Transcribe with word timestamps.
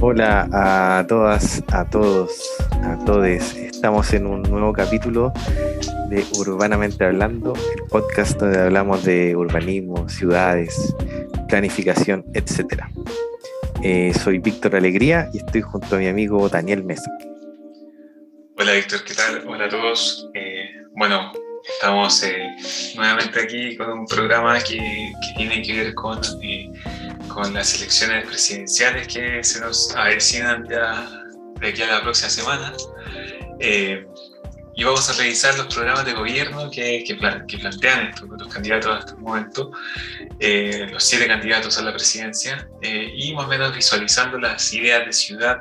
Hola 0.00 0.48
a 0.52 1.06
todas, 1.06 1.62
a 1.72 1.88
todos, 1.88 2.30
a 2.82 2.98
todes. 3.04 3.56
Estamos 3.56 4.12
en 4.12 4.26
un 4.26 4.42
nuevo 4.42 4.72
capítulo 4.72 5.32
de 6.10 6.24
Urbanamente 6.38 7.04
Hablando, 7.04 7.54
el 7.54 7.84
podcast 7.88 8.38
donde 8.38 8.60
hablamos 8.60 9.04
de 9.04 9.34
urbanismo, 9.36 10.08
ciudades, 10.08 10.94
planificación, 11.48 12.24
etc. 12.34 12.84
Eh, 13.84 14.12
soy 14.14 14.38
Víctor 14.38 14.76
Alegría 14.76 15.28
y 15.32 15.38
estoy 15.38 15.60
junto 15.60 15.96
a 15.96 15.98
mi 15.98 16.06
amigo 16.06 16.48
Daniel 16.48 16.84
Mesa. 16.84 17.10
Hola 18.56 18.74
Víctor, 18.74 19.02
¿qué 19.02 19.12
tal? 19.12 19.42
Hola 19.48 19.64
a 19.64 19.68
todos. 19.68 20.28
Eh, 20.34 20.70
bueno, 20.94 21.32
estamos 21.74 22.22
eh, 22.22 22.46
nuevamente 22.94 23.40
aquí 23.40 23.76
con 23.76 23.90
un 23.90 24.06
programa 24.06 24.60
que, 24.60 25.12
tiene 25.36 25.62
que 25.62 25.72
ver 25.82 25.94
con, 25.94 26.20
con 27.26 27.52
las 27.52 27.74
elecciones 27.74 28.24
presidenciales 28.24 29.08
que 29.08 29.42
se 29.42 29.60
nos 29.60 29.92
avecinan 29.96 30.64
ya 30.70 31.24
de 31.60 31.68
aquí 31.68 31.82
a 31.82 31.86
la 31.88 32.02
próxima 32.02 32.30
semana 32.30 32.72
y 34.74 34.84
vamos 34.84 35.08
a 35.10 35.12
revisar 35.12 35.56
los 35.56 35.72
programas 35.72 36.06
de 36.06 36.14
gobierno 36.14 36.70
que, 36.70 37.04
que, 37.04 37.14
plantean 37.14 38.06
estos, 38.08 38.28
los 38.28 38.48
candidatos 38.48 38.98
hasta 38.98 39.12
el 39.12 39.18
momento, 39.18 39.70
eh, 40.40 40.88
los 40.90 41.04
siete 41.04 41.26
candidatos 41.26 41.76
a 41.78 41.82
la 41.82 41.92
presidencia, 41.92 42.66
eh, 42.80 43.12
y 43.14 43.34
más 43.34 43.46
o 43.46 43.48
menos 43.48 43.74
visualizando 43.74 44.38
las 44.38 44.72
ideas 44.72 45.04
de 45.04 45.12
ciudad 45.12 45.58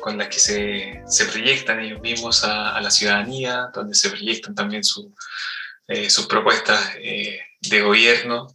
con 0.00 0.18
las 0.18 0.28
que 0.28 0.38
se, 0.38 1.02
se 1.06 1.24
proyectan 1.26 1.80
ellos 1.80 2.00
mismos 2.00 2.44
a, 2.44 2.78
la 2.80 2.90
ciudadanía, 2.90 3.70
donde 3.72 3.94
se 3.94 4.10
proyectan 4.10 4.54
también 4.54 4.84
su, 4.84 5.14
eh, 5.88 6.10
sus 6.10 6.26
propuestas 6.26 6.94
de 6.94 7.80
gobierno 7.80 8.46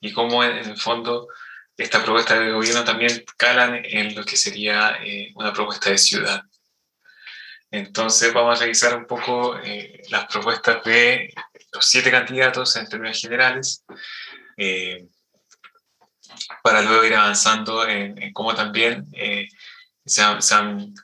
y 0.00 0.12
cómo 0.12 0.44
en 0.44 0.58
el 0.58 0.76
fondo 0.76 1.28
estas 1.76 2.04
propuestas 2.04 2.38
de 2.38 2.52
gobierno 2.52 2.84
también 2.84 3.24
calan 3.36 3.80
en 3.84 4.14
lo 4.14 4.22
que 4.22 4.36
sería 4.36 4.98
una 5.34 5.52
propuesta 5.52 5.90
de 5.90 5.98
ciudad. 5.98 6.42
Entonces 7.74 8.32
vamos 8.32 8.56
a 8.56 8.62
revisar 8.62 8.96
un 8.96 9.04
poco 9.04 9.58
eh, 9.58 10.00
las 10.08 10.26
propuestas 10.26 10.84
de 10.84 11.34
los 11.72 11.84
siete 11.84 12.08
candidatos 12.08 12.76
en 12.76 12.88
términos 12.88 13.20
generales, 13.20 13.84
eh, 14.56 15.08
para 16.62 16.82
luego 16.82 17.04
ir 17.04 17.16
avanzando 17.16 17.84
en, 17.88 18.32
cómo 18.32 18.54
también 18.54 19.08
eh, 19.12 19.48
se 20.04 20.22
han, 20.22 20.94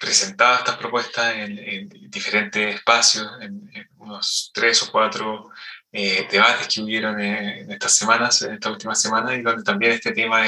presentado 0.00 0.56
estas 0.56 0.78
propuestas 0.78 1.34
en, 1.36 1.88
diferentes 2.08 2.76
espacios, 2.76 3.30
en, 3.42 3.70
unos 3.98 4.50
tres 4.54 4.82
o 4.84 4.90
cuatro 4.90 5.50
debates 5.92 6.66
que 6.66 6.80
hubieron 6.80 7.20
en, 7.20 7.70
estas 7.70 7.94
semanas, 7.94 8.40
en 8.40 8.54
estas 8.54 8.72
últimas 8.72 9.02
semanas, 9.02 9.36
y 9.36 9.42
donde 9.42 9.62
también 9.62 9.92
este 9.92 10.12
tema 10.12 10.44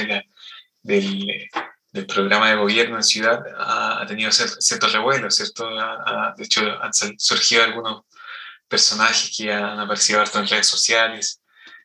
del 0.82 1.50
del 1.98 2.06
programa 2.06 2.48
de 2.48 2.56
gobierno 2.56 2.96
en 2.96 3.02
ciudad 3.02 3.42
ha, 3.58 4.04
tenido 4.06 4.30
ciertos 4.30 4.92
revuelos, 4.92 5.34
¿cierto? 5.34 5.68
de 6.36 6.44
hecho, 6.44 6.62
han 6.80 6.92
surgido 7.18 7.64
algunos 7.64 8.02
personajes 8.68 9.34
que 9.36 9.52
han 9.52 9.80
aparecido 9.80 10.20
harto 10.20 10.38
en 10.38 10.46
redes 10.46 10.66
sociales, 10.66 11.42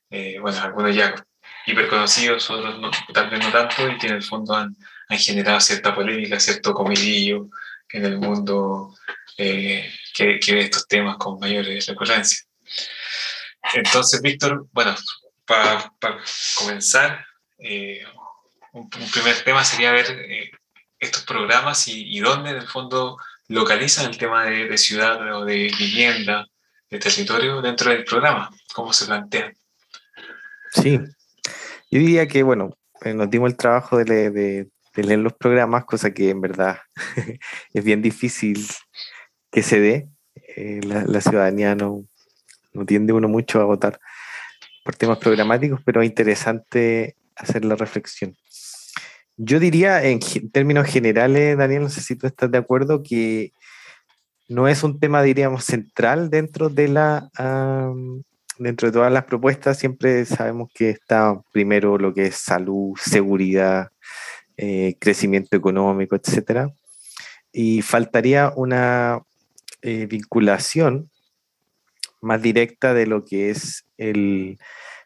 eh, 0.09 0.37
bueno, 0.39 0.61
algunos 0.61 0.95
ya 0.95 1.15
hiperconocidos, 1.65 2.49
otros 2.49 2.79
no, 2.79 2.91
tal 3.13 3.29
vez 3.29 3.39
no 3.39 3.51
tanto, 3.51 3.89
y 3.89 3.97
que 3.97 4.07
en 4.07 4.13
el 4.13 4.23
fondo 4.23 4.55
han, 4.55 4.75
han 5.09 5.17
generado 5.17 5.59
cierta 5.59 5.95
polémica, 5.95 6.39
cierto 6.39 6.73
comidillo 6.73 7.47
en 7.89 8.05
el 8.05 8.17
mundo 8.17 8.95
eh, 9.37 9.91
que, 10.13 10.39
que, 10.39 10.59
estos 10.59 10.87
temas 10.87 11.17
con 11.17 11.39
mayor 11.39 11.65
recurrencia. 11.65 12.39
Entonces, 13.73 14.21
Víctor, 14.21 14.67
bueno, 14.71 14.95
para 15.45 15.91
comenzar, 16.55 17.25
eh, 17.57 18.05
un, 18.73 18.89
primer 18.89 19.35
tema 19.43 19.63
sería 19.63 19.91
ver 19.91 20.05
eh, 20.09 20.51
estos 20.99 21.23
programas 21.23 21.87
y, 21.87 22.19
dónde 22.19 22.51
en 22.51 22.57
el 22.57 22.67
fondo 22.67 23.17
localizan 23.47 24.09
el 24.09 24.17
tema 24.17 24.45
de, 24.45 24.77
ciudad 24.77 25.35
o 25.35 25.45
de 25.45 25.71
vivienda, 25.77 26.47
de 26.89 26.99
territorio 26.99 27.61
dentro 27.61 27.91
del 27.91 28.03
programa, 28.03 28.49
cómo 28.73 28.91
se 28.93 29.05
plantean. 29.05 29.53
Sí, 30.71 30.99
yo 31.91 31.99
diría 31.99 32.27
que, 32.27 32.41
bueno, 32.41 32.75
eh, 33.01 33.13
nos 33.13 33.29
dimos 33.29 33.51
el 33.51 33.57
trabajo 33.57 33.97
de, 33.97 34.69
leer 34.95 35.19
los 35.19 35.33
programas, 35.33 35.85
cosa 35.85 36.11
que 36.11 36.29
en 36.29 36.41
verdad 36.41 36.79
es 37.73 37.83
bien 37.83 38.01
difícil 38.01 38.65
que 39.51 39.61
se 39.61 39.79
dé. 39.79 40.09
Eh, 40.55 40.81
la, 40.83 41.21
ciudadanía 41.21 41.75
no, 41.75 42.05
no 42.73 42.85
tiende 42.85 43.13
uno 43.13 43.27
mucho 43.27 43.61
a 43.61 43.65
votar 43.65 43.99
por 44.83 44.95
temas 44.95 45.19
programáticos, 45.19 45.79
pero 45.85 46.01
es 46.01 46.07
interesante 46.07 47.15
hacer 47.35 47.65
la 47.65 47.75
reflexión. 47.75 48.35
Yo 49.37 49.59
diría 49.59 50.03
en 50.03 50.19
términos 50.51 50.87
generales, 50.87 51.57
Daniel, 51.57 51.83
no 51.83 51.89
sé 51.89 52.01
si 52.01 52.15
tú 52.15 52.27
estás 52.27 52.51
de 52.51 52.57
acuerdo, 52.59 53.01
que 53.01 53.51
no 54.47 54.67
es 54.67 54.83
un 54.83 54.99
tema, 54.99 55.23
diríamos, 55.23 55.65
central 55.65 56.29
dentro 56.29 56.69
de 56.69 56.87
la 56.87 57.29
dentro 58.59 58.87
de 58.87 58.93
todas 58.93 59.11
las 59.11 59.25
propuestas. 59.25 59.79
Siempre 59.79 60.25
sabemos 60.25 60.69
que 60.73 60.89
está 60.89 61.41
primero 61.51 61.97
lo 61.97 62.13
que 62.13 62.27
es 62.27 62.35
salud, 62.35 62.93
seguridad, 63.01 63.89
eh, 64.57 64.95
crecimiento 64.99 65.57
económico, 65.57 66.15
etcétera. 66.15 66.71
Y 67.51 67.81
faltaría 67.81 68.51
una 68.55 69.21
eh, 69.81 70.05
vinculación 70.05 71.09
más 72.21 72.41
directa 72.41 72.93
de 72.93 73.05
lo 73.05 73.25
que 73.25 73.49
es 73.49 73.85
el, 73.97 74.57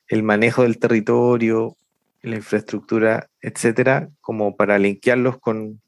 el 0.07 0.23
manejo 0.23 0.63
del 0.63 0.79
territorio, 0.79 1.77
la 2.27 2.35
infraestructura, 2.37 3.29
etcétera, 3.41 4.09
como 4.21 4.55
para 4.55 4.77
linkearlos 4.77 5.39
con, 5.39 5.81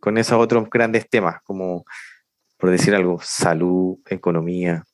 con 0.00 0.18
esos 0.18 0.38
otros 0.38 0.68
grandes 0.70 1.08
temas, 1.08 1.42
como, 1.44 1.84
por 2.58 2.70
decir 2.70 2.94
algo, 2.94 3.20
salud, 3.22 3.98
economía. 4.08 4.84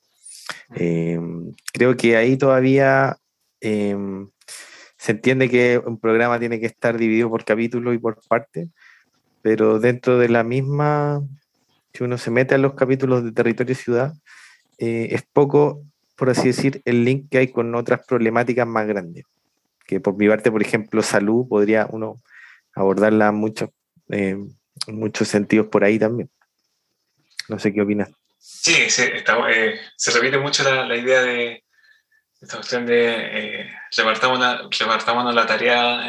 Em, 0.74 1.52
creo 1.72 1.96
que 1.96 2.16
ahí 2.16 2.36
todavía 2.36 3.16
em, 3.60 4.28
se 4.96 5.12
entiende 5.12 5.48
que 5.48 5.80
un 5.84 5.98
programa 5.98 6.38
tiene 6.38 6.60
que 6.60 6.66
estar 6.66 6.98
dividido 6.98 7.30
por 7.30 7.44
capítulos 7.44 7.94
y 7.94 7.98
por 7.98 8.20
partes, 8.28 8.68
pero 9.42 9.80
dentro 9.80 10.18
de 10.18 10.28
la 10.28 10.44
misma, 10.44 11.22
si 11.94 12.04
uno 12.04 12.18
se 12.18 12.30
mete 12.30 12.54
a 12.54 12.58
los 12.58 12.74
capítulos 12.74 13.24
de 13.24 13.32
territorio 13.32 13.72
y 13.72 13.76
ciudad, 13.76 14.14
eh, 14.78 15.08
es 15.12 15.22
poco, 15.32 15.82
por 16.16 16.30
así 16.30 16.48
decir, 16.48 16.82
el 16.84 17.04
link 17.04 17.28
que 17.30 17.38
hay 17.38 17.48
con 17.48 17.74
otras 17.74 18.06
problemáticas 18.06 18.66
más 18.66 18.86
grandes 18.86 19.24
que 19.90 19.98
por 19.98 20.16
mi 20.16 20.28
parte, 20.28 20.52
por 20.52 20.62
ejemplo, 20.62 21.02
salud, 21.02 21.48
podría 21.48 21.88
uno 21.90 22.22
abordarla 22.76 23.32
mucho, 23.32 23.72
eh, 24.08 24.36
en 24.86 24.94
muchos 24.96 25.26
sentidos 25.26 25.66
por 25.66 25.82
ahí 25.82 25.98
también. 25.98 26.30
No 27.48 27.58
sé 27.58 27.72
qué 27.72 27.82
opinas. 27.82 28.08
Sí, 28.38 28.72
eh, 28.76 29.80
se 29.96 30.10
repite 30.12 30.38
mucho 30.38 30.62
la, 30.62 30.96
idea 30.96 31.22
de 31.22 31.64
esta 32.40 32.56
cuestión 32.58 32.86
de 32.86 33.62
eh, 33.64 33.70
repartámonos, 33.96 35.34
la 35.34 35.46
tarea 35.46 36.06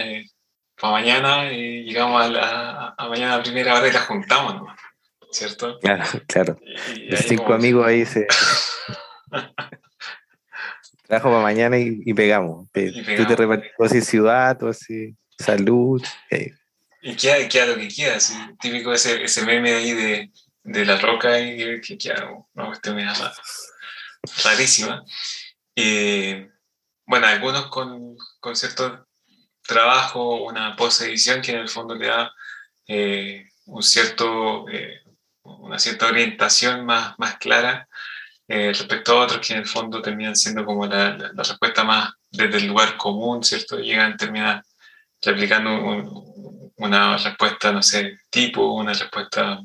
para 0.79 0.93
mañana 0.93 1.51
y 1.51 1.83
llegamos 1.83 2.21
a, 2.23 2.29
la, 2.29 2.95
mañana 3.09 3.33
a 3.33 3.37
la 3.37 3.43
primera 3.43 3.75
hora 3.75 3.87
y 3.87 3.91
la 3.91 4.01
juntamos, 4.01 4.71
¿cierto? 5.31 5.79
Claro, 5.79 6.05
claro. 6.27 6.59
Los 7.09 7.21
cinco 7.21 7.51
amigos 7.51 7.87
ahí 7.87 8.05
se... 8.05 8.27
Trabajo 11.11 11.29
para 11.29 11.43
mañana 11.43 11.77
y, 11.77 12.13
pegamos. 12.13 12.69
Tú 12.71 13.25
te 13.27 13.35
repartimos 13.35 13.75
así 13.81 13.99
ciudad, 13.99 14.63
o 14.63 14.69
así 14.69 15.13
salud. 15.37 16.01
Eh. 16.29 16.53
Y 17.01 17.17
queda, 17.17 17.49
queda, 17.49 17.65
lo 17.65 17.75
que 17.75 17.89
queda. 17.89 18.17
Típico 18.61 18.93
ese, 18.93 19.21
ese 19.21 19.45
meme 19.45 19.73
ahí 19.73 19.91
de, 19.91 20.31
de 20.63 20.85
la 20.85 20.95
roca 20.95 21.37
y 21.37 21.81
que 21.81 21.97
queda 21.97 22.29
una 22.53 22.67
cuestión 22.67 22.97
rarísima. 24.41 25.03
bueno, 27.05 27.27
algunos 27.27 27.65
con, 27.67 28.15
con, 28.39 28.55
cierto 28.55 29.05
trabajo, 29.63 30.45
una 30.45 30.77
post-edición 30.77 31.41
que 31.41 31.51
en 31.51 31.59
el 31.59 31.67
fondo 31.67 31.93
le 31.93 32.07
da 32.07 32.31
eh, 32.87 33.49
un 33.65 33.83
cierto, 33.83 34.65
eh, 34.69 35.01
una 35.43 35.77
cierta 35.77 36.07
orientación 36.07 36.85
más, 36.85 37.15
más 37.19 37.35
clara 37.35 37.89
eh, 38.53 38.67
respecto 38.73 39.13
a 39.13 39.23
otros 39.23 39.47
que 39.47 39.53
en 39.53 39.59
el 39.59 39.65
fondo 39.65 40.01
terminan 40.01 40.35
siendo 40.35 40.65
como 40.65 40.85
la, 40.85 41.17
la, 41.17 41.41
respuesta 41.41 41.85
más 41.85 42.11
desde 42.29 42.57
el 42.57 42.67
lugar 42.67 42.97
común, 42.97 43.41
¿cierto? 43.45 43.79
Llegan, 43.79 44.17
terminan 44.17 44.61
replicando 45.21 45.71
una 46.75 47.17
respuesta, 47.17 47.71
no 47.71 47.81
sé, 47.81 48.17
tipo, 48.29 48.73
una 48.73 48.91
respuesta, 48.91 49.61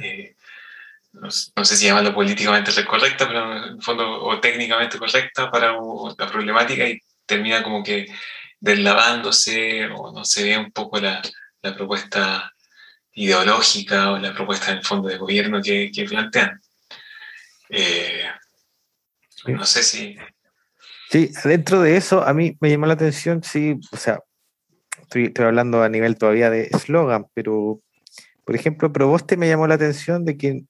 eh, 0.00 0.36
no, 1.12 1.28
sé 1.30 1.76
si 1.76 1.86
llamarlo 1.86 2.14
políticamente 2.14 2.84
correcta, 2.84 3.26
pero 3.26 3.56
en 3.56 3.64
el 3.74 3.82
fondo, 3.82 4.22
o 4.22 4.38
técnicamente 4.38 4.96
correcta 4.96 5.50
para 5.50 5.72
la 6.16 6.30
problemática 6.30 6.88
y 6.88 7.00
termina 7.26 7.64
como 7.64 7.82
que 7.82 8.06
deslavándose 8.60 9.86
o 9.86 10.12
no 10.12 10.24
se 10.24 10.44
ve 10.44 10.56
un 10.56 10.70
poco 10.70 11.00
la, 11.00 11.20
la 11.62 11.74
propuesta 11.74 12.52
ideológica 13.14 14.12
o 14.12 14.18
la 14.18 14.32
propuesta 14.32 14.70
del 14.72 14.84
fondo 14.84 15.08
de 15.08 15.18
gobierno 15.18 15.60
que, 15.60 15.90
que 15.92 16.04
plantean. 16.04 16.60
Eh, 17.70 18.24
no 19.46 19.64
sé 19.64 19.82
si... 19.82 20.16
Sí, 21.10 21.30
dentro 21.44 21.80
de 21.80 21.96
eso 21.96 22.22
a 22.22 22.34
mí 22.34 22.56
me 22.60 22.70
llamó 22.70 22.86
la 22.86 22.92
atención, 22.92 23.42
sí, 23.42 23.80
o 23.92 23.96
sea, 23.96 24.20
estoy, 25.00 25.26
estoy 25.26 25.46
hablando 25.46 25.82
a 25.82 25.88
nivel 25.88 26.18
todavía 26.18 26.50
de 26.50 26.68
eslogan, 26.70 27.26
pero 27.32 27.80
por 28.48 28.56
ejemplo, 28.56 28.90
Proboste 28.90 29.36
me 29.36 29.46
llamó 29.46 29.66
la 29.66 29.74
atención 29.74 30.24
de 30.24 30.38
que 30.38 30.64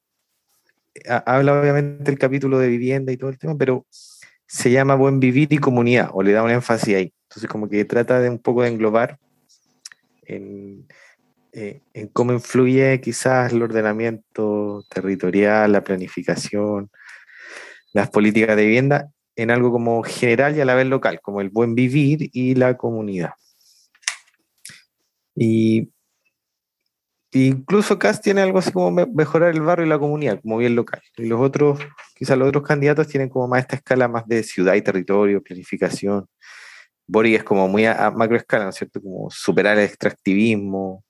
habla 1.27 1.61
obviamente 1.61 2.11
el 2.11 2.19
capítulo 2.19 2.59
de 2.59 2.67
vivienda 2.67 3.13
y 3.13 3.17
todo 3.17 3.31
el 3.31 3.39
tema, 3.39 3.57
pero 3.57 3.87
se 4.49 4.73
llama 4.73 4.97
Buen 4.97 5.21
Vivir 5.21 5.53
y 5.53 5.59
Comunidad, 5.59 6.11
o 6.13 6.25
le 6.25 6.33
da 6.33 6.43
un 6.43 6.51
énfasis 6.51 6.97
ahí. 6.97 7.13
Entonces, 7.29 7.49
como 7.49 7.69
que 7.69 7.85
trata 7.85 8.19
de 8.19 8.31
un 8.31 8.41
poco 8.41 8.63
de 8.63 8.71
englobar 8.71 9.21
en, 10.23 10.89
eh, 11.53 11.83
en 11.95 12.09
cómo 12.09 12.33
influye 12.33 13.01
quizás 13.01 13.53
el 13.53 13.63
ordenamiento 13.63 14.85
territorial, 14.91 15.73
la 15.73 15.85
planificación, 15.85 16.91
las 17.93 18.11
políticas 18.11 18.57
de 18.57 18.65
vivienda 18.65 19.11
en 19.37 19.51
algo 19.51 19.71
como 19.71 20.03
general 20.03 20.57
y 20.57 20.61
a 20.61 20.65
la 20.65 20.75
vez 20.75 20.87
local, 20.87 21.21
como 21.23 21.41
el 21.41 21.51
buen 21.51 21.75
vivir 21.75 22.29
y 22.33 22.55
la 22.57 22.77
comunidad. 22.77 23.31
Y 25.35 25.93
incluso 27.33 27.99
Cast 27.99 28.25
tiene 28.25 28.41
algo 28.41 28.59
así 28.59 28.73
como 28.73 28.91
mejorar 28.91 29.55
el 29.55 29.61
barrio 29.61 29.87
y 29.87 29.89
la 29.89 29.99
comunidad, 29.99 30.41
como 30.43 30.59
bien 30.59 30.75
local. 30.75 31.01
Y 31.17 31.27
los 31.27 31.41
otros, 31.41 31.79
quizás 32.17 32.37
los 32.37 32.49
otros 32.49 32.65
candidatos 32.65 33.07
tienen 33.07 33.29
como 33.29 33.47
más 33.47 33.61
esta 33.61 33.77
escala 33.77 34.09
más 34.09 34.27
de 34.27 34.43
ciudad 34.43 34.75
y 34.75 34.83
territorio, 34.83 35.43
planificación. 35.43 36.27
Boric 37.07 37.37
es 37.37 37.45
como 37.45 37.69
muy 37.69 37.87
a, 37.87 38.11
macro 38.11 38.37
escala, 38.37 38.65
¿no 38.65 38.71
es 38.71 38.77
cierto? 38.77 39.01
Como 39.01 39.31
superar 39.31 39.79
el 39.79 39.85
extractivismo, 39.85 41.05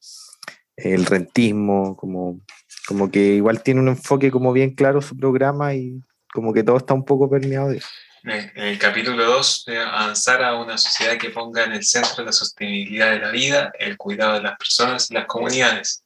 el 0.79 1.07
rentismo, 1.07 1.97
como, 1.97 2.41
como 2.87 3.11
que 3.11 3.35
igual 3.35 3.63
tiene 3.63 3.81
un 3.81 3.89
enfoque 3.89 4.31
como 4.31 4.53
bien 4.53 4.75
claro 4.75 5.03
su 5.03 5.17
programa 5.17 5.75
y 5.75 6.01
como 6.33 6.53
que 6.53 6.63
todo 6.63 6.77
está 6.77 6.95
un 6.95 7.05
poco 7.05 7.29
permeado 7.29 7.71
de 7.71 7.79
eso. 7.79 7.89
En 8.25 8.51
el 8.57 8.79
capítulo 8.79 9.25
2, 9.25 9.67
avanzar 9.87 10.43
a 10.43 10.55
una 10.57 10.77
sociedad 10.77 11.17
que 11.17 11.31
ponga 11.31 11.65
en 11.65 11.73
el 11.73 11.85
centro 11.85 12.25
la 12.25 12.33
sostenibilidad 12.33 13.13
de 13.13 13.21
la 13.21 13.31
vida, 13.31 13.73
el 13.79 13.97
cuidado 13.97 14.35
de 14.35 14.43
las 14.43 14.59
personas 14.59 15.11
y 15.11 15.15
las 15.15 15.27
comunidades. 15.27 16.03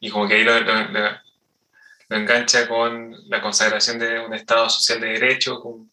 Y 0.00 0.10
como 0.10 0.28
que 0.28 0.34
ahí 0.34 0.44
lo, 0.44 0.52
engancha 2.10 2.68
con 2.68 3.16
la 3.28 3.40
consagración 3.40 3.98
de 3.98 4.20
un 4.20 4.34
Estado 4.34 4.68
social 4.68 5.00
de 5.00 5.08
derecho, 5.08 5.60
con, 5.60 5.90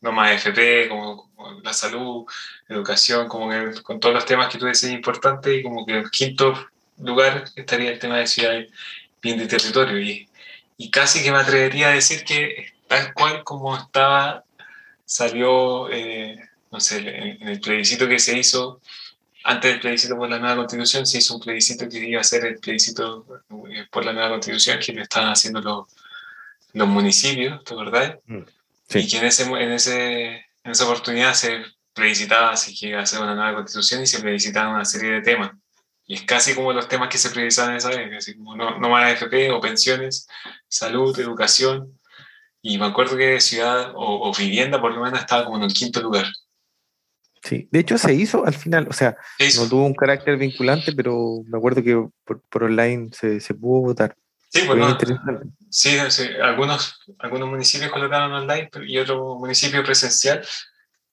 no 0.00 0.12
más 0.12 0.32
FP, 0.32 0.88
como, 0.88 1.30
la 1.62 1.72
salud, 1.72 2.26
educación, 2.68 3.28
como 3.28 3.50
con 3.82 4.00
todos 4.00 4.14
los 4.14 4.26
temas 4.26 4.48
que 4.48 4.58
tú 4.58 4.66
decías 4.66 4.92
importantes, 4.92 5.54
y 5.56 5.62
como 5.62 5.86
que 5.86 5.98
el 5.98 6.10
quinto 6.10 6.54
lugar 7.00 7.44
estaría 7.56 7.90
el 7.90 7.98
tema 7.98 8.18
de 8.18 8.26
ciudad, 8.26 8.60
bien 9.22 9.38
de 9.38 9.46
territorio. 9.46 10.00
Y, 10.00 10.28
y 10.76 10.90
casi 10.90 11.22
que 11.22 11.32
me 11.32 11.38
atrevería 11.38 11.88
a 11.88 11.94
decir 11.94 12.24
que 12.24 12.72
tal 12.86 13.12
cual 13.14 13.44
como 13.44 13.76
estaba, 13.76 14.44
salió, 15.04 15.90
eh, 15.90 16.38
no 16.70 16.80
sé, 16.80 16.98
en, 16.98 17.48
el 17.48 17.60
plebiscito 17.60 18.08
que 18.08 18.18
se 18.18 18.36
hizo, 18.36 18.80
antes 19.44 19.70
del 19.70 19.80
plebiscito 19.80 20.16
por 20.16 20.28
la 20.28 20.38
nueva 20.38 20.56
constitución, 20.56 21.06
se 21.06 21.18
hizo 21.18 21.34
un 21.34 21.40
plebiscito 21.40 21.88
que 21.88 21.98
iba 21.98 22.20
a 22.20 22.24
ser 22.24 22.44
el 22.44 22.58
plebiscito 22.58 23.26
eh, 23.70 23.86
por 23.90 24.04
la 24.04 24.12
nueva 24.12 24.30
constitución, 24.30 24.78
que 24.78 24.92
lo 24.92 25.02
estaban 25.02 25.30
haciendo 25.30 25.60
los, 25.60 25.86
los 26.72 26.88
municipios, 26.88 27.62
¿te 27.64 27.74
acordás? 27.74 28.16
Mm, 28.26 28.40
sí. 28.88 28.98
Y 28.98 29.08
que 29.08 29.18
en, 29.18 29.24
ese, 29.26 29.42
en, 29.44 29.72
ese, 29.72 30.26
en 30.64 30.70
esa 30.70 30.84
oportunidad 30.84 31.34
se 31.34 31.64
plebiscitaba 31.94 32.56
si 32.56 32.76
que 32.76 32.88
iba 32.88 33.00
a 33.00 33.06
ser 33.06 33.20
una 33.20 33.34
nueva 33.34 33.54
constitución 33.54 34.02
y 34.02 34.06
se 34.06 34.20
plebiscitaban 34.20 34.74
una 34.74 34.84
serie 34.84 35.10
de 35.12 35.22
temas. 35.22 35.52
Y 36.10 36.14
es 36.14 36.22
casi 36.22 36.54
como 36.54 36.72
los 36.72 36.88
temas 36.88 37.10
que 37.10 37.18
se 37.18 37.28
priorizaban 37.28 37.76
esa 37.76 37.90
vez, 37.90 38.10
así 38.16 38.34
como 38.34 38.56
no, 38.56 38.78
no 38.78 38.88
más 38.88 39.12
AFP 39.12 39.50
o 39.50 39.60
pensiones, 39.60 40.26
salud, 40.66 41.16
educación. 41.20 42.00
Y 42.62 42.78
me 42.78 42.86
acuerdo 42.86 43.14
que 43.18 43.38
ciudad 43.42 43.92
o, 43.94 44.32
vivienda 44.34 44.80
por 44.80 44.94
lo 44.94 45.02
menos 45.02 45.20
estaba 45.20 45.44
como 45.44 45.58
en 45.58 45.64
el 45.64 45.72
quinto 45.74 46.00
lugar. 46.00 46.24
Sí, 47.42 47.68
de 47.70 47.80
hecho 47.80 47.98
se 47.98 48.14
hizo 48.14 48.46
al 48.46 48.54
final, 48.54 48.88
o 48.88 48.92
sea, 48.94 49.16
no 49.58 49.68
tuvo 49.68 49.84
un 49.84 49.94
carácter 49.94 50.38
vinculante, 50.38 50.92
pero 50.94 51.42
me 51.46 51.58
acuerdo 51.58 51.82
que 51.82 52.08
por, 52.24 52.64
online 52.64 53.10
se, 53.12 53.38
se, 53.38 53.52
pudo 53.52 53.82
votar. 53.82 54.16
Sí, 54.48 54.62
bueno, 54.66 54.98
sí, 55.70 55.98
algunos, 56.42 57.00
algunos 57.18 57.50
municipios 57.50 57.92
colocaron 57.92 58.32
online 58.32 58.70
y 58.86 58.96
otros 58.96 59.38
municipios 59.38 59.84
presencial. 59.84 60.40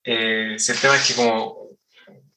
Eh, 0.06 0.56
el 0.56 0.80
tema 0.80 0.96
es 0.96 1.08
que 1.08 1.16
como, 1.16 1.68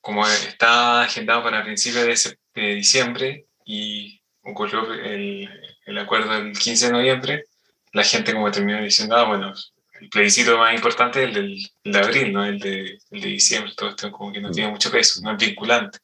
como 0.00 0.26
está 0.26 1.02
agendado 1.02 1.42
para 1.42 1.62
principios 1.62 2.04
de, 2.04 2.38
de 2.60 2.74
diciembre 2.74 3.46
y 3.64 4.20
ocurrió 4.42 4.92
el, 4.92 5.48
el, 5.84 5.98
acuerdo 5.98 6.32
del 6.32 6.56
15 6.56 6.86
de 6.86 6.92
noviembre, 6.92 7.44
la 7.92 8.02
gente 8.04 8.32
como 8.32 8.50
terminó 8.50 8.80
diciendo, 8.80 9.16
ah, 9.16 9.24
bueno, 9.24 9.52
el 10.00 10.08
plebiscito 10.08 10.56
más 10.58 10.74
importante 10.74 11.22
es 11.22 11.28
el 11.28 11.34
del, 11.34 11.58
de 11.84 11.98
abril, 11.98 12.32
no 12.32 12.44
el 12.44 12.58
de, 12.58 12.98
el 13.10 13.20
de 13.20 13.28
diciembre, 13.28 13.72
todo 13.76 13.90
esto 13.90 14.10
como 14.10 14.32
que 14.32 14.40
no 14.40 14.50
tiene 14.50 14.70
mucho 14.70 14.90
peso, 14.90 15.20
no 15.22 15.32
es 15.32 15.38
vinculante. 15.38 15.98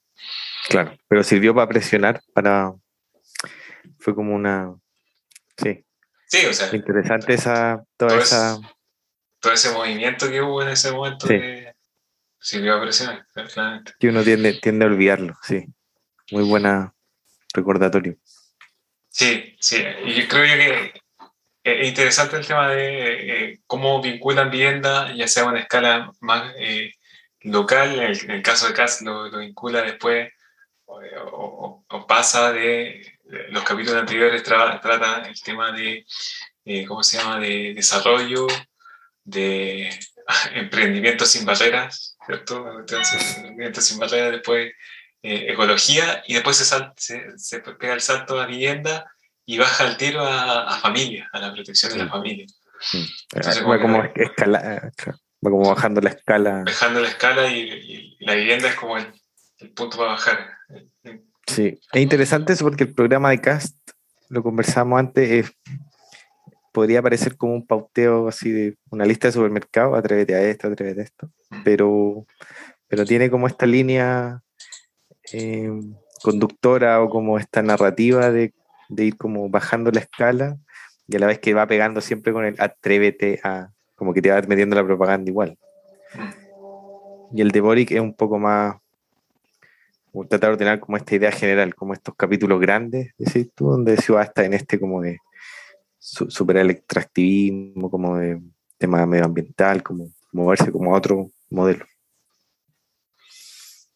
Claro, 0.69 0.97
pero 1.09 1.23
sirvió 1.23 1.55
para 1.55 1.69
presionar, 1.69 2.21
para... 2.33 2.73
Fue 3.99 4.15
como 4.15 4.35
una... 4.35 4.75
Sí. 5.57 5.85
Sí, 6.27 6.47
o 6.47 6.53
sea... 6.53 6.75
Interesante 6.75 7.35
esa... 7.35 7.85
Toda 7.97 8.11
todo 8.11 8.21
esa... 8.21 8.59
todo 9.41 9.53
ese 9.53 9.73
movimiento 9.73 10.29
que 10.31 10.41
hubo 10.41 10.63
en 10.63 10.69
ese 10.69 10.91
momento 10.91 11.27
sirvió 12.39 12.77
a 12.77 12.81
presionar, 12.83 13.27
claramente. 13.33 13.93
Que 13.99 14.09
uno 14.09 14.23
tiende, 14.23 14.55
tiende 14.55 14.85
a 14.85 14.89
olvidarlo, 14.89 15.35
sí 15.43 15.67
muy 16.31 16.45
buena 16.45 16.95
recordatorio. 17.53 18.17
Sí, 19.09 19.57
sí, 19.61 19.85
y 20.05 20.15
yo 20.15 20.29
creo 20.29 20.45
que 20.45 20.93
es 21.63 21.89
interesante 21.89 22.37
el 22.37 22.47
tema 22.47 22.69
de 22.69 23.53
eh, 23.53 23.61
cómo 23.67 24.03
vinculan 24.03 24.51
vivienda, 24.51 25.15
ya 25.15 25.29
sea 25.29 25.45
a 25.45 25.47
una 25.47 25.61
escala 25.61 26.13
más 26.21 26.53
eh, 26.59 26.93
local, 27.41 27.99
en 27.99 28.31
el, 28.31 28.43
caso 28.43 28.69
de 28.69 28.75
CAS 28.75 29.03
lo, 29.03 29.31
vincula 29.39 29.83
después 29.83 30.31
o, 30.87 31.85
pasa 32.07 32.53
de, 32.53 33.19
los 33.51 33.65
capítulos 33.65 34.01
anteriores 34.01 34.43
trata 34.43 35.23
el 35.27 35.41
tema 35.41 35.73
de, 35.73 36.05
eh, 36.65 36.85
¿cómo 36.87 37.03
se 37.03 37.17
llama?, 37.17 37.41
de 37.41 37.73
desarrollo, 37.75 38.47
de 39.25 39.91
emprendimiento 40.55 41.25
sin 41.25 41.47
barreras, 41.47 42.17
¿cierto? 42.27 42.81
Entonces, 42.81 43.37
emprendimiento 43.37 43.81
sin 43.81 43.99
barreras, 43.99 44.33
después 44.33 44.73
eh, 45.27 45.51
ecología 45.51 46.23
y 46.29 46.35
después 46.35 46.59
se, 46.59 47.33
se, 47.37 47.61
pega 47.61 47.95
el 47.95 48.03
salto 48.03 48.39
a 48.39 48.45
vivienda 48.45 49.11
y 49.47 49.57
baja 49.57 49.89
el 49.89 49.97
tiro 49.97 50.23
a, 50.23 50.79
familia, 50.81 51.31
a 51.33 51.39
la 51.39 51.55
protección 51.55 51.93
de 51.93 52.05
la 52.05 52.11
familia. 52.11 52.45
va, 53.67 53.81
como 53.81 54.05
escala, 54.05 54.93
va 55.43 55.51
como 55.51 55.71
bajando 55.71 56.03
la 56.03 56.11
escala. 56.11 56.63
Bajando 56.67 57.01
la 57.01 57.09
escala 57.09 57.51
y, 57.51 58.19
la 58.21 58.35
vivienda 58.35 58.69
es 58.69 58.75
como 58.75 58.99
el, 58.99 59.07
punto 59.75 59.97
para 59.97 60.11
bajar. 60.11 60.47
Sí, 61.47 61.81
es 61.91 62.03
interesante 62.03 62.53
eso 62.53 62.67
porque 62.67 62.85
el 62.85 62.93
programa 62.93 63.31
de 63.31 63.41
Cast, 63.41 63.79
lo 64.29 64.43
conversamos 64.43 64.99
antes, 64.99 65.51
podría 66.71 67.01
parecer 67.01 67.39
como 67.39 67.55
un 67.55 67.67
pauteo 67.67 68.29
así 68.29 68.51
de 68.51 68.77
una 68.91 69.07
lista 69.07 69.29
de 69.29 69.33
supermercados, 69.33 69.99
atrévete 69.99 70.35
a 70.35 70.43
esto, 70.43 70.69
atrévete 70.69 71.01
a 71.01 71.05
esto, 71.05 71.31
pero, 71.65 72.27
pero 72.89 73.07
tiene 73.07 73.31
como 73.31 73.47
esta 73.47 73.65
línea 73.65 74.44
eh, 75.33 75.71
conductora 76.23 77.03
o 77.03 77.09
como 77.09 77.39
esta 77.39 77.63
narrativa 77.63 78.31
de, 78.31 78.53
ir 78.97 79.17
como 79.17 79.49
bajando 79.49 79.91
la 79.91 80.01
escala 80.01 80.57
y 81.09 81.17
a 81.17 81.19
la 81.19 81.27
vez 81.27 81.39
que 81.39 81.55
va 81.55 81.67
pegando 81.67 82.01
siempre 82.01 82.33
con 82.33 82.45
el 82.45 82.55
atrévete 82.59 83.41
a, 83.43 83.71
como 83.95 84.15
que 84.15 84.23
te 84.23 84.31
va 84.31 84.41
metiendo 84.43 84.77
la 84.77 84.85
propaganda 84.85 85.31
igual. 85.31 85.59
Y 87.33 87.41
el 87.41 87.51
de 87.51 87.61
Boric 87.61 87.91
es 87.91 88.01
un 88.01 88.15
poco 88.15 88.39
más, 88.39 88.77
tratar 90.29 90.51
de 90.51 90.55
ordenar 90.55 90.81
como 90.81 90.97
esta 90.97 91.15
idea 91.15 91.33
general, 91.33 91.75
como 91.75 91.93
estos 91.93 92.15
capítulos 92.15 92.61
grandes, 92.61 93.13
decís 93.19 93.51
tú, 93.55 93.71
donde 93.71 93.97
se 93.97 94.13
va 94.13 94.23
hasta 94.23 94.45
en 94.45 94.55
este 94.55 94.79
como 94.79 95.03
de 95.03 95.19
superar 95.99 96.65
el 96.65 96.71
extractivismo, 96.71 97.91
como 97.91 98.19
de 98.19 98.41
tema 98.79 99.05
medioambiental, 99.07 99.83
como 99.83 100.11
moverse 100.33 100.71
como 100.71 100.95
a 100.95 100.99
otro 100.99 101.31
modelo. 101.51 101.85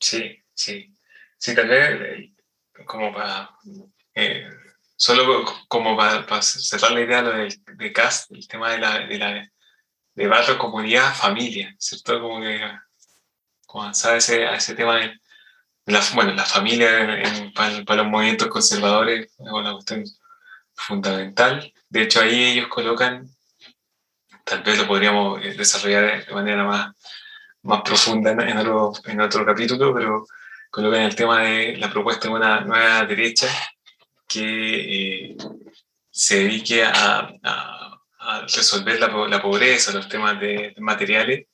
Sí, 0.00 0.38
sí. 0.54 0.97
Sí, 1.38 1.54
tal 1.54 1.68
vez 1.68 2.32
como 2.84 3.12
para, 3.12 3.50
eh, 4.14 4.48
solo 4.96 5.44
como 5.68 5.96
para, 5.96 6.42
cerrar 6.42 6.92
la 6.92 7.00
idea 7.00 7.22
de, 7.22 7.56
de 7.76 7.92
CAST, 7.92 8.32
el 8.32 8.46
tema 8.48 8.72
de 8.72 8.78
la, 8.78 8.98
de 9.06 9.18
la 9.18 9.50
de 10.14 10.26
barrio, 10.26 10.58
comunidad, 10.58 11.14
familia, 11.14 11.72
¿cierto? 11.78 12.20
Como 12.20 12.40
que 12.40 12.60
avanzar 13.68 14.16
ese, 14.16 14.46
a 14.46 14.56
ese 14.56 14.74
tema 14.74 14.96
de 14.96 15.20
la, 15.86 16.02
bueno, 16.14 16.34
la 16.34 16.44
familia 16.44 17.22
para, 17.54 18.02
los 18.02 18.06
movimientos 18.06 18.48
conservadores 18.48 19.26
es 19.26 19.38
una 19.38 19.72
cuestión 19.74 20.04
fundamental. 20.74 21.72
De 21.88 22.02
hecho, 22.02 22.20
ahí 22.20 22.52
ellos 22.52 22.66
colocan, 22.68 23.28
tal 24.42 24.62
vez 24.64 24.76
lo 24.78 24.88
podríamos 24.88 25.40
eh, 25.44 25.54
desarrollar 25.54 26.26
de 26.26 26.34
manera 26.34 26.64
más, 26.64 26.96
más 27.62 27.82
profunda 27.82 28.32
en 28.32 28.58
otro, 28.58 28.92
en 29.04 29.20
otro 29.20 29.46
capítulo, 29.46 29.94
pero 29.94 30.26
colocan 30.70 31.02
el 31.02 31.14
tema 31.14 31.42
de 31.42 31.76
la 31.76 31.90
propuesta 31.90 32.28
de 32.28 32.34
una 32.34 32.60
nueva 32.60 33.04
derecha 33.04 33.48
que 34.26 35.30
eh, 35.30 35.36
se 36.10 36.44
dedique 36.44 36.84
a, 36.84 37.34
resolver 38.54 39.00
la, 39.00 39.40
pobreza, 39.40 39.92
los 39.92 40.06
temas 40.08 40.38
de, 40.38 40.74
materiales 40.78 41.46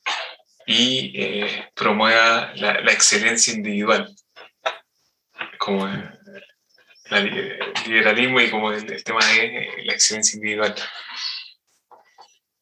y 0.66 1.12
eh, 1.14 1.70
promueva 1.74 2.52
la, 2.56 2.92
excelencia 2.92 3.54
individual, 3.54 4.12
como 5.58 5.86
el 5.86 7.58
liberalismo 7.86 8.40
y 8.40 8.50
como 8.50 8.72
el, 8.72 9.04
tema 9.04 9.24
de 9.24 9.68
la 9.84 9.92
excelencia 9.92 10.36
individual. 10.36 10.74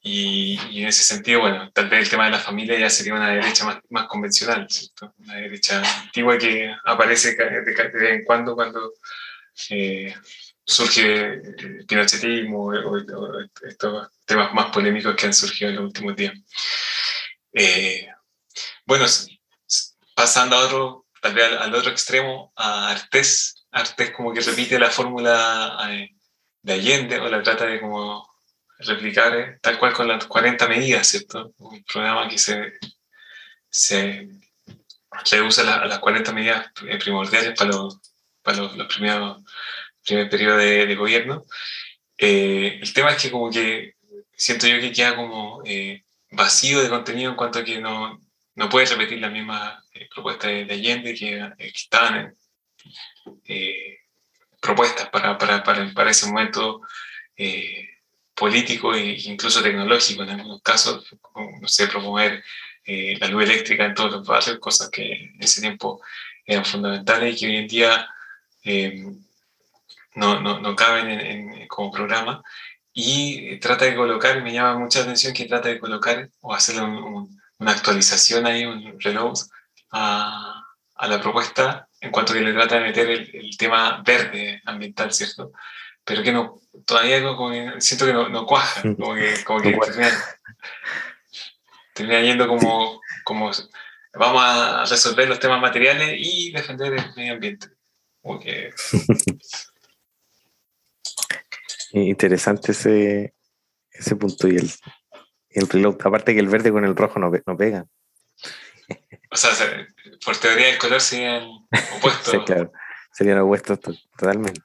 Y, 0.04 0.59
en 0.80 0.88
ese 0.88 1.04
sentido, 1.04 1.40
bueno, 1.40 1.71
tal 1.73 1.88
vez 1.88 2.00
el 2.00 2.11
tema 2.11 2.25
de 2.25 2.32
la 2.32 2.40
familia 2.40 2.76
ya 2.76 2.90
sería 2.90 3.14
una 3.14 3.30
derecha 3.30 3.64
más, 3.64 3.78
más 3.88 4.09
convencional, 4.09 4.66
¿cierto? 4.68 5.14
Una 5.18 5.37
derecha 5.37 5.80
antigua 6.02 6.37
que 6.37 6.75
aparece 6.85 7.37
de, 7.37 7.61
vez 7.61 7.94
en 7.94 8.25
cuando 8.25 8.56
cuando 8.56 8.94
eh, 9.71 10.12
surge 10.64 11.35
el 11.35 11.87
pinochetismo 11.87 12.64
o, 12.66 12.99
estos 13.62 14.09
temas 14.25 14.52
más 14.52 14.73
polémicos 14.73 15.14
que 15.14 15.26
han 15.26 15.35
surgido 15.35 15.71
en 15.71 15.76
los 15.76 15.85
últimos 15.85 16.16
días. 16.16 16.35
Eh, 17.52 18.09
bueno, 18.85 19.06
pasando 20.16 20.56
a 20.56 20.66
otro, 20.66 21.06
tal 21.21 21.35
vez 21.35 21.44
al, 21.44 21.73
otro 21.75 21.92
extremo, 21.92 22.52
a 22.56 22.90
Artés. 22.90 23.66
Artés 23.71 24.11
como 24.11 24.32
que 24.32 24.40
repite 24.40 24.80
la 24.80 24.90
fórmula 24.90 25.78
eh, 25.90 26.11
de 26.61 26.73
Allende 26.73 27.21
o 27.21 27.28
la 27.28 27.42
trata 27.42 27.66
de 27.66 27.80
como 27.80 28.32
replicar 28.85 29.37
eh, 29.37 29.59
tal 29.61 29.79
cual 29.79 29.93
con 29.93 30.09
las 30.09 30.27
40 30.27 30.69
medidas, 30.69 31.07
¿cierto? 31.07 31.53
Un 31.59 31.83
programa 31.85 32.29
que 32.29 32.39
se, 32.39 32.75
se 33.71 34.29
usa 35.43 35.83
a 35.83 35.87
las 35.87 35.99
40 35.99 36.33
medidas 36.33 36.67
eh, 36.87 36.99
primordiales 36.99 37.57
para 37.57 37.71
los, 37.71 37.99
para 38.43 38.59
los, 38.59 38.87
primeros 38.89 39.43
primer 40.05 40.29
periodo 40.29 40.57
de, 40.57 40.95
gobierno. 40.97 41.45
Eh, 42.19 42.79
el 42.83 42.93
tema 42.93 43.12
es 43.12 43.23
que 43.23 43.31
como 43.31 43.51
que 43.51 43.95
siento 44.37 44.67
yo 44.67 44.81
que 44.81 44.93
queda 44.93 45.15
como 45.17 45.62
vacío 46.31 46.83
de 46.83 46.89
contenido 46.89 47.31
en 47.31 47.37
cuanto 47.37 47.61
a 47.61 47.65
que 47.65 47.81
no, 47.81 48.21
no 48.57 48.69
puede 48.69 48.87
repetir 48.87 49.21
la 49.21 49.29
misma 49.29 49.83
propuesta 50.12 50.49
de, 50.49 50.73
Allende 50.73 51.15
que, 51.15 51.53
estaban 51.59 52.35
propuestas 54.61 55.09
para, 55.11 55.39
para, 55.39 55.62
para, 55.62 55.93
para, 55.93 56.11
ese 56.11 56.27
momento 56.27 56.81
político 58.35 58.95
e 58.95 59.19
incluso 59.25 59.62
tecnológico 59.62 60.23
en 60.23 60.31
algunos 60.31 60.62
casos, 60.62 61.05
como, 61.21 61.61
no 61.61 61.69
sé, 61.69 61.87
promover 61.89 62.43
eh, 62.85 63.17
la 63.21 63.29
luz 63.29 63.45
eléctrica 63.45 63.85
en 63.85 63.95
todos 63.95 64.12
los 64.12 64.27
barrios, 64.27 64.59
cosas 64.59 64.91
que 64.91 65.12
en 65.12 65.43
ese 65.43 65.61
tiempo 65.61 66.01
eran 66.45 66.65
fundamentales 66.65 67.35
y 67.35 67.39
que 67.39 67.47
hoy 67.47 67.57
en 67.57 67.69
día 67.69 68.09
eh, 68.65 69.05
no, 70.15 70.41
no, 70.41 70.61
no, 70.61 70.77
caben 70.77 71.09
en, 71.09 71.69
como 71.69 71.91
programa. 71.91 72.43
Y 72.93 73.59
trata 73.59 73.87
de 73.87 73.95
colocar, 73.95 74.43
me 74.43 74.53
llama 74.53 74.79
mucha 74.79 75.01
atención 75.01 75.33
que 75.33 75.47
trata 75.47 75.69
de 75.69 75.79
colocar 75.79 76.29
o 76.41 76.53
hacerle 76.55 76.83
una 76.83 77.73
actualización 77.73 78.47
ahí, 78.47 78.67
un 78.67 79.01
reloj 79.01 79.33
a, 79.93 80.62
a, 80.97 81.09
la 81.09 81.21
propuesta 81.21 81.89
en 82.01 82.11
cuanto 82.11 82.35
que 82.35 82.41
le 82.41 82.53
trata 82.53 82.77
de 82.77 82.83
meter 82.83 83.09
el, 83.09 83.31
el 83.35 83.57
tema 83.57 84.03
verde 84.05 84.61
ambiental, 84.67 85.12
¿cierto? 85.12 85.53
Pero 86.04 86.23
que 86.23 86.32
no, 86.32 86.61
todavía 86.85 87.21
siento 87.80 88.06
que 88.06 88.12
no, 88.12 88.28
no 88.28 88.47
cuaja, 88.47 88.82
como 88.97 89.14
que, 89.14 89.44
como 89.44 89.61
que 89.61 89.78
termina, 91.94 92.21
yendo 92.23 92.49
como, 92.49 93.00
como 93.25 93.50
vamos 94.14 94.42
a 94.42 94.85
resolver 94.87 95.28
los 95.28 95.38
temas 95.40 95.61
materiales 95.61 96.14
y 96.18 96.52
defender 96.52 96.94
el 96.94 97.14
medio 97.14 97.35
ambiente. 97.35 97.68
Interesante 101.92 102.73
ese, 102.73 103.35
ese 103.90 104.16
punto 104.16 104.49
y 104.49 104.56
el, 104.56 104.71
el 105.50 105.68
reloj. 105.68 105.97
Aparte 106.04 106.32
que 106.35 106.40
el 106.40 106.49
verde 106.49 106.73
con 106.73 106.85
el 106.85 106.97
rojo 106.97 107.18
no, 107.18 107.30
no 107.47 107.56
pegan. 107.56 107.88
O 109.30 109.37
sea, 109.37 109.50
por 110.25 110.37
teoría 110.37 110.66
del 110.66 110.78
color 110.78 111.00
serían 111.00 111.49
opuestos. 111.97 112.32
sí, 112.32 112.38
claro. 112.44 112.73
Serían 113.12 113.40
opuestos 113.40 113.80
totalmente. 113.80 114.61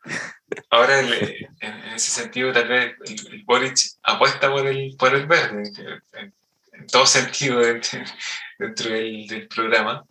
Ahora, 0.69 0.99
en 0.99 1.93
ese 1.95 2.11
sentido, 2.11 2.53
tal 2.53 2.67
vez 2.67 2.95
el, 3.05 3.43
Boric 3.43 3.77
apuesta 4.03 4.49
por 4.49 4.65
el, 4.65 4.95
por 4.97 5.13
el 5.13 5.25
verde, 5.25 5.63
en, 6.13 6.87
todo 6.87 7.05
sentido 7.05 7.59
dentro, 8.57 8.89
del, 8.91 9.47
programa. 9.47 10.05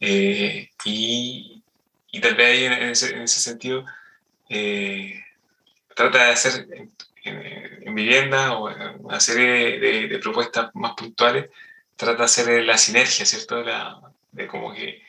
Eh, 0.00 0.70
y, 0.84 1.62
y, 2.10 2.20
tal 2.20 2.34
vez 2.34 2.46
ahí 2.46 2.64
en, 2.64 2.90
ese, 2.90 3.26
sentido 3.26 3.86
eh, 4.50 5.24
trata 5.94 6.26
de 6.26 6.32
hacer 6.32 6.66
en, 7.24 7.94
vivienda 7.94 8.58
o 8.58 8.70
en 8.70 9.04
una 9.04 9.20
serie 9.20 9.78
de, 9.78 10.18
propuestas 10.18 10.70
más 10.74 10.92
puntuales, 10.94 11.48
trata 11.96 12.18
de 12.18 12.24
hacer 12.24 12.64
la 12.64 12.76
sinergia, 12.76 13.24
¿cierto? 13.24 13.64
de 14.32 14.46
como 14.46 14.74
que 14.74 15.02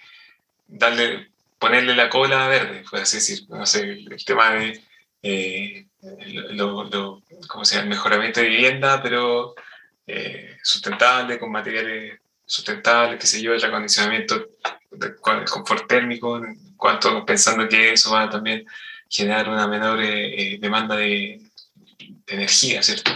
darle 0.67 1.29
ponerle 1.59 1.95
la 1.95 2.09
cola 2.09 2.47
verde, 2.47 2.83
por 2.89 2.99
así 2.99 3.17
decir. 3.17 3.49
No 3.49 3.65
sé, 3.65 3.83
el, 3.83 4.25
tema 4.25 4.51
de 4.51 4.83
eh, 5.21 5.87
¿cómo 7.47 7.65
se 7.65 7.75
llama? 7.75 7.83
el 7.83 7.89
mejoramiento 7.89 8.41
de 8.41 8.49
vivienda, 8.49 9.01
pero 9.01 9.55
eh, 10.07 10.57
sustentable, 10.63 11.39
con 11.39 11.51
materiales 11.51 12.19
sustentables, 12.45 13.19
qué 13.19 13.27
sé 13.27 13.41
yo, 13.41 13.53
el 13.53 13.63
acondicionamiento 13.63 14.49
con 15.19 15.39
el 15.39 15.49
confort 15.49 15.87
térmico, 15.87 16.37
en 16.37 16.75
cuanto 16.77 17.25
pensando 17.25 17.67
que 17.67 17.93
eso 17.93 18.11
va 18.11 18.23
a 18.23 18.29
también 18.29 18.65
generar 19.09 19.49
una 19.49 19.67
menor 19.67 19.99
eh, 20.01 20.57
demanda 20.59 20.95
de, 20.95 21.41
de, 21.97 22.13
energía, 22.27 22.81
¿cierto? 22.83 23.11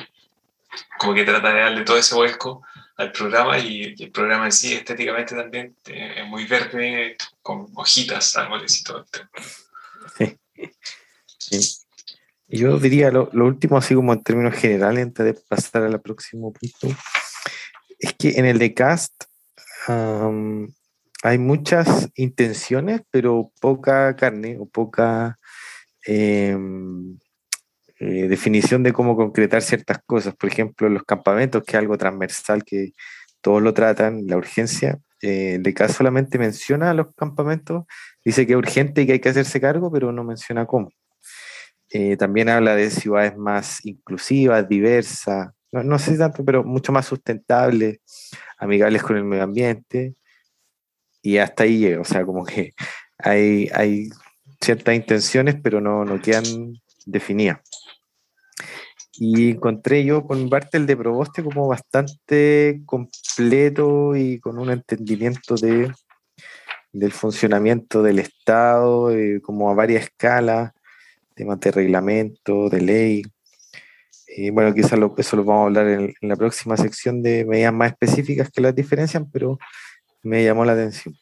Como 0.97 1.13
que 1.13 1.23
trata 1.23 1.53
de 1.53 1.61
darle 1.61 1.83
todo 1.83 1.97
ese 1.97 2.15
vuelco 2.15 2.63
al 2.99 3.13
programa 3.13 3.57
y, 3.57 3.95
el 3.97 4.11
programa 4.11 4.45
en 4.45 4.51
sí 4.51 4.73
estéticamente 4.73 5.33
también 5.33 5.73
eh, 5.87 6.15
es 6.17 6.27
muy 6.27 6.45
verde, 6.45 7.15
con 7.41 7.67
hojitas, 7.75 8.35
árboles 8.35 8.77
y 8.79 8.83
todo 8.83 9.05
Sí. 10.17 10.37
sí. 11.37 11.79
Yo 12.49 12.77
diría 12.77 13.09
lo, 13.09 13.29
último, 13.31 13.77
así 13.77 13.95
como 13.95 14.11
en 14.11 14.21
términos 14.21 14.55
generales, 14.55 15.05
antes 15.05 15.25
de 15.25 15.33
pasar 15.33 15.83
al 15.83 16.01
próximo 16.01 16.51
punto, 16.51 16.97
es 17.99 18.13
que 18.15 18.31
en 18.31 18.45
el 18.45 18.59
de 18.59 18.73
Cast 18.73 19.13
hay 19.87 21.37
muchas 21.37 22.09
intenciones, 22.15 23.01
pero 23.11 23.51
poca 23.61 24.13
carne 24.17 24.57
o 24.59 24.65
poca 24.65 25.37
em, 26.05 27.17
eh, 27.99 28.27
definición 28.29 28.83
de 28.83 28.93
cómo 28.93 29.15
concretar 29.15 29.61
ciertas 29.61 29.99
cosas. 30.05 30.35
Por 30.35 30.49
ejemplo, 30.49 30.89
los 30.89 31.03
campamentos, 31.03 31.63
que 31.63 31.71
es 31.71 31.79
algo 31.79 31.97
transversal 31.97 32.63
que 32.63 32.93
todos 33.41 33.61
lo 33.61 33.73
tratan, 33.73 34.25
la 34.27 34.37
urgencia. 34.37 34.99
Eh, 35.21 35.57
de 35.59 35.73
caso 35.73 35.95
solamente 35.95 36.39
menciona 36.39 36.93
los 36.93 37.13
campamentos, 37.13 37.83
dice 38.23 38.47
que 38.47 38.53
es 38.53 38.57
urgente 38.57 39.01
y 39.01 39.05
que 39.05 39.13
hay 39.13 39.19
que 39.19 39.29
hacerse 39.29 39.59
cargo, 39.59 39.91
pero 39.91 40.13
no 40.13 40.23
menciona 40.23 40.65
cómo. 40.65 40.91
Eh, 41.91 42.15
también 42.17 42.49
habla 42.49 42.75
de 42.75 42.89
ciudades 42.89 43.35
más 43.35 43.85
inclusivas, 43.85 44.69
diversas, 44.69 45.49
no, 45.71 45.83
no, 45.83 45.99
sé 45.99 46.17
tanto, 46.17 46.45
pero 46.45 46.63
mucho 46.63 46.91
más 46.91 47.05
sustentables, 47.05 47.99
amigables 48.57 49.03
con 49.03 49.17
el 49.17 49.23
medio 49.25 49.43
ambiente. 49.43 50.15
Y 51.21 51.37
hasta 51.37 51.63
ahí 51.63 51.79
llega, 51.79 52.01
o 52.01 52.05
sea, 52.05 52.25
como 52.25 52.45
que 52.45 52.73
hay, 53.17 53.69
hay 53.73 54.09
ciertas 54.61 54.95
intenciones, 54.95 55.55
pero 55.61 55.81
no, 55.81 56.05
no 56.05 56.21
quedan 56.21 56.43
definidas. 57.05 57.59
Y 59.21 59.51
encontré 59.51 60.05
yo 60.05 60.25
con 60.25 60.49
Bartel 60.49 60.85
de 60.85 60.95
Proboste 60.95 61.43
como 61.43 61.67
bastante 61.67 62.81
completo 62.85 64.15
y 64.15 64.39
con 64.39 64.57
un 64.57 64.71
entendimiento 64.71 65.55
de, 65.55 65.91
del 66.93 67.11
funcionamiento 67.11 68.01
del 68.01 68.19
Estado, 68.19 69.11
eh, 69.11 69.41
como 69.41 69.69
a 69.69 69.73
varias 69.73 70.05
escalas, 70.05 70.71
temas 71.35 71.59
de 71.59 71.69
reglamento, 71.69 72.69
de 72.69 72.79
ley. 72.79 73.23
Y 74.37 74.51
bueno, 74.51 74.73
quizás 74.73 74.97
eso 75.17 75.35
lo 75.35 75.43
vamos 75.43 75.63
a 75.63 75.65
hablar 75.65 75.87
en, 75.87 76.15
la 76.21 76.37
próxima 76.37 76.77
sección 76.77 77.21
de 77.21 77.43
medidas 77.43 77.73
más 77.73 77.91
específicas 77.91 78.49
que 78.49 78.61
las 78.61 78.73
diferencian, 78.73 79.29
pero 79.29 79.59
me 80.23 80.45
llamó 80.45 80.63
la 80.63 80.71
atención. 80.71 81.13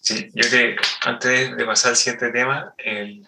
Sí, 0.00 0.30
yo 0.32 0.48
creo 0.48 0.76
que 0.76 0.82
antes 1.08 1.56
de 1.56 1.64
pasar 1.64 1.90
al 1.90 1.96
siguiente 1.96 2.30
tema, 2.30 2.72
el, 2.78 3.26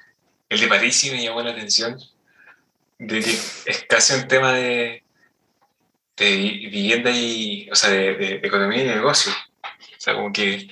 el 0.50 0.60
de 0.60 0.68
París 0.68 1.10
me 1.10 1.20
llamó 1.20 1.42
la 1.42 1.50
atención 1.50 1.98
de 2.98 3.20
que 3.20 3.30
es 3.30 3.86
casi 3.88 4.14
un 4.14 4.28
tema 4.28 4.52
de, 4.52 5.02
de 6.16 6.36
vivienda 6.36 7.10
y, 7.10 7.68
o 7.70 7.74
sea, 7.74 7.90
de, 7.90 8.40
economía 8.42 8.82
y 8.82 8.86
negocio. 8.86 9.32
O 9.62 10.00
sea, 10.00 10.14
como 10.14 10.32
que 10.32 10.68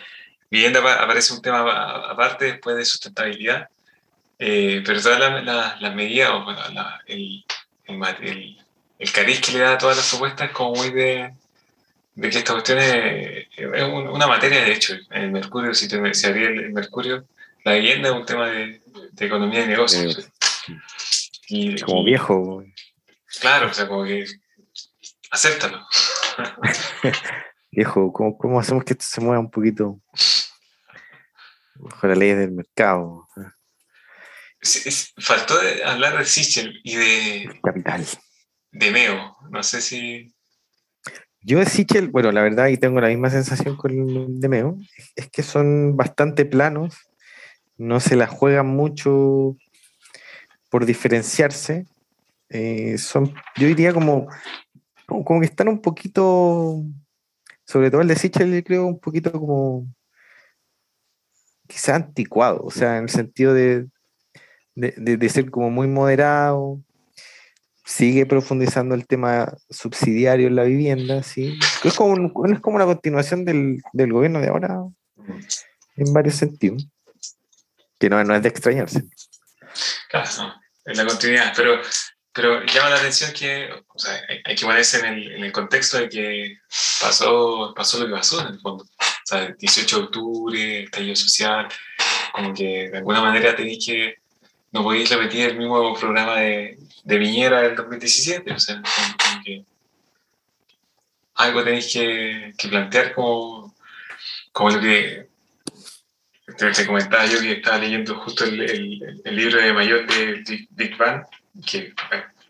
vivienda 0.50 0.81
aparece 1.02 1.35
un 1.35 1.43
tema 1.43 2.11
aparte 2.11 2.47
después 2.47 2.76
de 2.76 2.85
sustentabilidad, 2.85 3.69
eh, 4.38 4.83
pero 4.85 5.00
todas 5.00 5.45
las 5.81 5.95
medidas, 5.95 6.31
o 6.31 6.45
bueno, 6.45 6.61
el, 7.07 7.45
el, 7.87 8.64
el, 8.99 9.12
cariz 9.12 9.40
que 9.40 9.52
le 9.52 9.59
da 9.61 9.75
a 9.75 9.78
todas 9.78 9.97
las 9.97 10.09
propuestas 10.09 10.49
es 10.49 10.54
como 10.54 10.75
muy 10.75 10.90
de, 10.90 11.35
de 12.14 12.31
que 12.31 12.38
esta 12.38 12.52
cuestión 12.52 12.78
es, 12.78 13.47
una 13.59 14.26
materia 14.26 14.64
de 14.64 14.73
hecho. 14.73 14.95
El 15.11 15.31
Mercurio, 15.33 15.75
si 15.75 15.88
te 15.88 16.14
si 16.14 16.26
el, 16.26 16.73
Mercurio, 16.73 17.25
la 17.64 17.75
vivienda 17.75 18.09
es 18.09 18.14
un 18.14 18.26
tema 18.26 18.49
de, 18.49 18.81
economía 19.19 19.64
y 19.64 19.69
negocios. 19.69 20.28
Y, 21.48 21.80
como 21.80 22.04
viejo. 22.04 22.62
Claro, 23.40 23.68
o 23.68 23.72
sea, 23.72 23.88
como 23.88 24.04
que 24.04 24.24
acéptalo. 25.30 25.80
viejo, 27.72 28.12
¿cómo, 28.12 28.38
¿cómo, 28.38 28.60
hacemos 28.60 28.84
que 28.84 28.92
esto 28.92 29.04
se 29.08 29.20
mueva 29.20 29.40
un 29.40 29.50
poquito 29.50 30.00
bajo 31.76 32.06
la 32.06 32.14
ley 32.14 32.32
del 32.32 32.52
mercado? 32.52 33.26
faltó 35.18 35.54
hablar 35.84 36.18
de 36.18 36.24
Sichel 36.24 36.80
y 36.82 36.96
de. 36.96 37.60
Capital. 37.62 38.06
De 38.72 38.90
Meo. 38.90 39.36
No 39.50 39.62
sé 39.62 39.80
si. 39.80 40.34
Yo 41.42 41.58
de 41.58 41.66
Sichel, 41.66 42.08
bueno, 42.08 42.32
la 42.32 42.40
verdad, 42.40 42.68
y 42.68 42.78
tengo 42.78 43.00
la 43.00 43.08
misma 43.08 43.28
sensación 43.28 43.76
con 43.76 43.90
el 43.90 44.40
de 44.40 44.48
Meo, 44.48 44.78
es 45.14 45.28
que 45.30 45.42
son 45.42 45.94
bastante 45.94 46.46
planos, 46.46 46.96
no 47.76 48.00
se 48.00 48.16
la 48.16 48.26
juegan 48.26 48.66
mucho 48.66 49.54
por 50.75 50.87
diferenciarse. 50.87 51.87
Eh, 52.49 52.99
son, 52.99 53.33
yo 53.54 53.69
diría 53.69 53.93
como, 53.93 54.26
como 55.07 55.38
que 55.38 55.47
están 55.47 55.69
un 55.69 55.81
poquito, 55.81 56.83
sobre 57.64 57.93
todo 57.93 58.00
el 58.00 58.09
de 58.09 58.16
Sichel, 58.16 58.64
creo, 58.64 58.87
un 58.87 58.99
poquito 58.99 59.31
como 59.31 59.87
quizá 61.69 61.95
anticuado, 61.95 62.61
o 62.64 62.73
sea, 62.73 62.97
en 62.97 63.04
el 63.04 63.09
sentido 63.09 63.54
de, 63.54 63.87
de, 64.75 65.28
ser 65.28 65.49
como 65.49 65.71
muy 65.71 65.87
moderado, 65.87 66.83
sigue 67.85 68.26
profundizando 68.26 68.97
el 68.97 69.07
tema 69.07 69.57
subsidiario 69.71 70.49
en 70.49 70.57
la 70.57 70.64
vivienda, 70.64 71.23
¿sí? 71.23 71.57
Es 71.85 71.95
como, 71.95 72.16
es 72.52 72.59
como 72.59 72.75
una 72.75 72.87
continuación 72.87 73.45
del, 73.45 73.81
gobierno 73.93 74.40
de 74.40 74.49
ahora 74.49 74.83
en 75.95 76.12
varios 76.12 76.35
sentidos, 76.35 76.88
que 78.00 78.11
no, 78.11 78.25
no 78.25 78.35
es 78.35 78.43
de 78.43 78.49
extrañarse. 78.49 79.04
Claro, 80.11 80.63
es 80.85 80.97
la 80.97 81.07
continuidad, 81.07 81.53
pero, 81.57 81.81
pero 82.33 82.64
llama 82.64 82.91
la 82.91 82.97
atención 82.97 83.33
que 83.33 83.71
o 83.73 83.99
sea, 83.99 84.21
hay, 84.45 84.55
que 84.55 84.67
ponerse 84.67 84.99
en 84.99 85.07
el, 85.07 85.33
en 85.33 85.45
el, 85.45 85.53
contexto 85.53 85.99
de 85.99 86.09
que 86.09 86.59
pasó, 87.00 87.73
pasó 87.75 87.99
lo 88.00 88.07
que 88.07 88.12
pasó 88.12 88.41
en 88.41 88.55
el 88.55 88.61
fondo. 88.61 88.85
O 88.85 89.26
sea, 89.26 89.45
el 89.45 89.57
18 89.57 89.97
de 89.97 90.05
octubre, 90.05 90.83
estallido 90.85 91.17
social, 91.17 91.69
como 92.33 92.53
que 92.53 92.91
de 92.91 92.99
alguna 92.99 93.23
manera 93.23 93.57
tenéis 93.57 93.87
que 93.87 94.17
no 94.73 94.83
podéis 94.83 95.09
repetir 95.09 95.50
el 95.50 95.57
mismo 95.57 95.95
programa 95.95 96.41
de, 96.41 96.76
de 97.05 97.19
Viñera 97.19 97.62
del 97.62 97.76
2017. 97.76 98.53
O 98.53 98.59
sea, 98.59 98.83
como, 98.83 99.45
que 99.45 99.64
algo 101.37 101.64
tenéis 101.64 101.93
que, 101.93 102.53
que, 102.59 102.69
plantear 102.69 103.14
como, 103.14 103.75
como 104.53 104.71
lo 104.71 104.81
que 104.81 105.29
te, 106.56 106.87
comentaba 106.87 107.26
yo 107.26 107.40
que 107.40 107.52
estaba 107.52 107.78
leyendo 107.78 108.14
justo 108.16 108.44
el, 108.44 108.61
el, 108.62 109.23
el 109.25 109.37
libro 109.37 109.61
de 109.61 109.73
Mayor 109.73 110.06
de 110.06 110.66
Big 110.70 110.96
Bang, 110.96 111.25
que 111.66 111.94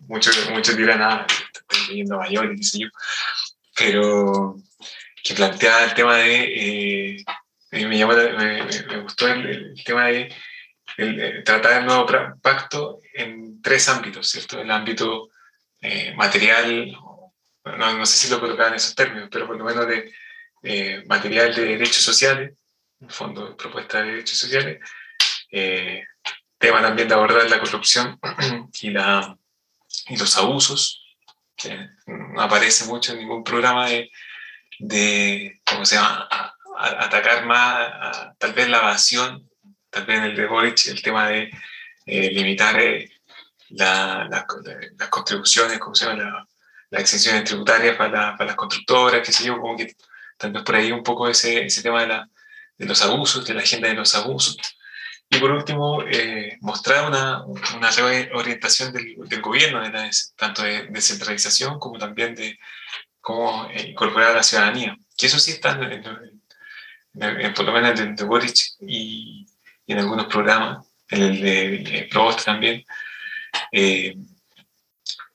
muchos, 0.07 0.51
muchos 0.51 0.77
dirán, 0.77 1.03
ah, 1.03 1.27
estoy 1.29 1.89
leyendo 1.89 2.19
Mayor 2.19 2.53
y 2.53 2.57
qué 2.57 2.63
sé 2.63 2.79
yo, 2.81 2.89
pero 3.77 4.57
que 5.23 5.35
plantea 5.35 5.85
el 5.85 5.95
tema 5.95 6.17
de, 6.17 7.17
eh, 7.17 7.25
me, 7.73 7.87
me, 7.87 8.07
me, 8.07 9.01
gustó 9.01 9.27
el 9.27 9.83
tema 9.85 10.07
de 10.07 10.33
el, 10.97 11.43
tratar 11.45 11.81
el 11.81 11.87
nuevo 11.87 12.07
pacto 12.41 13.01
en 13.15 13.61
tres 13.63 13.89
ámbitos, 13.89 14.29
¿cierto? 14.29 14.61
El 14.61 14.71
ámbito 14.71 15.31
eh, 15.81 16.15
material, 16.15 16.93
no, 17.65 17.99
no, 17.99 18.07
sé 18.07 18.17
si 18.17 18.31
lo 18.31 18.41
colocaban 18.41 18.73
en 18.73 18.77
esos 18.77 18.95
términos, 18.95 19.29
pero 19.31 19.47
por 19.47 19.57
lo 19.57 19.65
menos 19.65 19.87
de 19.89 20.13
eh, 20.63 21.03
material 21.07 21.55
de 21.55 21.65
derechos 21.65 22.03
sociales, 22.03 22.53
en 23.01 23.11
fondo 23.11 23.47
de 23.47 23.55
propuesta 23.55 24.03
de 24.03 24.13
derechos 24.13 24.39
sociales, 24.39 24.81
eh, 25.51 26.05
tema 26.59 26.81
también 26.81 27.09
de 27.09 27.15
abordar 27.15 27.49
la 27.49 27.61
corrupción 27.61 28.19
y, 28.81 28.91
la, 28.91 29.37
y 30.09 30.17
los 30.17 30.37
abusos, 30.37 31.03
que 31.57 31.89
no 32.07 32.41
aparece 32.41 32.87
mucho 32.87 33.13
en 33.13 33.19
ningún 33.19 33.45
programa 33.45 33.89
de, 33.89 34.11
de 34.79 35.61
¿cómo 35.65 35.85
se 35.85 35.97
llama?, 35.97 36.29
atacar 36.77 37.47
más 37.47 38.35
tal 38.37 38.53
vez 38.53 38.69
la 38.69 38.79
evasión 38.79 39.49
también 39.95 40.25
el 40.25 40.35
de 40.35 40.47
Boric, 40.47 40.89
el 40.89 41.01
tema 41.03 41.29
de 41.29 41.51
eh, 42.07 42.31
limitar 42.33 42.79
eh, 42.81 43.11
las 43.71 45.09
contribuciones, 45.09 45.79
¿cómo 45.79 45.95
se 45.95 46.07
llama? 46.07 46.47
las 46.91 47.01
exenciones 47.01 47.45
tributarias 47.45 47.97
para, 47.97 48.37
para, 48.37 48.47
las 48.47 48.57
constructoras, 48.57 49.25
qué 49.25 49.33
sé 49.33 49.45
yo, 49.45 49.59
como 49.59 49.77
que 49.77 49.97
tal 50.37 50.53
vez 50.53 50.63
por 50.63 50.75
ahí 50.77 50.93
un 50.93 51.03
poco 51.03 51.29
ese, 51.29 51.65
ese 51.65 51.83
tema 51.83 52.03
de, 52.03 52.09
la, 52.09 52.29
de, 52.79 52.87
los 52.87 53.03
abusos, 53.03 53.47
de 53.47 53.55
la 53.55 53.61
agenda 53.61 53.89
de 53.89 53.95
los 53.95 54.15
abusos. 54.15 54.57
Y 55.29 55.39
por 55.39 55.51
último, 55.51 56.03
eh, 56.03 56.59
mostrar 56.61 57.07
una, 57.07 57.45
una 57.45 57.91
reorientación 57.91 58.93
del, 58.93 59.17
del 59.27 59.41
gobierno, 59.41 59.81
de 59.83 60.11
tanto 60.37 60.63
de 60.63 60.87
descentralización 60.91 61.79
como 61.79 61.99
también 61.99 62.35
de 62.35 62.59
cómo 63.21 63.69
incorporar 63.73 64.33
a 64.33 64.35
la 64.35 64.43
ciudadanía. 64.43 64.97
Que 65.17 65.27
eso 65.27 65.39
sí 65.39 65.53
está 65.53 65.73
en, 65.73 66.05
en, 67.15 67.55
por 67.55 67.65
lo 67.65 67.73
menos 67.73 67.99
en 67.99 68.09
el 68.09 68.17
de 68.17 68.25
Boric 68.25 68.57
y, 68.81 69.47
y 69.87 69.93
en 69.93 69.99
algunos 69.99 70.27
programas, 70.27 70.87
en 71.09 71.23
el 71.23 71.41
de 71.41 72.09
Provost 72.11 72.45
también, 72.45 72.85
eh, 73.73 74.15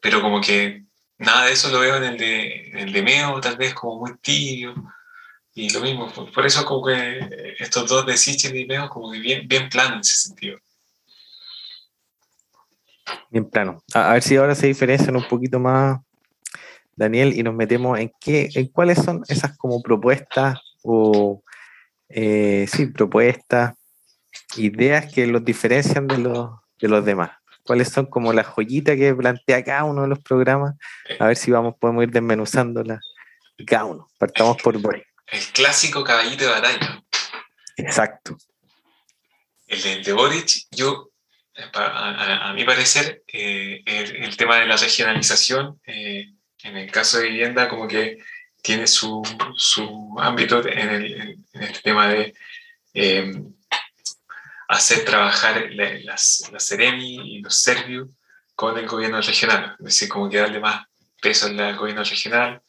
pero 0.02 0.22
como 0.22 0.42
que 0.42 0.84
nada 1.18 1.46
de 1.46 1.54
eso 1.54 1.70
lo 1.70 1.80
veo 1.80 1.98
en 1.98 2.04
el 2.04 2.18
de, 2.18 2.72
el 2.72 2.94
de 2.94 3.02
Meo, 3.02 3.40
tal 3.42 3.58
vez 3.58 3.74
como 3.74 4.00
muy 4.00 4.18
tibio, 4.20 4.74
y 5.60 5.70
lo 5.72 5.82
mismo, 5.82 6.08
por, 6.34 6.46
eso 6.46 6.64
como 6.64 6.86
que 6.86 7.56
estos 7.60 7.90
dos 7.90 8.06
de 8.06 8.16
Sichel 8.16 8.56
y 8.56 8.66
Meo 8.66 8.88
como 8.88 9.12
que 9.12 9.20
bien, 9.20 9.46
bien 9.46 9.68
plano 9.68 9.96
en 9.96 10.00
ese 10.00 10.16
sentido. 10.16 10.58
Bien 13.30 13.44
plano. 13.44 13.84
A, 13.94 14.14
ver 14.14 14.24
si 14.24 14.38
ahora 14.38 14.56
se 14.56 14.68
diferencian 14.68 15.18
un 15.18 15.28
poquito 15.28 15.60
más, 15.60 16.00
Daniel, 16.96 17.38
y 17.38 17.44
nos 17.44 17.54
metemos 17.54 18.00
en 18.00 18.10
qué, 18.22 18.50
en 18.56 18.68
cuáles 18.68 19.00
son 19.00 19.24
esas 19.28 19.58
como 19.58 19.82
propuestas 19.82 20.60
o 20.82 21.44
eh, 22.08 22.66
sí, 22.72 22.86
propuestas 22.86 23.74
ideas 24.56 25.14
que 25.14 25.28
los 25.28 25.44
diferencian 25.44 26.08
de 26.08 26.20
los, 26.20 26.52
de 26.80 26.88
los 26.88 27.04
demás. 27.04 27.32
¿Cuáles 27.64 27.90
son 27.90 28.06
como 28.06 28.32
las 28.32 28.48
joyitas 28.48 28.96
que 28.96 29.14
plantea 29.14 29.62
cada 29.66 29.84
uno 29.84 30.04
de 30.04 30.08
los 30.08 30.20
programas? 30.20 30.76
A 31.20 31.28
ver 31.28 31.36
si 31.36 31.52
vamos, 31.52 31.76
podemos 31.78 32.04
ir 32.04 32.12
desmenuzándolas 32.12 33.02
cada 33.68 33.84
uno. 33.84 34.08
Partamos 34.18 34.56
por 34.62 34.78
Boric. 34.78 35.09
El 35.32 35.46
clásico 35.48 36.04
caballito 36.04 36.46
de 36.46 36.50
batalla. 36.50 37.04
Exacto. 37.78 38.38
El 39.68 40.04
de, 40.04 40.14
Boric, 40.14 40.68
yo, 40.72 41.12
a, 41.74 42.52
mi 42.54 42.64
parecer, 42.64 43.24
eh, 43.28 43.84
el, 43.86 44.36
tema 44.36 44.60
de 44.60 44.66
la 44.66 44.78
regionalización, 44.78 45.80
eh, 45.86 46.34
en 46.64 46.78
el 46.78 46.92
caso 46.92 47.20
de 47.20 47.30
vivienda, 47.30 47.70
como 47.70 47.88
que 47.88 48.18
tiene 48.62 48.88
su, 48.88 49.22
su 49.56 50.16
ámbito 50.20 50.68
en 50.68 50.90
el, 50.90 51.38
en 51.54 51.64
el 51.64 51.82
tema 51.82 52.08
de 52.10 52.34
eh, 52.94 53.32
hacer 54.68 55.06
trabajar 55.06 55.70
las, 55.72 56.50
las 56.52 56.68
Ceremi 56.68 57.36
y 57.36 57.42
los 57.42 57.56
Servius 57.62 58.10
con 58.56 58.78
el 58.78 58.88
gobierno 58.88 59.22
regional, 59.22 59.76
es 59.80 59.86
decir, 59.86 60.10
como 60.10 60.30
que 60.30 60.38
darle 60.38 60.60
más 60.60 60.86
peso 61.22 61.48
al 61.48 61.78
gobierno 61.78 62.04
regional. 62.04 62.62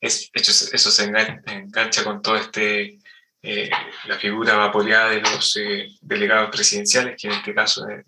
Es, 0.00 0.30
eso 0.34 0.90
se 0.90 1.04
engancha 1.04 2.04
con 2.04 2.22
todo 2.22 2.36
este, 2.36 2.98
eh, 3.42 3.70
la 4.06 4.16
figura 4.18 4.56
vapoleada 4.56 5.10
de 5.10 5.20
los 5.20 5.56
eh, 5.56 5.88
delegados 6.00 6.50
presidenciales, 6.50 7.20
que 7.20 7.28
en 7.28 7.34
este 7.34 7.54
caso 7.54 7.88
eh, 7.88 8.04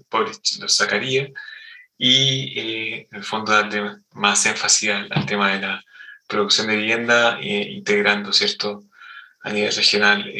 los 0.60 0.74
sacaría, 0.74 1.28
y 1.96 2.58
eh, 2.58 3.08
en 3.10 3.16
el 3.16 3.24
fondo 3.24 3.52
darle 3.52 3.96
más 4.12 4.44
énfasis 4.46 4.90
al, 4.90 5.26
tema 5.26 5.52
de 5.52 5.60
la 5.60 5.84
producción 6.26 6.66
de 6.68 6.76
vivienda, 6.76 7.38
integrando, 7.40 8.32
¿cierto?, 8.32 8.84
a 9.40 9.50
nivel 9.50 9.74
regional 9.74 10.30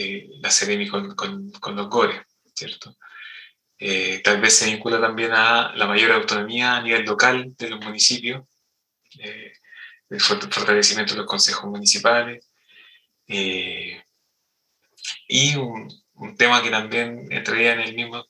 la 0.40 0.50
Ceremi 0.50 0.88
con, 0.88 1.14
con, 1.14 1.50
con 1.52 1.76
los 1.76 1.88
GORE. 1.88 2.26
¿cierto? 2.58 2.96
Eh, 3.78 4.20
tal 4.24 4.40
vez 4.40 4.56
se 4.58 4.66
vincula 4.66 5.00
también 5.00 5.32
a 5.32 5.72
la 5.76 5.86
mayor 5.86 6.12
autonomía 6.12 6.76
a 6.76 6.82
nivel 6.82 7.04
local 7.04 7.54
de 7.56 7.70
los 7.70 7.80
municipios, 7.80 8.44
eh, 9.20 9.52
el 10.10 10.20
fortalecimiento 10.20 11.14
de 11.14 11.20
los 11.20 11.26
consejos 11.26 11.64
municipales. 11.70 12.48
Eh, 13.26 14.02
y 15.28 15.56
un, 15.56 15.88
tema 16.36 16.62
que 16.62 16.70
también 16.70 17.30
entraría 17.30 17.74
en 17.74 17.80
el 17.80 17.94
mismo 17.94 18.26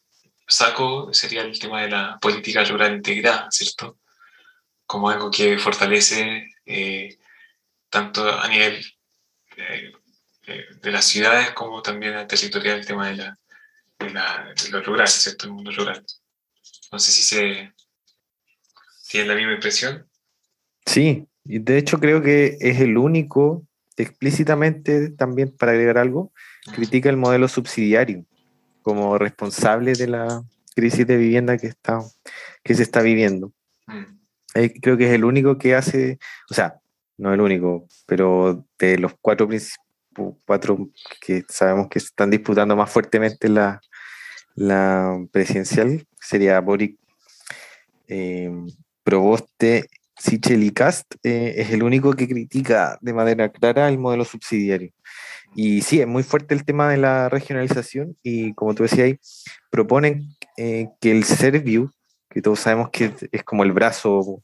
saco 0.46 1.12
sería 1.12 1.42
el 1.42 1.58
tema 1.58 1.82
de 1.82 1.90
la 1.90 2.18
política 2.20 2.64
rural 2.64 2.94
integrada, 2.96 3.50
¿cierto? 3.50 3.98
Como 4.86 5.08
algo 5.10 5.30
que 5.30 5.58
fortalece 5.58 6.48
tanto 7.88 8.28
a 8.28 8.46
nivel 8.48 8.84
de 10.46 10.90
las 10.90 11.06
ciudades 11.06 11.52
como 11.52 11.82
también 11.82 12.14
a 12.14 12.26
territorial 12.26 12.78
el 12.78 12.86
tema 12.86 13.08
de 13.08 13.16
la 13.16 13.38
de, 13.98 14.10
la, 14.10 14.52
de 14.54 14.70
lo 14.70 14.82
rural, 14.82 15.08
¿cierto? 15.08 15.46
El 15.46 15.52
mundo 15.52 15.70
rural. 15.72 16.04
No 16.92 16.98
sé 16.98 17.12
si 17.12 17.22
se 17.22 17.72
tiene 19.08 19.28
la 19.28 19.34
misma 19.34 19.54
impresión. 19.54 20.08
Sí, 20.86 21.27
y 21.48 21.58
de 21.60 21.78
hecho 21.78 21.98
creo 21.98 22.22
que 22.22 22.58
es 22.60 22.80
el 22.80 22.98
único 22.98 23.66
explícitamente, 23.96 25.10
también 25.10 25.50
para 25.56 25.72
agregar 25.72 25.98
algo, 25.98 26.30
critica 26.74 27.08
el 27.08 27.16
modelo 27.16 27.48
subsidiario 27.48 28.24
como 28.82 29.18
responsable 29.18 29.94
de 29.94 30.06
la 30.06 30.42
crisis 30.76 31.06
de 31.06 31.16
vivienda 31.16 31.58
que, 31.58 31.66
está, 31.66 32.00
que 32.62 32.74
se 32.74 32.82
está 32.82 33.00
viviendo. 33.00 33.52
Mm. 33.86 34.04
creo 34.80 34.96
que 34.96 35.06
es 35.08 35.12
el 35.14 35.24
único 35.24 35.58
que 35.58 35.74
hace, 35.74 36.18
o 36.50 36.54
sea, 36.54 36.78
no 37.16 37.32
el 37.32 37.40
único, 37.40 37.88
pero 38.06 38.64
de 38.78 38.98
los 38.98 39.14
cuatro, 39.20 39.48
cuatro 40.46 40.90
que 41.20 41.44
sabemos 41.48 41.88
que 41.88 41.98
están 41.98 42.30
disputando 42.30 42.76
más 42.76 42.90
fuertemente 42.90 43.48
la, 43.48 43.80
la 44.54 45.18
presidencial, 45.32 46.06
sería 46.20 46.60
Boric, 46.60 46.98
eh, 48.06 48.50
Proboste, 49.02 49.88
Sichel 50.18 50.62
y 50.64 50.70
Cast, 50.70 51.14
eh, 51.22 51.54
es 51.56 51.70
el 51.70 51.82
único 51.82 52.12
que 52.12 52.28
critica 52.28 52.98
de 53.00 53.12
manera 53.12 53.50
clara 53.50 53.88
el 53.88 53.98
modelo 53.98 54.24
subsidiario. 54.24 54.92
Y 55.54 55.82
sí, 55.82 56.00
es 56.00 56.06
muy 56.06 56.22
fuerte 56.22 56.54
el 56.54 56.64
tema 56.64 56.90
de 56.90 56.98
la 56.98 57.28
regionalización 57.28 58.16
y 58.22 58.52
como 58.54 58.74
tú 58.74 58.82
decías 58.82 59.06
ahí, 59.06 59.18
proponen 59.70 60.36
eh, 60.56 60.88
que 61.00 61.10
el 61.10 61.24
Serviu, 61.24 61.90
que 62.28 62.42
todos 62.42 62.60
sabemos 62.60 62.90
que 62.90 63.12
es 63.32 63.42
como 63.44 63.62
el 63.62 63.72
brazo 63.72 64.42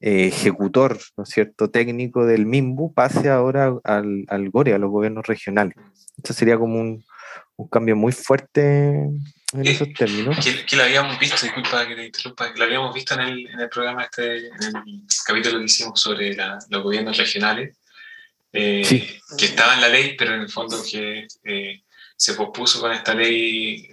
eh, 0.00 0.28
ejecutor, 0.28 0.98
¿no 1.16 1.24
cierto?, 1.24 1.70
técnico 1.70 2.24
del 2.24 2.46
MIMBU, 2.46 2.94
pase 2.94 3.30
ahora 3.30 3.74
al, 3.84 4.24
al 4.28 4.50
GORE, 4.50 4.74
a 4.74 4.78
los 4.78 4.90
gobiernos 4.90 5.26
regionales. 5.26 5.76
Esto 6.16 6.32
sería 6.32 6.56
como 6.56 6.80
un, 6.80 7.04
un 7.56 7.68
cambio 7.68 7.96
muy 7.96 8.12
fuerte 8.12 9.10
en 9.52 9.66
eh, 9.66 9.70
esos 9.70 9.92
términos. 9.92 10.36
Que, 10.66 10.76
lo 10.76 10.82
habíamos 10.82 11.18
visto, 11.18 11.36
disculpa 11.42 11.86
que 11.86 11.94
te 11.94 12.06
interrumpa, 12.06 12.52
que 12.52 12.58
lo 12.58 12.64
habíamos 12.64 12.94
visto 12.94 13.14
en 13.14 13.20
el, 13.20 13.46
en 13.48 13.60
el 13.60 13.68
programa, 13.68 14.04
este, 14.04 14.46
en 14.46 14.76
el 14.76 15.02
capítulo 15.26 15.58
que 15.58 15.64
hicimos 15.64 16.00
sobre 16.00 16.34
los 16.34 16.82
gobiernos 16.82 17.16
regionales, 17.16 17.76
eh, 18.52 19.18
que 19.36 19.44
estaba 19.46 19.74
en 19.74 19.80
la 19.80 19.88
ley, 19.88 20.16
pero 20.16 20.34
en 20.34 20.42
el 20.42 20.48
fondo 20.48 20.82
que 20.82 21.26
se 22.16 22.34
pospuso 22.34 22.80
con 22.80 22.92
esta 22.92 23.14
ley 23.14 23.88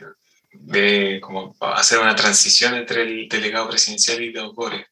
de 0.52 1.20
como 1.22 1.56
hacer 1.60 2.00
una 2.00 2.16
transición 2.16 2.76
entre 2.76 3.04
el 3.04 3.30
delegado 3.30 3.70
presidencial 3.70 4.22
y 4.22 4.32
los 4.32 4.54
GORE. 4.54 4.88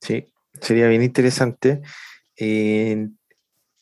Sí, 0.00 0.26
sería 0.60 0.88
bien 0.88 1.02
interesante. 1.02 1.82
Eh, 2.36 3.08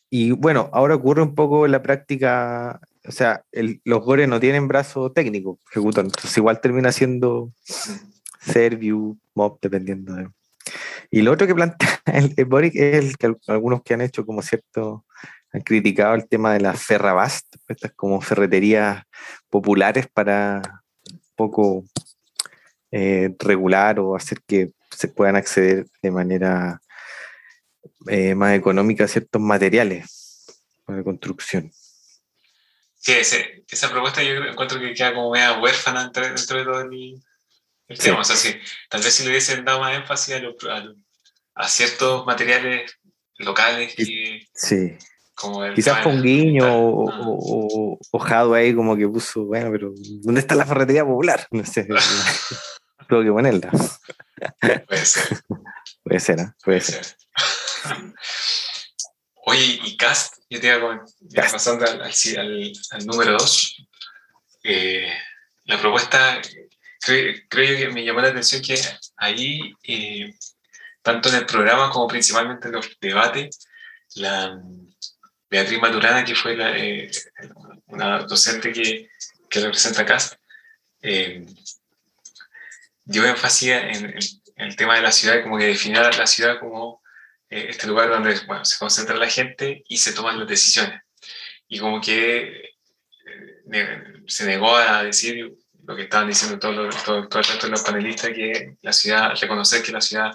y 0.08 0.30
bueno, 0.30 0.70
ahora 0.72 0.94
ocurre 0.94 1.22
un 1.22 1.34
poco 1.34 1.66
en 1.66 1.72
la 1.72 1.82
práctica, 1.82 2.80
o 3.06 3.12
sea, 3.12 3.44
los 3.84 4.04
GORE 4.04 4.26
no 4.26 4.40
tienen 4.40 4.68
brazo 4.68 5.12
técnico 5.12 5.58
ejecutor, 5.70 6.04
entonces 6.04 6.36
igual 6.36 6.60
termina 6.60 6.92
siendo 6.92 7.52
Serviu, 8.40 9.18
Mob, 9.34 9.58
dependiendo 9.60 10.14
de... 10.14 10.28
Y 11.10 11.22
lo 11.22 11.32
otro 11.32 11.46
que 11.46 11.54
plantea 11.54 12.00
el, 12.36 12.44
Boric 12.44 12.74
es 12.74 13.04
el 13.04 13.16
que 13.16 13.34
algunos 13.46 13.82
que 13.82 13.94
han 13.94 14.00
hecho 14.00 14.26
como 14.26 14.42
cierto, 14.42 15.04
han 15.52 15.60
criticado 15.62 16.14
el 16.14 16.28
tema 16.28 16.52
de 16.52 16.60
la 16.60 16.74
ferrabast, 16.74 17.46
estas 17.68 17.92
como 17.92 18.20
ferreterías 18.20 19.04
populares 19.48 20.08
para 20.12 20.62
un 21.10 21.20
poco 21.36 21.84
eh, 22.90 23.34
regular 23.38 24.00
o 24.00 24.16
hacer 24.16 24.38
que 24.46 24.70
se 24.90 25.08
puedan 25.08 25.36
acceder 25.36 25.86
de 26.02 26.10
manera 26.10 26.80
eh, 28.08 28.34
más 28.34 28.54
económica 28.54 29.04
a 29.04 29.08
ciertos 29.08 29.40
materiales 29.40 30.46
de 30.88 31.04
construcción. 31.04 31.70
Sí, 32.96 33.12
esa 33.12 33.90
propuesta 33.90 34.22
yo 34.22 34.34
encuentro 34.44 34.80
que 34.80 34.94
queda 34.94 35.14
como 35.14 35.30
media 35.30 35.58
huérfana 35.60 36.04
dentro, 36.04 36.58
de 36.58 36.64
todo 36.64 36.80
el, 36.80 37.22
tema. 37.98 38.20
O 38.20 38.24
sea, 38.24 38.36
sí, 38.36 38.54
tal 38.88 39.02
vez 39.02 39.14
si 39.14 39.22
le 39.22 39.30
hubiesen 39.30 39.64
dado 39.64 39.80
más 39.80 39.94
énfasis 39.94 40.36
a, 41.54 41.68
ciertos 41.68 42.26
materiales 42.26 42.98
locales 43.38 43.94
que, 43.94 44.46
sí. 44.54 44.98
Quizás 45.74 46.02
con 46.02 46.22
guiño 46.22 46.64
ah. 46.64 47.20
o, 47.28 47.98
o, 48.10 48.54
ahí 48.54 48.74
como 48.74 48.96
que 48.96 49.06
puso, 49.06 49.44
bueno, 49.44 49.70
pero 49.70 49.92
¿dónde 50.22 50.40
está 50.40 50.54
la 50.54 50.64
ferretería 50.64 51.04
popular? 51.04 51.46
No 51.50 51.64
sé. 51.64 51.86
Tengo 53.08 53.22
que 53.22 53.30
ponerla. 53.30 53.70
Puede 54.86 55.04
ser. 55.06 55.40
Puede 56.02 56.20
ser, 56.20 56.40
¿eh? 56.40 56.52
Puede, 56.64 56.80
ser. 56.80 57.16
Oye, 59.46 59.80
y 59.84 59.96
Cast, 59.96 60.35
yo 60.48 60.60
te 60.60 60.66
iba 60.68 61.04
pasando 61.50 61.84
al, 61.84 62.02
al, 62.02 63.06
número 63.06 63.32
2. 63.32 63.86
Eh, 64.64 65.12
la 65.64 65.80
propuesta, 65.80 66.40
creo, 67.00 67.34
creo, 67.48 67.78
que 67.78 67.88
me 67.88 68.04
llamó 68.04 68.20
la 68.20 68.28
atención 68.28 68.62
que 68.62 68.80
ahí, 69.16 69.74
eh, 69.82 70.34
tanto 71.02 71.28
en 71.28 71.36
el 71.36 71.46
programa 71.46 71.90
como 71.90 72.06
principalmente 72.06 72.68
en 72.68 72.74
los 72.74 72.96
debates, 73.00 73.66
la 74.14 74.60
Beatriz 75.50 75.80
Maturana, 75.80 76.24
que 76.24 76.34
fue 76.34 76.56
la, 76.56 76.76
eh, 76.76 77.10
una 77.86 78.20
docente 78.20 78.72
que, 78.72 79.08
que 79.48 79.60
representa 79.60 80.02
a 80.02 80.06
Cast, 80.06 80.34
dio 83.04 83.24
énfasis 83.24 83.70
en, 83.70 84.14
el 84.56 84.74
tema 84.74 84.96
de 84.96 85.02
la 85.02 85.12
ciudad, 85.12 85.42
como 85.42 85.58
que 85.58 85.66
definía 85.66 86.10
la 86.10 86.26
ciudad 86.26 86.58
como 86.58 87.02
eh, 87.48 87.66
este 87.70 87.86
lugar 87.86 88.08
donde 88.08 88.38
bueno, 88.46 88.64
se 88.64 88.78
concentra 88.78 89.16
la 89.16 89.28
gente 89.28 89.84
y 89.88 89.98
se 89.98 90.12
toman 90.12 90.38
las 90.38 90.48
decisiones. 90.48 91.00
Y 91.68 91.78
como 91.78 92.00
que 92.00 92.74
eh, 93.72 94.22
se 94.26 94.46
negó 94.46 94.76
a 94.76 95.02
decir 95.04 95.54
lo 95.84 95.94
que 95.94 96.02
estaban 96.02 96.28
diciendo 96.28 96.58
todos 96.58 97.04
todo, 97.04 97.28
todo, 97.28 97.40
el 97.40 97.46
resto 97.46 97.66
de 97.66 97.70
los 97.70 97.82
panelistas, 97.82 98.30
que 98.30 98.76
la 98.82 98.92
ciudad, 98.92 99.34
reconocer 99.40 99.82
que 99.82 99.92
la 99.92 100.00
ciudad 100.00 100.32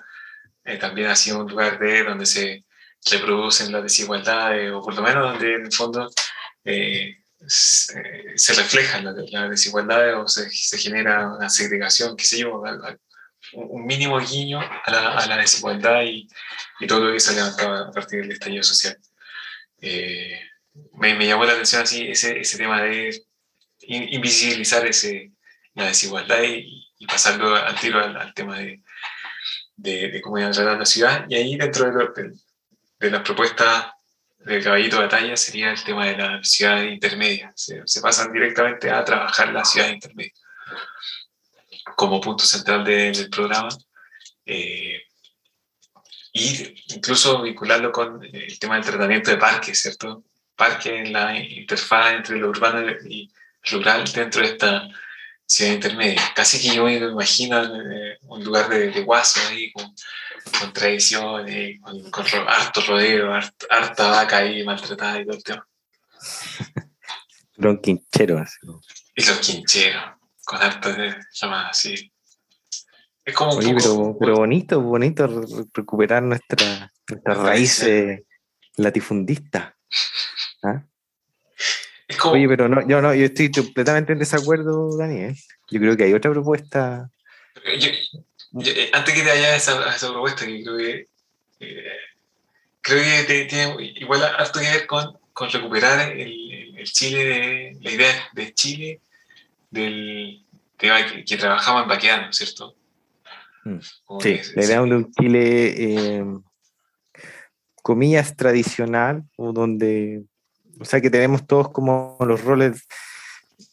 eh, 0.63 0.77
también 0.77 1.09
ha 1.09 1.15
sido 1.15 1.39
un 1.39 1.49
lugar 1.49 1.77
de 1.79 2.03
donde 2.03 2.25
se 2.25 2.65
reproducen 3.09 3.71
las 3.71 3.83
desigualdades, 3.83 4.71
o 4.71 4.81
por 4.81 4.95
lo 4.95 5.01
menos 5.01 5.31
donde 5.31 5.55
en 5.55 5.65
el 5.65 5.73
fondo 5.73 6.09
se, 7.47 8.53
reflejan 8.55 9.03
las, 9.03 9.49
desigualdades 9.49 10.15
o 10.15 10.27
se, 10.27 10.49
se, 10.51 10.77
genera 10.77 11.27
una 11.27 11.49
segregación, 11.49 12.15
qué 12.15 12.25
sé 12.25 12.37
yo, 12.39 12.61
un 13.53 13.85
mínimo 13.85 14.19
guiño 14.19 14.59
a 14.59 14.91
la, 14.91 15.17
a 15.17 15.27
la 15.27 15.37
desigualdad 15.37 16.03
y, 16.03 16.27
y, 16.79 16.87
todo 16.87 17.05
lo 17.05 17.13
que 17.13 17.19
se 17.19 17.35
levantaba 17.35 17.87
a 17.87 17.91
partir 17.91 18.21
del 18.21 18.31
estallido 18.31 18.63
social. 18.63 18.97
Eh, 19.81 20.39
me, 20.93 21.15
me, 21.15 21.27
llamó 21.27 21.45
la 21.45 21.53
atención 21.53 21.81
así 21.81 22.07
ese, 22.07 22.39
ese 22.39 22.57
tema 22.57 22.81
de 22.81 23.23
invisibilizar 23.81 24.85
ese, 24.85 25.31
la 25.73 25.87
desigualdad 25.87 26.41
y, 26.43 26.87
pasarlo 27.07 27.55
al 27.55 27.79
tiro 27.79 27.99
al, 27.99 28.31
tema 28.35 28.59
de, 28.59 28.79
de, 29.75 30.21
cómo 30.21 30.37
iban 30.37 30.53
la 30.53 30.85
ciudad. 30.85 31.25
Y 31.27 31.33
ahí 31.33 31.57
dentro 31.57 31.91
de, 31.91 32.33
de 32.99 33.09
las 33.09 33.21
propuestas 33.23 33.87
del 34.37 34.63
caballito 34.63 34.97
de 34.97 35.03
batalla 35.03 35.35
sería 35.35 35.71
el 35.71 35.83
tema 35.83 36.05
de 36.05 36.17
la 36.17 36.43
ciudad 36.43 36.83
intermedia. 36.83 37.51
Se, 37.55 37.81
se 37.85 38.01
pasan 38.01 38.31
directamente 38.31 38.91
a 38.91 39.03
trabajar 39.03 39.51
la 39.51 39.65
ciudad 39.65 39.89
intermedia 39.89 40.31
como 42.01 42.19
punto 42.19 42.43
central 42.43 42.83
del 42.83 43.29
programa. 43.29 43.69
Eh, 44.43 45.03
y 46.33 46.73
incluso 46.95 47.43
vincularlo 47.43 47.91
con 47.91 48.23
el 48.23 48.57
tema 48.57 48.75
del 48.75 48.85
tratamiento 48.85 49.29
de 49.29 49.37
parques, 49.37 49.79
¿cierto? 49.79 50.23
Parque 50.55 50.97
en 50.97 51.13
la 51.13 51.37
interfaz 51.37 52.13
entre 52.13 52.37
lo 52.37 52.49
urbano 52.49 52.91
y 53.07 53.31
rural 53.69 54.03
dentro 54.11 54.41
de 54.41 54.47
esta 54.47 54.87
ciudad 55.45 55.73
intermedia. 55.73 56.21
Casi 56.35 56.59
que 56.59 56.75
yo 56.75 56.85
me 56.85 56.95
imagino 56.95 57.61
eh, 57.63 58.17
un 58.23 58.43
lugar 58.43 58.67
de, 58.67 58.89
de 58.89 59.01
guaso 59.03 59.39
ahí 59.47 59.71
con 59.71 59.93
con 60.59 60.73
tradiciones, 60.73 61.79
con, 61.81 62.09
con, 62.09 62.25
harto 62.47 62.81
rodeo, 62.81 63.31
harta 63.69 64.09
vaca 64.09 64.37
ahí 64.37 64.63
maltratada 64.63 65.21
y 65.21 65.25
todo 65.25 65.37
el 65.37 65.43
tema. 65.43 65.67
Los 67.57 67.79
quincheros. 67.79 68.57
Y 69.15 69.23
los 69.23 69.37
quincheros, 69.37 70.03
con 70.51 70.61
harto 70.61 70.91
de 70.93 71.15
llamadas 71.31 71.69
así. 71.71 72.11
Es 73.23 73.33
como 73.33 73.53
Oye, 73.53 73.73
pero, 73.73 74.17
pero, 74.19 74.35
bonito, 74.35 74.81
bonito 74.81 75.45
recuperar 75.73 76.23
nuestra, 76.23 76.91
nuestra 77.07 77.33
raíces 77.35 78.23
latifundistas. 78.75 79.73
¿Ah? 80.61 80.83
Oye, 82.25 82.47
pero 82.49 82.67
no, 82.67 82.85
yo 82.85 83.01
no, 83.01 83.15
yo 83.15 83.27
estoy 83.27 83.49
completamente 83.49 84.11
en 84.11 84.19
desacuerdo, 84.19 84.97
Daniel. 84.97 85.37
Yo 85.69 85.79
creo 85.79 85.95
que 85.95 86.03
hay 86.03 86.13
otra 86.13 86.31
propuesta. 86.31 87.09
Yo, 87.79 87.89
eh, 88.65 88.89
antes 88.91 89.13
que 89.13 89.21
te 89.21 89.31
haya 89.31 89.55
esa, 89.55 89.95
esa 89.95 90.09
propuesta, 90.09 90.45
que 90.45 90.63
creo 90.63 90.77
que, 90.77 91.07
eh, 91.61 91.83
creo 92.81 93.25
que 93.25 93.45
tiene 93.45 93.93
igual 93.95 94.21
harto 94.21 94.59
que 94.59 94.69
ver 94.69 94.85
con, 94.85 95.17
con 95.31 95.49
recuperar 95.49 96.11
el, 96.11 96.75
el, 96.77 96.91
Chile, 96.91 97.23
de, 97.23 97.77
la 97.79 97.91
idea 97.91 98.29
de 98.33 98.53
Chile 98.53 99.01
del, 99.71 100.45
que, 100.77 101.25
que 101.25 101.37
trabajaba 101.37 101.83
en 101.83 101.87
Baqueano, 101.87 102.31
¿cierto? 102.31 102.75
Mm. 103.63 103.79
Sí, 104.19 104.39
la 104.55 104.63
idea 104.63 104.81
de 104.81 104.95
un 104.95 105.11
Chile, 105.13 105.67
eh, 105.77 106.25
comillas, 107.81 108.35
tradicional, 108.35 109.23
donde, 109.37 110.23
o 110.79 110.85
sea, 110.85 111.01
que 111.01 111.09
tenemos 111.09 111.47
todos 111.47 111.69
como 111.71 112.17
los 112.21 112.43
roles 112.43 112.85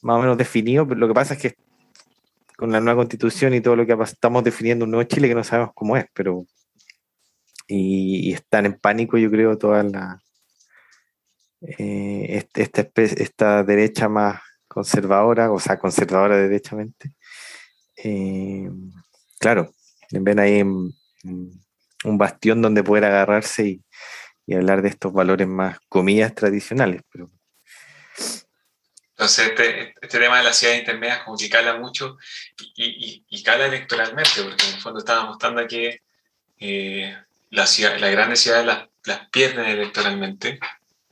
más 0.01 0.17
o 0.17 0.21
menos 0.21 0.39
definidos, 0.39 0.87
pero 0.89 1.01
lo 1.01 1.09
que 1.09 1.15
pasa 1.15 1.35
es 1.35 1.41
que 1.41 1.55
con 2.57 2.73
la 2.73 2.81
nueva 2.81 2.99
constitución 2.99 3.55
y 3.55 3.61
todo 3.61 3.77
lo 3.77 3.87
que 3.87 3.97
estamos 4.03 4.45
definiendo 4.45 4.85
un 4.85 4.91
nuevo 4.91 5.09
Chile 5.09 5.29
que 5.29 5.35
no 5.35 5.45
sabemos 5.45 5.73
cómo 5.75 5.97
es, 5.97 6.07
pero 6.13 6.45
y, 7.67 8.33
están 8.33 8.67
en 8.67 8.75
pánico 8.75 9.17
yo 9.19 9.31
creo 9.31 9.57
todas 9.57 9.85
las 9.91 10.23
eh, 11.61 12.45
esta, 12.55 12.91
esta 12.95 13.63
derecha 13.65 14.09
más 14.09 14.41
conservadora, 14.79 15.51
o 15.51 15.59
sea, 15.59 15.77
conservadora 15.77 16.37
derechamente, 16.37 17.11
eh, 17.97 18.71
claro, 19.41 19.75
ven 20.13 20.39
ahí 20.39 20.63
un 20.63 22.19
bastión 22.19 22.63
donde 22.63 22.85
poder 22.85 23.07
agarrarse 23.07 23.83
y, 24.47 24.55
hablar 24.55 24.81
de 24.81 24.89
estos 24.89 25.13
valores 25.13 25.47
más, 25.47 25.79
comillas, 25.89 26.35
tradicionales. 26.35 27.03
Pero... 27.13 27.31
Entonces, 29.11 29.49
este, 29.49 29.95
este, 30.01 30.19
tema 30.19 30.39
de 30.39 30.45
las 30.45 30.57
ciudades 30.57 30.81
intermedias 30.81 31.25
como 31.25 31.37
que 31.37 31.51
cala 31.51 31.77
mucho 31.77 32.17
y, 32.77 33.43
cala 33.43 33.67
electoralmente, 33.67 34.43
porque 34.43 34.65
en 34.65 34.75
el 34.75 34.81
fondo 34.81 35.01
estaba 35.01 35.27
mostrando 35.27 35.67
que 35.67 36.01
eh, 36.61 37.15
las, 37.51 37.79
las 37.79 38.11
grandes 38.13 38.41
ciudades 38.41 38.65
las, 38.65 38.89
las 39.05 39.29
pierden 39.29 39.67
electoralmente. 39.67 40.61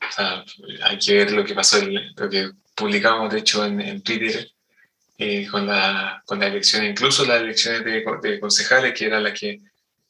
O 0.08 0.12
sea, 0.12 0.44
hay 0.84 0.98
que 0.98 1.14
ver 1.14 1.32
lo 1.32 1.44
que 1.44 1.54
pasó, 1.54 1.78
lo 1.84 2.30
que 2.30 2.52
publicamos 2.76 3.32
de 3.32 3.40
hecho 3.40 3.64
en, 3.64 4.02
Twitter 4.02 4.48
eh, 5.18 5.48
con, 5.50 5.66
la, 5.66 6.22
con 6.26 6.38
la 6.38 6.46
elección, 6.46 6.84
incluso 6.84 7.24
las 7.24 7.40
elecciones 7.40 7.84
de, 7.84 8.04
de, 8.22 8.38
concejales, 8.38 8.92
que 8.92 9.06
era 9.06 9.18
la 9.18 9.32
que 9.32 9.60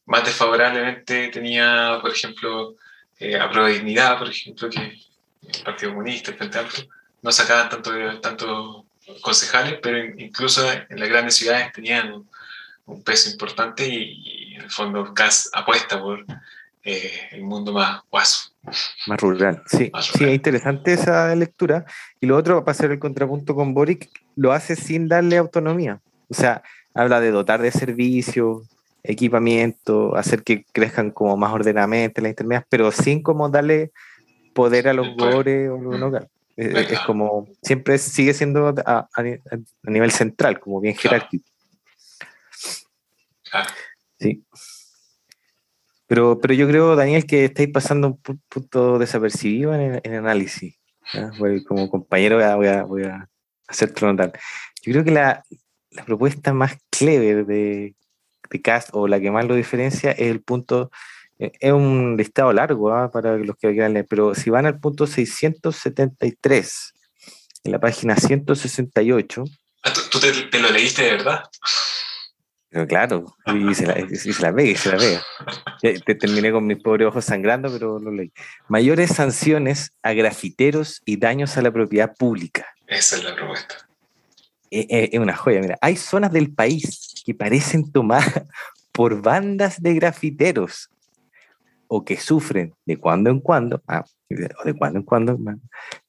más 0.06 0.24
desfavorablemente 0.24 1.28
tenía, 1.28 1.98
por 2.02 2.10
ejemplo, 2.10 2.76
eh, 3.18 3.38
a 3.38 3.48
Prueba 3.48 3.68
de 3.68 3.74
Dignidad, 3.74 4.18
por 4.18 4.28
ejemplo, 4.28 4.68
que 4.68 4.80
el 4.80 5.62
Partido 5.64 5.92
Comunista, 5.92 6.32
el 6.32 6.36
Frente 6.36 6.58
no 7.22 7.32
sacaban 7.32 7.68
tanto, 7.68 8.20
tanto 8.20 8.86
concejales, 9.20 9.78
pero 9.82 9.98
incluso 10.18 10.70
en 10.70 11.00
las 11.00 11.08
grandes 11.08 11.36
ciudades 11.36 11.72
tenían 11.72 12.12
un, 12.84 13.02
peso 13.02 13.30
importante 13.30 13.86
y, 13.86 14.54
en 14.54 14.62
el 14.62 14.70
fondo 14.70 15.12
CAS 15.12 15.50
apuesta 15.52 16.00
por 16.00 16.24
eh, 16.86 17.10
el 17.32 17.42
mundo 17.42 17.72
más 17.72 18.00
guaso. 18.08 18.52
Más 19.08 19.20
rural, 19.20 19.60
sí. 19.66 19.90
Sí, 20.00 20.24
es 20.24 20.34
interesante 20.34 20.92
esa 20.92 21.34
lectura. 21.34 21.84
Y 22.20 22.26
lo 22.26 22.36
otro, 22.36 22.64
para 22.64 22.76
hacer 22.76 22.92
el 22.92 23.00
contrapunto 23.00 23.56
con 23.56 23.74
Boric, 23.74 24.08
lo 24.36 24.52
hace 24.52 24.76
sin 24.76 25.08
darle 25.08 25.36
autonomía. 25.36 26.00
O 26.28 26.34
sea, 26.34 26.62
habla 26.94 27.20
de 27.20 27.32
dotar 27.32 27.60
de 27.60 27.72
servicios, 27.72 28.68
equipamiento, 29.02 30.14
hacer 30.14 30.44
que 30.44 30.64
crezcan 30.72 31.10
como 31.10 31.36
más 31.36 31.52
ordenadamente 31.52 32.22
las 32.22 32.30
intermedias, 32.30 32.64
pero 32.68 32.92
sin 32.92 33.20
como 33.20 33.48
darle 33.48 33.90
poder 34.54 34.86
a 34.86 34.92
los 34.92 35.08
gores 35.16 35.68
o 35.68 35.78
los 35.78 35.98
locales. 35.98 36.28
Es, 36.56 37.00
como, 37.00 37.48
siempre 37.62 37.98
sigue 37.98 38.32
siendo 38.32 38.72
a, 38.86 39.08
nivel 39.82 40.12
central, 40.12 40.60
como 40.60 40.80
bien 40.80 40.94
jerárquico. 40.94 41.44
Sí. 44.20 44.44
Pero, 46.06 46.38
pero 46.40 46.54
yo 46.54 46.68
creo, 46.68 46.94
Daniel, 46.94 47.26
que 47.26 47.46
estáis 47.46 47.68
pasando 47.70 48.08
un 48.08 48.40
punto 48.48 48.98
desapercibido 48.98 49.74
en 49.74 50.00
el, 50.02 50.14
análisis. 50.14 50.78
como 51.66 51.90
compañero 51.90 52.36
voy 52.36 52.66
a, 52.68 52.84
voy 52.84 53.04
a, 53.04 53.28
hacer 53.66 53.92
notar. 54.02 54.32
Yo 54.82 54.92
creo 54.92 55.04
que 55.04 55.10
la, 55.10 55.42
la 55.90 56.04
propuesta 56.04 56.52
más 56.52 56.76
clever 56.90 57.46
de, 57.46 57.94
de, 58.50 58.62
Cast 58.62 58.90
o 58.92 59.08
la 59.08 59.18
que 59.20 59.30
más 59.30 59.44
lo 59.44 59.54
diferencia 59.54 60.12
es 60.12 60.30
el 60.30 60.40
punto, 60.40 60.90
eh, 61.38 61.52
es 61.58 61.72
un 61.72 62.16
listado 62.16 62.52
largo 62.52 62.92
¿ah? 62.92 63.10
para 63.10 63.36
los 63.36 63.56
que 63.56 63.72
quieran 63.72 63.94
leer, 63.94 64.06
pero 64.08 64.34
si 64.34 64.50
van 64.50 64.66
al 64.66 64.78
punto 64.78 65.06
673, 65.06 66.94
en 67.64 67.72
la 67.72 67.80
página 67.80 68.16
168. 68.16 69.44
Ah, 69.82 69.92
¿Tú, 70.10 70.20
te, 70.20 70.58
lo 70.60 70.70
leíste 70.70 71.02
de 71.02 71.10
verdad? 71.12 71.42
Pero 72.68 72.86
claro, 72.86 73.24
y 73.46 73.74
se 73.74 73.86
la, 73.86 73.98
y 73.98 74.16
se 74.16 74.42
la 74.42 74.52
pega, 74.52 74.70
y 74.70 74.76
se 74.76 74.90
la 74.90 74.98
pega. 74.98 75.22
Te 75.80 76.14
terminé 76.14 76.50
con 76.50 76.66
mis 76.66 76.82
pobres 76.82 77.08
ojos 77.08 77.24
sangrando, 77.24 77.70
pero 77.70 77.98
lo 77.98 78.10
leí. 78.10 78.32
Mayores 78.68 79.10
sanciones 79.10 79.92
a 80.02 80.12
grafiteros 80.12 81.00
y 81.04 81.16
daños 81.16 81.56
a 81.56 81.62
la 81.62 81.70
propiedad 81.70 82.14
pública. 82.16 82.66
Esa 82.86 83.16
es 83.16 83.24
la 83.24 83.34
propuesta. 83.34 83.86
Eh, 84.70 84.86
eh, 84.90 85.10
es, 85.12 85.20
una 85.20 85.36
joya, 85.36 85.60
mira. 85.60 85.78
Hay 85.80 85.96
zonas 85.96 86.32
del 86.32 86.52
país 86.52 87.14
que 87.24 87.34
parecen 87.34 87.90
tomadas 87.90 88.42
por 88.92 89.22
bandas 89.22 89.80
de 89.80 89.94
grafiteros 89.94 90.90
o 91.88 92.04
que 92.04 92.16
sufren 92.16 92.74
de 92.84 92.96
cuando 92.96 93.30
en 93.30 93.40
cuando, 93.40 93.80
ah, 93.86 94.04
o 94.60 94.64
de 94.64 94.74
cuando 94.74 94.98
en 94.98 95.04
cuando, 95.04 95.38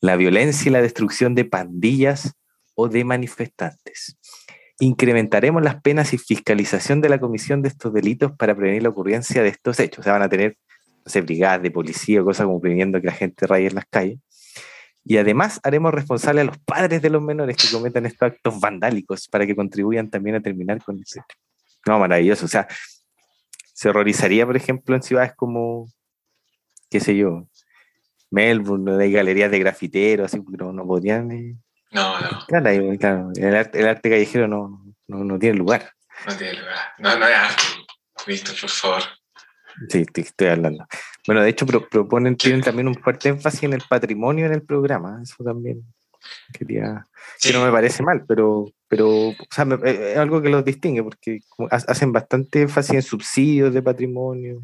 la 0.02 0.16
violencia 0.16 0.70
y 0.70 0.74
la 0.74 0.82
destrucción 0.82 1.36
de 1.36 1.46
pandillas 1.46 2.34
o 2.74 2.90
de 2.90 3.04
manifestantes. 3.04 4.18
Incrementaremos 4.80 5.64
las 5.64 5.82
penas 5.82 6.14
y 6.14 6.18
fiscalización 6.18 7.02
de 7.02 7.10
la 7.10 7.20
comisión 7.20 7.62
de 7.62 7.70
estos 7.70 7.94
delitos 7.94 8.32
para 8.34 8.56
prevenir 8.56 8.84
la 8.84 8.90
ocurrencia 8.90 9.42
de 9.42 9.50
estos 9.50 9.80
hechos. 9.80 10.00
O 10.00 10.04
sea, 10.04 10.14
van 10.14 10.22
a 10.22 10.30
tener, 10.30 10.58
no 11.06 11.12
sé, 11.12 11.22
brigadas 11.22 11.62
de 11.62 11.72
policía 11.72 12.22
o 12.22 12.26
cosas 12.26 12.46
como 12.46 12.62
previniendo 12.62 13.02
que 13.02 13.08
la 13.08 13.14
gente 13.14 13.48
raye 13.48 13.68
en 13.68 13.76
las 13.76 13.86
calles. 13.90 14.20
Y 15.04 15.18
además 15.18 15.60
haremos 15.64 15.94
responsable 15.94 16.42
a 16.42 16.44
los 16.44 16.58
padres 16.60 17.02
de 17.02 17.10
los 17.10 17.22
menores 17.22 17.56
que 17.56 17.72
cometan 17.72 18.06
estos 18.06 18.34
actos 18.34 18.60
vandálicos 18.60 19.28
para 19.30 19.48
que 19.48 19.56
contribuyan 19.56 20.10
también 20.10 20.36
a 20.36 20.42
terminar 20.42 20.84
con 20.84 21.00
eso. 21.00 21.22
No, 21.86 21.98
maravilloso. 21.98 22.46
O 22.46 22.50
sea, 22.50 22.68
se 23.74 23.90
horrorizaría, 23.90 24.46
por 24.46 24.58
ejemplo, 24.58 24.96
en 24.96 25.04
ciudades 25.04 25.34
como, 25.36 25.88
qué 26.90 27.00
sé 27.00 27.16
yo, 27.16 27.48
Melbourne, 28.30 29.02
hay 29.02 29.12
galerías 29.12 29.50
de 29.50 29.60
grafiteros, 29.60 30.26
así, 30.26 30.44
pero 30.52 30.74
no 30.74 30.86
podrían 30.86 31.32
eh, 31.32 31.56
no, 31.92 32.20
no. 32.20 32.46
Claro, 32.48 33.32
el, 33.36 33.56
arte, 33.56 33.80
el 33.80 33.88
arte 33.88 34.10
callejero 34.10 34.48
no, 34.48 34.84
no, 35.08 35.24
no, 35.24 35.40
tiene 35.40 35.58
lugar. 35.58 35.94
No 36.28 36.36
tiene 36.36 36.54
lugar. 36.60 36.78
No, 36.98 37.18
no 37.18 37.26
hay 37.26 37.34
arte. 37.34 37.64
Visto, 38.26 38.52
por 38.60 38.70
favor. 38.70 39.04
Sí, 39.90 40.06
estoy 40.16 40.48
hablando. 40.48 40.86
Bueno, 41.26 41.42
de 41.42 41.50
hecho 41.50 41.66
proponen, 41.66 42.36
tienen 42.36 42.62
también 42.62 42.88
un 42.88 42.96
fuerte 42.96 43.30
énfasis 43.30 43.64
en 43.64 43.74
el 43.74 43.84
patrimonio 43.88 44.46
en 44.46 44.54
el 44.54 44.64
programa. 44.64 45.20
Eso 45.22 45.44
también 45.44 45.84
quería... 46.54 47.06
Que 47.42 47.54
no 47.54 47.64
me 47.64 47.72
parece 47.72 48.02
mal, 48.02 48.26
pero, 48.28 48.66
pero 48.88 49.30
o 49.30 49.36
sea, 49.52 49.66
eh, 49.86 50.14
es 50.14 50.18
algo 50.18 50.42
que 50.42 50.50
los 50.50 50.66
distingue, 50.66 51.04
porque 51.04 51.40
hacen 51.70 52.12
bastante 52.12 52.62
énfasis 52.62 52.96
en 52.96 53.02
subsidios 53.02 53.74
de 53.74 53.82
patrimonio. 53.82 54.64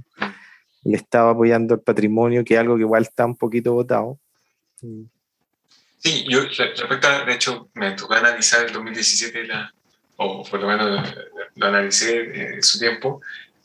Le 0.84 0.98
estaba 0.98 1.32
apoyando 1.32 1.76
el 1.76 1.82
patrimonio, 1.82 2.44
que 2.44 2.56
es 2.56 2.60
algo 2.60 2.76
que 2.76 2.82
igual 2.82 3.04
está 3.04 3.26
un 3.26 3.38
poquito 3.38 3.74
votado. 3.74 4.20
Sí, 6.04 6.26
yo 6.28 6.42
respecto 6.42 7.08
a, 7.08 7.24
de 7.24 7.34
hecho, 7.34 7.70
me 7.76 7.92
tocó 7.92 8.16
analizar 8.16 8.66
el 8.66 8.74
2017, 8.74 9.46
la, 9.46 9.74
o 10.18 10.44
por 10.44 10.60
lo 10.60 10.68
menos 10.68 11.16
lo 11.56 11.66
analicé 11.66 12.56
en 12.56 12.62
su 12.62 12.78
tiempo, 12.78 13.22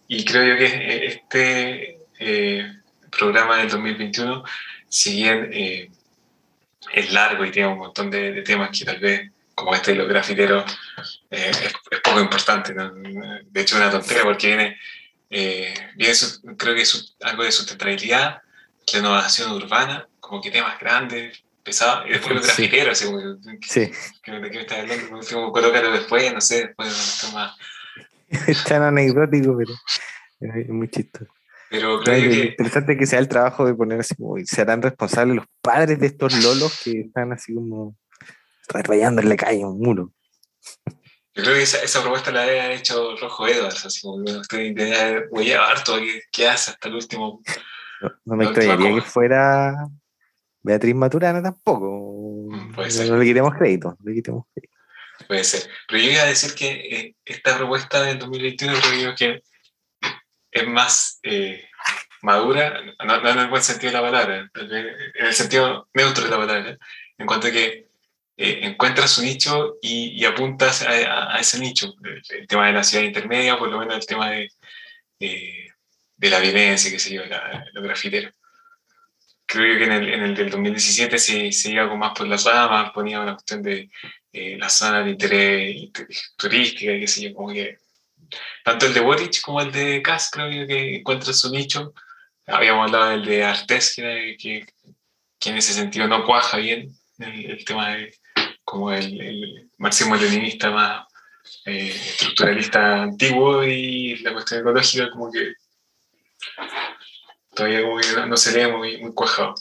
y 0.06 0.24
creo 0.24 0.44
yo 0.44 0.56
que 0.56 1.06
este 1.06 1.98
eh, 2.20 2.72
programa 3.10 3.56
del 3.56 3.68
2021, 3.70 4.44
si 4.88 5.16
bien 5.16 5.50
eh, 5.52 5.90
es 6.92 7.12
largo 7.12 7.44
y 7.44 7.50
tiene 7.50 7.70
un 7.70 7.78
montón 7.78 8.08
de, 8.08 8.42
temas 8.42 8.70
que 8.70 8.84
tal 8.84 9.00
vez, 9.00 9.32
como 9.52 9.74
este 9.74 9.90
de 9.90 9.98
los 9.98 10.08
grafiteros, 10.08 10.78
eh, 11.32 11.50
es, 11.50 12.00
poco 12.04 12.20
importante. 12.20 12.72
De 12.72 13.60
hecho, 13.60 13.74
es 13.74 13.80
una 13.80 13.90
tontería 13.90 14.22
porque 14.22 14.46
viene, 14.46 14.78
viene 15.28 16.14
creo 16.56 16.74
que 16.76 16.82
es 16.82 17.16
algo 17.20 17.42
de 17.42 17.50
sustentabilidad, 17.50 18.42
renovación 18.92 19.50
urbana, 19.50 20.06
como 20.20 20.40
que 20.40 20.52
temas 20.52 20.78
grandes, 20.78 21.42
Y 22.06 22.10
después 22.12 22.34
los 22.34 22.46
grafiteros, 22.46 23.02
así 23.02 23.12
sí. 23.62 23.90
¿qué, 24.22 24.32
me 24.32 24.48
estás 24.48 24.78
hablando? 24.78 25.20
Como, 25.32 25.52
colócalo 25.52 25.92
después, 25.92 26.32
no 26.32 26.40
sé, 26.40 26.66
después 26.66 27.30
más. 27.32 27.56
es 28.46 28.64
tan 28.64 28.82
anecdótico, 28.82 29.56
pero 29.56 29.72
es 30.60 30.68
muy 30.68 30.88
chistoso. 30.88 31.30
Pero 31.70 32.00
creo 32.00 32.30
que... 32.30 32.44
interesante 32.46 32.96
que 32.96 33.06
sea 33.06 33.18
el 33.18 33.28
trabajo 33.28 33.66
de 33.66 33.74
poner 33.74 34.00
así 34.00 34.14
como, 34.14 34.36
serán 34.44 34.80
responsables 34.80 35.36
los 35.36 35.46
padres 35.60 36.00
de 36.00 36.06
estos 36.06 36.34
lolos 36.42 36.80
que 36.82 37.00
están 37.00 37.32
así 37.32 37.54
como 37.54 37.96
rayando 38.68 39.20
en 39.20 39.28
la 39.28 39.36
calle 39.36 39.64
un 39.64 39.78
muro. 39.78 40.12
Yo 41.34 41.44
creo 41.44 41.54
que 41.54 41.62
esa, 41.62 41.82
esa 41.82 42.00
propuesta 42.00 42.32
la 42.32 42.42
había 42.42 42.72
hecho 42.72 43.16
Rojo 43.20 43.46
Edwards, 43.46 43.84
así 43.84 44.00
como 44.00 44.24
que 44.24 44.32
usted 44.32 44.74
tenía 44.74 45.22
voy 45.30 45.52
a 45.52 45.66
harto, 45.66 45.96
¿qué, 45.98 46.22
¿qué, 46.32 46.48
hace 46.48 46.72
hasta 46.72 46.88
el 46.88 46.94
último? 46.94 47.42
No, 48.24 48.36
me 48.36 48.44
extrañaría 48.44 48.94
que 48.94 49.02
fuera 49.02 49.88
Beatriz 50.62 50.94
Maturana 50.94 51.42
tampoco. 51.42 52.48
Mm, 52.50 52.74
puede 52.74 52.90
ser. 52.90 53.10
No 53.10 53.18
le 53.18 53.24
quitemos 53.24 53.54
crédito, 53.54 53.96
le 54.04 54.14
quitemos 54.14 54.44
crédito. 54.52 54.74
Puede 55.26 55.44
ser. 55.44 55.68
Pero 55.88 56.02
yo 56.02 56.10
iba 56.12 56.22
a 56.22 56.26
decir 56.26 56.54
que 56.54 56.68
eh, 56.68 57.14
esta 57.24 57.56
propuesta 57.56 58.02
del 58.02 58.18
2021 58.18 58.74
creo 58.80 59.14
que 59.14 59.42
es 60.50 60.66
más 60.66 61.20
eh, 61.22 61.68
madura, 62.22 62.80
no, 63.04 63.28
en 63.28 63.38
el 63.38 63.48
buen 63.48 63.62
sentido 63.62 63.92
de 63.92 63.98
la 63.98 64.04
palabra, 64.04 64.50
en 64.54 65.26
el 65.26 65.34
sentido 65.34 65.88
neutro 65.94 66.24
de 66.24 66.30
la 66.30 66.36
palabra, 66.36 66.78
en 67.18 67.26
cuanto 67.26 67.48
a 67.48 67.50
que 67.50 67.88
eh, 68.36 68.60
encuentras 68.62 69.10
su 69.10 69.22
nicho 69.22 69.76
y, 69.82 70.24
apuntas 70.24 70.82
a, 70.82 71.38
ese 71.38 71.58
nicho. 71.58 71.94
El, 72.30 72.46
tema 72.46 72.68
de 72.68 72.72
la 72.72 72.84
ciudad 72.84 73.04
intermedia, 73.04 73.58
por 73.58 73.68
lo 73.68 73.78
menos 73.78 73.96
el 73.96 74.06
tema 74.06 74.30
de, 74.30 74.48
de 75.18 76.30
la 76.30 76.38
violencia, 76.38 76.90
que 76.90 76.98
se 76.98 77.14
yo, 77.14 77.22
los 77.72 77.84
grafiteros 77.84 78.37
creo 79.48 79.78
que 79.78 79.84
en 79.84 79.92
el, 79.92 80.08
en 80.12 80.22
el 80.22 80.34
del 80.34 80.50
2017 80.50 81.18
se, 81.18 81.50
se, 81.52 81.72
iba 81.72 81.88
con 81.88 81.98
más 81.98 82.12
por 82.12 82.28
las 82.28 82.44
ramas, 82.44 82.92
ponía 82.92 83.20
una 83.20 83.32
cuestión 83.32 83.62
de 83.62 83.90
eh, 84.32 84.58
la 84.58 84.68
zona 84.68 85.02
de 85.02 85.10
interés 85.10 85.90
turística, 86.36 86.92
qué 86.92 87.06
sé 87.08 87.22
yo, 87.22 87.34
como 87.34 87.52
que 87.52 87.78
tanto 88.62 88.86
el 88.86 88.94
de 88.94 89.00
Boric 89.00 89.40
como 89.40 89.62
el 89.62 89.72
de 89.72 90.02
Kass 90.02 90.30
creo 90.30 90.66
que 90.66 90.96
encuentra 90.96 91.32
su 91.32 91.50
nicho. 91.50 91.94
Habíamos 92.46 92.86
hablado 92.86 93.10
del 93.10 93.24
de 93.24 93.44
Artes, 93.44 93.94
que, 93.96 94.66
que 95.38 95.50
en 95.50 95.56
ese 95.56 95.72
sentido 95.72 96.06
no 96.06 96.26
cuaja 96.26 96.58
bien 96.58 96.94
el, 97.18 97.64
tema 97.64 97.94
de 97.94 98.14
como 98.64 98.92
el, 98.92 99.70
marxismo-leninista 99.78 100.70
más 100.70 101.06
eh, 101.64 101.88
estructuralista 101.88 103.02
antiguo 103.02 103.64
y 103.64 104.16
la 104.18 104.32
cuestión 104.34 104.60
ecológica 104.60 105.10
como 105.10 105.32
que 105.32 105.54
todavía 107.58 107.82
como 107.82 107.98
no, 108.28 108.36
se 108.36 108.56
lee 108.56 108.72
muy, 108.72 109.12
cuajado. 109.12 109.54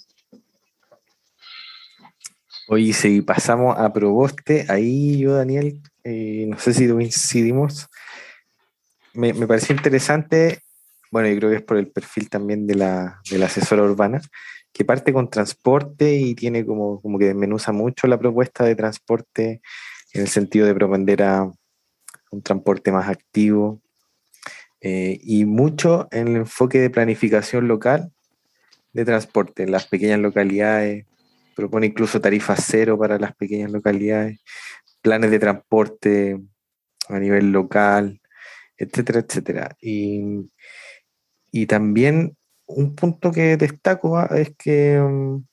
Oye, 2.70 2.94
si 2.94 3.22
pasamos 3.22 3.76
a 3.78 3.92
Proboste, 3.92 4.66
ahí 4.70 5.18
yo, 5.18 5.34
Daniel, 5.34 5.82
eh, 6.04 6.46
no 6.48 6.60
sé 6.60 6.74
si 6.74 6.88
coincidimos, 6.88 7.88
me, 9.14 9.34
me 9.34 9.48
pareció 9.48 9.76
interesante, 9.76 10.60
bueno, 11.10 11.28
yo 11.30 11.38
creo 11.38 11.50
que 11.50 11.56
es 11.56 11.64
por 11.64 11.78
el 11.78 11.88
perfil 11.88 12.30
también 12.30 12.68
de 12.68 12.76
la, 12.76 13.20
asesora 13.44 13.82
urbana, 13.82 14.22
que 14.72 14.86
parte 14.86 15.12
con 15.12 15.32
transporte 15.32 16.14
y 16.14 16.36
tiene 16.36 16.66
como, 16.66 17.02
como 17.02 17.18
que 17.18 17.26
desmenuza 17.26 17.72
mucho 17.72 18.06
la 18.06 18.20
propuesta 18.20 18.64
de 18.64 18.76
transporte 18.76 19.62
en 20.14 20.22
el 20.22 20.28
sentido 20.28 20.68
de 20.68 20.76
propender 20.76 21.24
a 21.24 21.50
un 22.30 22.42
transporte 22.44 22.92
más 22.92 23.10
activo 23.10 23.82
eh, 24.82 25.20
y 25.22 25.46
mucho 25.46 26.08
en 26.12 26.28
el 26.30 26.36
enfoque 26.38 26.80
de 26.80 26.90
planificación 26.90 27.68
local 27.68 28.12
de 28.94 29.06
transporte 29.06 29.64
en 29.64 29.72
las 29.72 29.88
pequeñas 29.88 30.20
localidades, 30.20 31.06
propone 31.56 31.88
incluso 31.88 32.22
tarifas 32.22 32.64
cero 32.68 32.98
para 32.98 33.20
las 33.20 33.36
pequeñas 33.36 33.72
localidades, 33.72 34.40
planes 35.02 35.32
de 35.32 35.40
transporte 35.40 36.40
a 37.10 37.20
nivel 37.20 37.52
local, 37.52 38.22
etcétera, 38.78 39.20
etcétera. 39.20 39.76
Y, 39.82 40.50
y 41.52 41.66
también 41.66 42.38
un 42.68 42.96
punto 42.96 43.32
que 43.32 43.58
destaco 43.58 44.18
ah, 44.18 44.30
es 44.36 44.54
que 44.58 44.98
vamos 45.00 45.44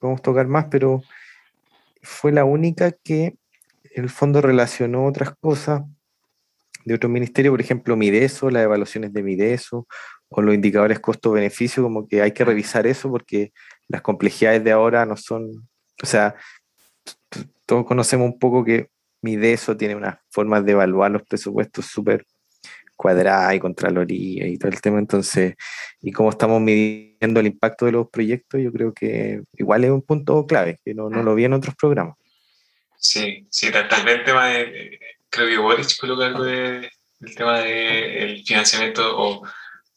mm, 0.00 0.12
a 0.12 0.22
tocar 0.22 0.46
más, 0.46 0.66
pero 0.70 1.02
fue 2.02 2.32
la 2.32 2.44
única 2.44 2.92
que 2.92 3.36
el 3.94 4.08
fondo 4.08 4.40
relacionó 4.40 5.06
otras 5.06 5.34
cosas 5.40 5.82
de 6.84 6.94
otro 6.94 7.08
ministerio, 7.08 7.50
por 7.50 7.60
ejemplo, 7.60 7.96
Mideso, 7.96 8.50
las 8.50 8.64
evaluaciones 8.64 9.12
de 9.12 9.22
Mideso, 9.22 9.86
o 10.28 10.42
los 10.42 10.54
indicadores 10.54 11.00
costo-beneficio, 11.00 11.82
como 11.82 12.06
que 12.06 12.22
hay 12.22 12.32
que 12.32 12.44
revisar 12.44 12.86
eso 12.86 13.10
porque 13.10 13.52
las 13.88 14.02
complejidades 14.02 14.62
de 14.62 14.72
ahora 14.72 15.04
no 15.04 15.16
son, 15.16 15.68
o 16.02 16.06
sea, 16.06 16.36
todos 17.66 17.84
conocemos 17.84 18.26
un 18.26 18.38
poco 18.38 18.64
que 18.64 18.88
Mideso 19.22 19.76
tiene 19.76 19.96
unas 19.96 20.18
formas 20.30 20.64
de 20.64 20.72
evaluar 20.72 21.10
los 21.10 21.22
presupuestos 21.22 21.86
súper 21.86 22.24
cuadrada 22.96 23.54
y 23.54 23.60
contraloría 23.60 24.46
y 24.46 24.58
todo 24.58 24.70
el 24.70 24.80
tema. 24.80 24.98
Entonces, 24.98 25.54
y 26.02 26.12
cómo 26.12 26.30
estamos 26.30 26.60
midiendo 26.60 27.40
el 27.40 27.46
impacto 27.46 27.86
de 27.86 27.92
los 27.92 28.10
proyectos, 28.10 28.60
yo 28.60 28.70
creo 28.72 28.92
que 28.92 29.42
igual 29.56 29.84
es 29.84 29.90
un 29.90 30.02
punto 30.02 30.46
clave, 30.46 30.78
que 30.84 30.94
no, 30.94 31.08
no 31.08 31.22
lo 31.22 31.34
vi 31.34 31.44
en 31.44 31.54
otros 31.54 31.74
programas. 31.76 32.16
Sí, 32.98 33.46
sí, 33.50 33.70
tal, 33.72 34.04
vez 34.04 34.18
el 34.18 34.24
tema 34.24 34.48
de, 34.48 35.00
creo 35.30 35.48
que 35.48 35.58
Boris 35.58 35.96
coloca 35.96 36.26
algo 36.26 36.44
de, 36.44 36.90
del 37.18 37.34
tema 37.34 37.60
del 37.60 38.44
financiamiento 38.44 39.18
o 39.18 39.46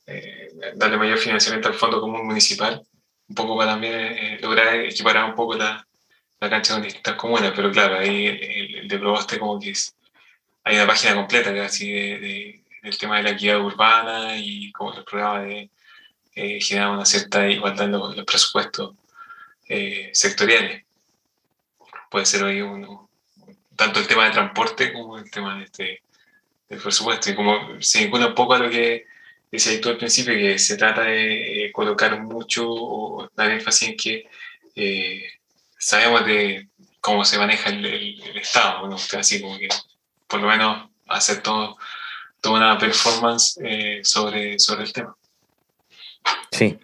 eh, 0.06 0.52
darle 0.76 0.98
mayor 0.98 1.18
financiamiento 1.18 1.68
al 1.68 1.76
Fondo 1.76 2.00
Común 2.00 2.26
Municipal, 2.26 2.82
un 3.28 3.36
poco 3.36 3.58
para 3.58 3.72
también 3.72 3.94
eh, 3.94 4.40
lograr 4.42 4.76
equiparar 4.76 5.26
un 5.26 5.36
poco 5.36 5.56
la, 5.56 5.86
la, 6.40 6.50
cancha 6.50 6.74
con 6.74 6.84
distintas 6.84 7.16
comunas, 7.16 7.54
pero 7.56 7.72
claro, 7.72 7.98
ahí 7.98 8.28
el, 8.28 8.76
el 8.80 8.88
de 8.88 9.00
Proboste 9.00 9.40
como 9.40 9.60
que 9.60 9.72
es, 9.72 9.96
hay 10.64 10.76
una 10.76 10.88
página 10.88 11.16
completa 11.16 11.54
casi 11.54 11.92
de 11.92 12.64
el 12.84 12.98
tema 12.98 13.18
de 13.18 13.24
la 13.24 13.30
equidad 13.32 13.62
urbana 13.62 14.38
y 14.38 14.72
como 14.74 14.94
el 14.94 15.04
programa 15.06 15.42
de 15.42 15.70
eh, 16.36 16.60
generar 16.62 16.90
una 16.92 17.06
cierta 17.06 17.50
igualdad 17.50 17.86
en 17.86 17.92
los, 17.94 18.26
presupuestos 18.26 18.96
eh, 19.70 20.12
sectoriales. 20.14 20.84
Puede 22.12 22.26
ser 22.26 22.44
hoy 22.44 22.62
uno, 22.62 23.10
tanto 23.76 24.00
el 24.00 24.08
tema 24.08 24.26
de 24.26 24.32
transporte 24.32 24.94
como 24.94 25.18
el 25.18 25.30
tema 25.30 25.58
de 25.58 25.66
este, 25.66 26.02
del 26.70 26.80
presupuesto. 26.80 27.30
Y 27.30 27.36
como 27.36 27.82
se 27.82 28.04
vincula 28.04 28.28
un 28.28 28.36
poco 28.36 28.54
a 28.54 28.60
lo 28.60 28.70
que 28.70 29.06
decía 29.52 29.80
tú 29.82 29.90
al 29.90 29.98
principio, 29.98 30.34
que 30.34 30.58
se 30.60 30.78
trata 30.78 31.04
de 31.04 31.66
eh, 31.66 31.72
colocar 31.72 32.22
mucho 32.22 32.66
o 32.68 33.30
dar 33.36 33.52
énfasis 33.52 33.90
en 33.90 33.98
que 33.98 34.30
eh, 34.76 35.26
sabemos 35.78 36.26
de 36.26 36.70
cómo 37.00 37.26
se 37.26 37.38
maneja 37.38 37.70
el, 37.70 38.22
Estado, 38.36 38.88
¿no? 38.88 38.96
así 38.96 39.42
como 39.42 39.58
que 39.58 39.70
por 40.28 40.42
lo 40.42 40.48
menos 40.48 40.90
hacer 41.08 41.42
todo 41.42 41.78
toda 42.44 42.58
una 42.58 42.78
performance 42.78 43.58
eh, 43.64 44.02
sobre, 44.04 44.60
sobre 44.60 44.84
el 44.84 44.92
tema. 44.92 45.16
Sí, 46.52 46.78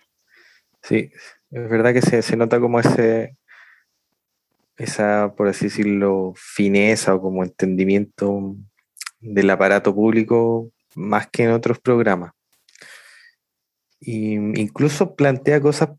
sí, 0.82 1.12
es 1.52 1.70
verdad 1.70 1.94
que 1.94 2.02
se, 2.02 2.22
se, 2.22 2.38
nota 2.38 2.62
como 2.62 2.80
ese, 2.80 3.36
esa, 4.80 5.34
por 5.36 5.48
así 5.48 5.66
decirlo, 5.66 6.34
fineza 6.36 7.14
o 7.14 7.22
como 7.22 7.44
entendimiento 7.44 8.56
del 9.20 9.50
aparato 9.50 9.94
público 9.94 10.72
más 10.96 11.28
que 11.28 11.44
en 11.44 11.52
otros 11.52 11.80
programas. 11.80 12.32
Y 14.00 14.36
incluso 14.36 15.16
plantea 15.16 15.60
cosas, 15.60 15.90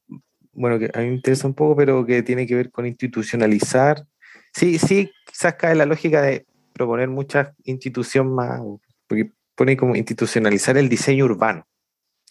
bueno, 0.52 0.78
que 0.78 0.90
a 0.94 1.00
mí 1.00 1.08
me 1.08 1.14
interesa 1.14 1.46
un 1.46 1.54
poco, 1.54 1.76
pero 1.76 2.06
que 2.06 2.22
tiene 2.22 2.46
que 2.46 2.54
ver 2.54 2.70
con 2.70 2.86
institucionalizar. 2.86 4.06
Sí, 4.54 4.78
sí, 4.78 5.12
quizás 5.26 5.54
cae 5.54 5.74
la 5.74 5.84
lógica 5.84 6.22
de 6.22 6.46
proponer 6.72 7.08
muchas 7.08 7.50
instituciones 7.64 8.32
más, 8.32 8.60
porque 9.06 9.30
pone 9.54 9.76
como 9.76 9.94
institucionalizar 9.94 10.78
el 10.78 10.88
diseño 10.88 11.26
urbano. 11.26 11.66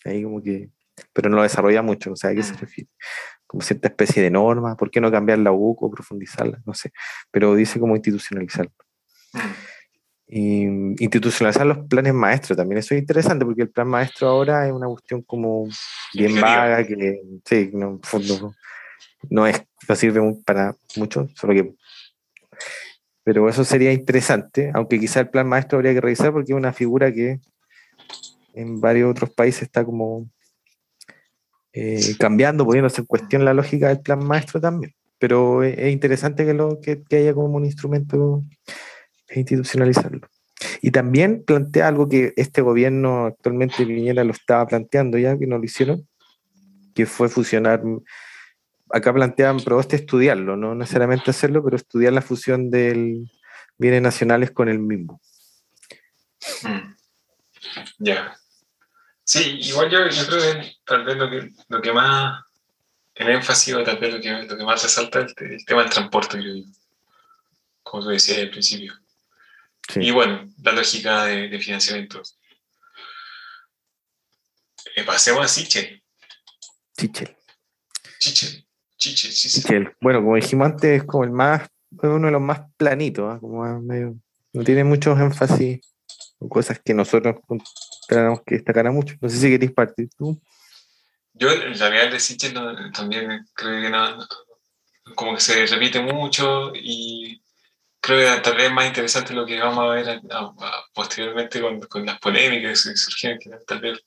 Ahí 0.03 0.23
como 0.23 0.41
que, 0.41 0.71
pero 1.13 1.29
no 1.29 1.37
lo 1.37 1.43
desarrolla 1.43 1.83
mucho, 1.83 2.13
o 2.13 2.15
sea, 2.15 2.31
¿a 2.31 2.35
qué 2.35 2.41
se 2.41 2.53
mm. 2.53 2.57
refiere? 2.57 2.89
Como 3.49 3.63
cierta 3.63 3.87
especie 3.87 4.21
de 4.21 4.29
norma, 4.29 4.77
¿por 4.77 4.91
qué 4.91 5.01
no 5.01 5.11
cambiar 5.11 5.39
la 5.39 5.51
UCO, 5.51 5.89
profundizarla? 5.89 6.61
No 6.67 6.75
sé, 6.75 6.91
pero 7.31 7.55
dice 7.55 7.79
como 7.79 7.95
institucionalizarlo. 7.95 8.71
Mm. 10.31 10.93
institucionalizar 10.99 11.65
los 11.65 11.79
planes 11.87 12.13
maestros 12.13 12.55
también, 12.55 12.77
eso 12.77 12.93
es 12.93 12.99
interesante 12.99 13.43
porque 13.45 13.63
el 13.63 13.71
plan 13.71 13.87
maestro 13.87 14.27
ahora 14.27 14.67
es 14.67 14.71
una 14.71 14.85
cuestión 14.85 15.23
como 15.23 15.67
bien 16.13 16.39
vaga, 16.39 16.85
que 16.85 17.19
sí, 17.45 17.71
no, 17.73 17.99
no 19.31 19.47
es, 19.47 19.63
no 19.87 19.95
sirve 19.95 20.21
para 20.45 20.75
mucho, 20.95 21.27
solo 21.33 21.53
que 21.53 21.73
pero 23.23 23.49
eso 23.49 23.63
sería 23.63 23.91
interesante, 23.91 24.71
aunque 24.73 24.99
quizá 24.99 25.19
el 25.21 25.29
plan 25.29 25.47
maestro 25.47 25.77
habría 25.77 25.93
que 25.93 26.01
revisar 26.01 26.31
porque 26.31 26.51
es 26.51 26.57
una 26.57 26.73
figura 26.73 27.11
que 27.11 27.39
en 28.53 28.79
varios 28.81 29.09
otros 29.09 29.31
países 29.31 29.63
está 29.63 29.83
como 29.83 30.29
eh, 31.73 32.15
cambiando, 32.17 32.65
poniéndose 32.65 33.01
en 33.01 33.07
cuestión 33.07 33.45
la 33.45 33.53
lógica 33.53 33.89
del 33.89 34.01
plan 34.01 34.25
maestro 34.25 34.59
también. 34.59 34.93
Pero 35.17 35.63
es, 35.63 35.91
interesante 35.91 36.45
que, 36.45 36.53
lo, 36.53 36.79
que, 36.79 37.03
haya 37.11 37.33
como 37.33 37.57
un 37.57 37.65
instrumento 37.65 38.43
institucionalizarlo. 39.35 40.27
Y 40.81 40.91
también 40.91 41.43
plantea 41.45 41.87
algo 41.87 42.07
que 42.07 42.33
este 42.35 42.61
gobierno 42.61 43.25
actualmente 43.25 43.85
Piñera 43.85 44.23
lo 44.23 44.31
estaba 44.31 44.65
planteando 44.65 45.17
ya, 45.17 45.37
que 45.37 45.47
no 45.47 45.57
lo 45.57 45.63
hicieron, 45.63 46.07
que 46.95 47.05
fue 47.05 47.29
fusionar 47.29 47.81
acá 48.89 49.13
plantean 49.13 49.59
Proboste 49.59 49.95
estudiarlo, 49.95 50.57
no 50.57 50.75
necesariamente 50.75 51.31
hacerlo, 51.31 51.63
pero 51.63 51.75
estudiar 51.75 52.13
la 52.13 52.21
fusión 52.21 52.69
del 52.69 53.29
bienes 53.77 54.01
nacionales 54.01 54.51
con 54.51 54.67
el 54.67 54.79
mismo. 54.79 55.21
Mm. 56.63 56.95
Ya. 57.99 58.35
Sí, 59.29 59.59
igual 59.61 59.91
yo, 59.91 59.99
creo 60.25 60.41
que 60.41 60.73
tal 60.83 61.05
vez 61.05 61.15
lo 61.15 61.29
que, 61.29 61.51
lo 61.67 61.81
que 61.83 61.93
más, 61.93 62.43
el 63.13 63.29
énfasis 63.29 63.75
o 63.75 63.83
tal 63.83 63.99
vez 63.99 64.15
lo 64.15 64.19
que, 64.19 64.31
lo 64.31 64.57
que 64.57 64.63
más 64.63 64.81
resalta 64.81 65.19
es 65.19 65.35
el, 65.37 65.63
tema 65.65 65.83
del 65.83 65.91
transporte, 65.91 66.41
yo 66.41 66.51
digo, 66.51 66.71
como 67.83 68.05
tú 68.05 68.09
decías 68.09 68.39
al 68.39 68.49
principio. 68.49 68.95
Y 69.97 70.09
bueno, 70.09 70.49
la 70.63 70.71
lógica 70.71 71.25
de, 71.25 71.59
financiamiento. 71.59 72.23
Eh, 74.95 75.03
pasemos 75.03 75.45
a 75.45 75.47
Sichel. 75.47 76.01
Sichel. 76.97 77.37
Sichel. 78.97 79.95
Bueno, 80.01 80.23
como 80.23 80.37
dijimos 80.37 80.71
antes, 80.71 81.01
es 81.01 81.03
como 81.03 81.23
el 81.23 81.29
más, 81.29 81.69
uno 82.01 82.25
de 82.25 82.31
los 82.31 82.41
más 82.41 82.61
planitos, 82.77 83.31
¿ah? 83.31 83.37
como 83.39 83.63
no 83.63 84.63
tiene 84.63 84.83
muchos 84.83 85.19
énfasis 85.19 85.81
cosas 86.47 86.79
que 86.79 86.93
nosotros 86.93 87.35
tenemos 88.07 88.41
que 88.45 88.55
destacar 88.55 88.89
mucho. 88.91 89.15
No 89.19 89.29
sé 89.29 89.37
si 89.37 89.49
queréis 89.49 89.71
partir 89.71 90.09
tú. 90.17 90.39
Yo, 91.33 91.51
en 91.51 91.77
realidad, 91.77 92.11
de 92.11 92.19
Sichel 92.19 92.53
también 92.93 93.45
creo 93.53 93.81
que 93.81 93.89
no, 93.89 94.27
como 95.15 95.35
que 95.35 95.41
se 95.41 95.65
repite 95.65 96.01
mucho 96.01 96.71
y 96.75 97.41
creo 97.99 98.35
que 98.35 98.41
tal 98.41 98.55
vez 98.55 98.65
es 98.65 98.71
más 98.71 98.87
interesante 98.87 99.33
lo 99.33 99.45
que 99.45 99.59
vamos 99.59 99.79
a 99.79 99.93
ver 99.93 100.21
posteriormente 100.93 101.61
con, 101.61 101.79
con, 101.81 102.05
las 102.05 102.19
polémicas 102.19 102.83
que 102.83 102.95
surgieron, 102.95 103.39
que 103.39 103.51
tal 103.65 103.79
vez. 103.79 103.99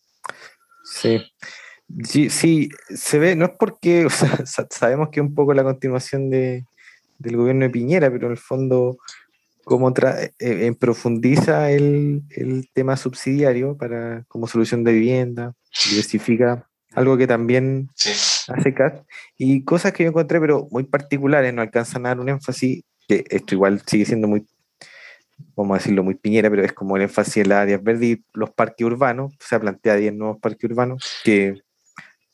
Sí, 0.85 1.23
Sí, 2.05 2.31
sí, 2.31 2.71
se 2.89 3.19
ve, 3.19 3.37
no 3.37 3.47
es 3.47 3.51
porque, 3.59 4.07
o 4.07 4.11
sea, 4.11 4.67
sabemos 4.71 5.09
que 5.11 5.21
es 5.21 5.27
un 5.27 5.35
poco 5.35 5.53
la 5.53 5.65
continuación 5.65 6.31
de, 6.31 6.65
del 7.19 7.37
gobierno 7.37 7.65
de 7.65 7.71
Piñera, 7.71 8.11
pero 8.11 8.27
en 8.27 8.33
el 8.33 8.39
fondo, 8.39 8.99
como 9.65 9.91
eh, 9.91 10.33
eh, 10.39 10.75
profundiza 10.79 11.71
el, 11.71 12.23
el, 12.31 12.69
tema 12.73 12.97
subsidiario 12.97 13.77
para, 13.77 14.25
como 14.29 14.47
solución 14.47 14.85
de 14.85 14.93
vivienda, 14.93 15.55
diversifica 15.89 16.69
algo 16.95 17.17
que 17.17 17.27
también 17.27 17.89
hace 18.49 18.75
CAT. 18.75 19.05
Y 19.39 19.65
cosas 19.65 19.93
que 19.93 20.05
yo 20.05 20.11
encontré, 20.11 20.41
pero 20.41 20.69
muy 20.71 20.85
particulares, 20.85 21.53
no 21.55 21.63
alcanzan 21.63 22.07
a 22.07 22.11
dar 22.11 22.21
un 22.21 22.29
énfasis, 22.29 22.83
que 23.09 23.25
esto 23.29 23.55
igual 23.55 23.83
sigue 23.87 24.05
siendo 24.05 24.29
muy, 24.29 24.47
vamos 25.57 25.75
a 25.75 25.79
decirlo, 25.79 26.03
muy 26.03 26.15
piñera, 26.15 26.51
pero 26.51 26.65
es 26.65 26.73
como 26.73 26.97
el 26.97 27.03
énfasis 27.03 27.39
en 27.39 27.49
las 27.49 27.63
áreas 27.63 27.83
verdes 27.83 28.19
y 28.19 28.25
los 28.35 28.51
parques 28.51 28.87
urbanos, 28.87 29.33
se 29.41 29.59
plantea 29.59 29.97
10 29.97 30.15
nuevos 30.15 30.39
parques 30.39 30.71
urbanos, 30.71 31.21
que 31.25 31.63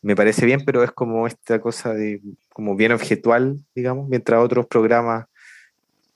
me 0.02 0.16
parece 0.16 0.46
bien, 0.46 0.64
pero 0.64 0.82
es 0.82 0.92
como 0.92 1.26
esta 1.26 1.60
cosa 1.60 1.92
de, 1.92 2.20
como 2.50 2.76
bien 2.76 2.92
objetual, 2.92 3.64
digamos, 3.74 4.08
mientras 4.08 4.42
otros 4.42 4.66
programas, 4.66 5.26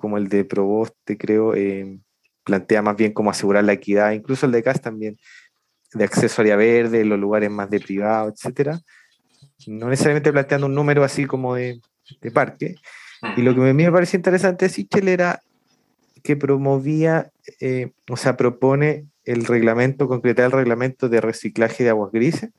como 0.02 0.18
el 0.18 0.28
de 0.28 0.44
Proboste, 0.44 1.16
creo, 1.16 1.54
eh, 1.54 1.96
plantea 2.42 2.82
más 2.82 2.96
bien 2.96 3.12
cómo 3.12 3.30
asegurar 3.30 3.62
la 3.62 3.72
equidad, 3.72 4.10
incluso 4.10 4.46
el 4.46 4.52
de 4.52 4.64
CAS 4.64 4.80
también, 4.80 5.16
de 5.94 6.02
acceso 6.02 6.40
a 6.40 6.42
área 6.42 6.56
verde, 6.56 7.04
los 7.04 7.20
lugares 7.20 7.48
más 7.52 7.70
de 7.70 7.78
privado, 7.78 8.28
etcétera. 8.28 8.80
No 9.68 9.88
necesariamente 9.88 10.32
planteando 10.32 10.66
un 10.66 10.74
número 10.74 11.04
así 11.04 11.24
como 11.24 11.54
de, 11.54 11.80
parque. 12.34 12.74
Y 13.36 13.42
lo 13.42 13.54
que 13.54 13.60
a 13.60 13.72
mí 13.72 13.84
me 13.84 13.92
pareció 13.92 14.16
interesante 14.16 14.64
de 14.64 14.70
Sichel 14.70 15.06
era 15.06 15.40
que 16.24 16.34
promovía, 16.34 17.30
eh, 17.60 17.92
o 18.10 18.16
sea, 18.16 18.36
propone 18.36 19.06
el 19.24 19.44
reglamento, 19.44 20.08
concretar 20.08 20.46
el 20.46 20.52
reglamento 20.52 21.08
de 21.08 21.20
reciclaje 21.20 21.84
de 21.84 21.90
aguas 21.90 22.10
grises 22.10 22.50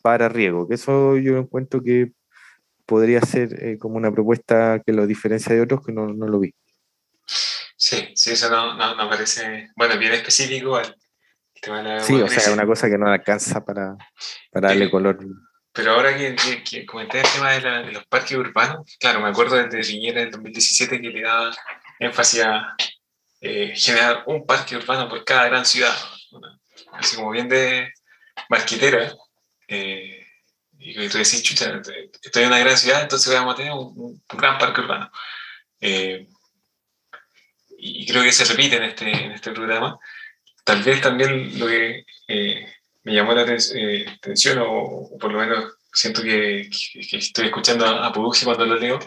para 0.00 0.30
riego, 0.30 0.66
que 0.66 0.76
eso 0.76 1.18
yo 1.18 1.36
encuentro 1.36 1.82
que 1.82 2.12
podría 2.92 3.22
ser 3.22 3.48
eh, 3.58 3.78
como 3.78 3.96
una 3.96 4.12
propuesta 4.12 4.82
que 4.84 4.92
lo 4.92 5.06
diferencia 5.06 5.54
de 5.54 5.62
otros 5.62 5.80
que 5.82 5.92
no, 5.92 6.08
no 6.08 6.28
lo 6.28 6.38
vi. 6.38 6.54
Sí, 7.74 8.12
sí, 8.14 8.32
eso 8.32 8.50
no, 8.50 8.74
no, 8.74 9.08
parece, 9.08 9.70
bueno, 9.74 9.96
bien 9.96 10.12
específico 10.12 10.78
Sí, 12.00 12.14
o 12.20 12.28
sea, 12.28 12.38
es 12.38 12.48
una 12.48 12.66
cosa 12.66 12.90
que 12.90 12.98
no 12.98 13.06
alcanza 13.08 13.64
para, 13.64 13.96
para 14.50 14.68
darle 14.68 14.90
color. 14.90 15.18
Pero 15.72 15.92
ahora 15.92 16.14
que, 16.14 16.36
que, 16.68 16.84
comenté 16.84 17.20
el 17.20 17.26
tema 17.32 17.52
de, 17.52 17.92
los 17.92 18.04
parques 18.06 18.36
urbanos, 18.36 18.96
claro, 19.00 19.20
me 19.20 19.30
acuerdo 19.30 19.56
desde 19.56 19.80
Riñera 19.80 20.20
del 20.20 20.32
2017 20.32 21.00
que 21.00 21.08
le 21.08 21.22
daba 21.22 21.50
énfasis 21.98 22.42
a 22.42 22.76
eh, 23.40 23.72
generar 23.74 24.24
un 24.26 24.44
parque 24.44 24.76
urbano 24.76 25.08
por 25.08 25.24
cada 25.24 25.46
gran 25.46 25.64
ciudad, 25.64 25.94
así 26.92 27.16
como 27.16 27.30
bien 27.30 27.48
de 27.48 27.90
marquitera. 28.50 29.14
Eh, 29.68 30.21
y 30.84 31.08
tú 31.08 31.18
decís, 31.18 31.42
chucha, 31.42 31.80
estoy 32.22 32.42
en 32.42 32.48
una 32.48 32.58
gran 32.58 32.76
ciudad, 32.76 33.02
entonces 33.02 33.32
vamos 33.32 33.54
a 33.54 33.56
tener 33.56 33.72
un, 33.72 34.22
gran 34.28 34.58
parque 34.58 34.80
urbano. 34.80 35.10
Eh, 35.80 36.26
y 37.78 38.06
creo 38.06 38.22
que 38.22 38.32
se 38.32 38.44
repite 38.44 38.76
en 38.76 38.84
este, 38.84 39.10
en 39.10 39.32
este 39.32 39.50
programa 39.52 39.98
tal 40.64 40.82
vez 40.82 41.00
también 41.00 41.58
lo 41.58 41.66
que 41.66 42.04
eh, 42.28 42.66
me 43.04 43.14
llamó 43.14 43.32
la 43.34 43.42
eh, 43.42 44.06
atención, 44.08 44.58
o, 44.60 45.10
por 45.18 45.32
lo 45.32 45.38
menos 45.38 45.76
siento 45.92 46.22
que, 46.22 46.68
estoy 47.12 47.46
escuchando 47.46 47.86
a, 47.86 48.06
a 48.06 48.12
cuando 48.12 48.66
lo 48.66 48.76
leo, 48.78 48.98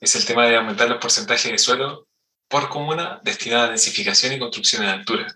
es 0.00 0.14
el 0.16 0.24
tema 0.24 0.46
de 0.46 0.56
aumentar 0.56 0.88
los 0.88 0.98
porcentajes 0.98 1.50
de 1.50 1.58
suelo 1.58 2.08
por 2.48 2.68
comuna 2.68 3.20
destinada 3.22 3.66
a 3.66 3.68
densificación 3.68 4.32
y 4.32 4.38
construcción 4.38 4.82
en 4.82 4.88
altura. 4.90 5.26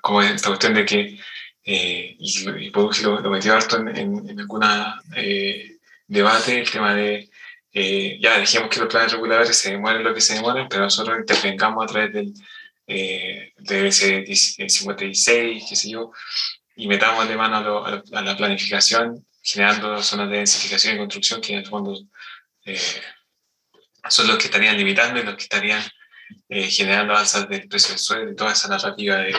Como 0.00 0.22
esta 0.22 0.48
cuestión 0.48 0.74
de 0.74 0.84
que, 0.84 1.18
eh, 1.66 2.16
y, 2.18 2.48
y 2.48 2.70
lo, 2.70 3.30
metió 3.30 3.54
harto 3.54 3.78
en, 3.78 3.88
en, 3.88 4.30
en 4.30 4.40
algún 4.40 4.62
debate, 6.06 6.60
el 6.60 6.70
tema 6.70 6.94
de 6.94 7.28
ya 8.20 8.38
dijimos 8.38 8.70
que 8.70 8.80
los 8.80 8.88
planes 8.88 9.12
reguladores 9.12 9.58
se 9.58 9.72
demoran 9.72 10.02
lo 10.02 10.14
que 10.14 10.22
se 10.22 10.34
demoran, 10.34 10.66
pero 10.66 10.84
nosotros 10.84 11.18
intervengamos 11.18 11.84
a 11.84 11.86
través 11.86 12.12
del, 12.14 12.32
eh, 12.86 13.52
ese 13.58 14.24
56, 14.26 15.64
qué 15.68 15.76
sé 15.76 15.90
yo, 15.90 16.12
y 16.76 16.86
metamos 16.86 17.28
de 17.28 17.36
mano 17.36 17.84
a, 17.84 18.22
la 18.22 18.36
planificación, 18.36 19.26
generando 19.42 20.02
zonas 20.02 20.30
de 20.30 20.36
densificación 20.38 20.94
y 20.94 20.98
construcción 20.98 21.40
que 21.40 21.52
en 21.54 21.58
el 21.60 21.66
fondo 21.66 21.98
eh, 22.64 22.80
son 24.08 24.28
los 24.28 24.38
que 24.38 24.44
estarían 24.44 24.76
limitando 24.76 25.20
y 25.20 25.24
los 25.24 25.34
que 25.34 25.42
estarían 25.42 25.82
eh, 26.48 26.70
generando 26.70 27.16
alzas 27.16 27.48
del 27.48 27.68
precio 27.68 27.90
del 27.90 27.98
suelo 27.98 28.30
y 28.30 28.36
toda 28.36 28.52
esa 28.52 28.68
narrativa 28.68 29.16
de, 29.16 29.34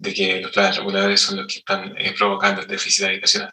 de, 0.00 0.14
que 0.14 0.40
los 0.40 0.50
planes 0.50 0.76
reguladores 0.76 1.20
son 1.20 1.36
los 1.36 1.46
que 1.46 1.58
están 1.58 1.94
provocando 2.18 2.62
el 2.62 2.66
déficit 2.66 3.04
habitacional. 3.04 3.52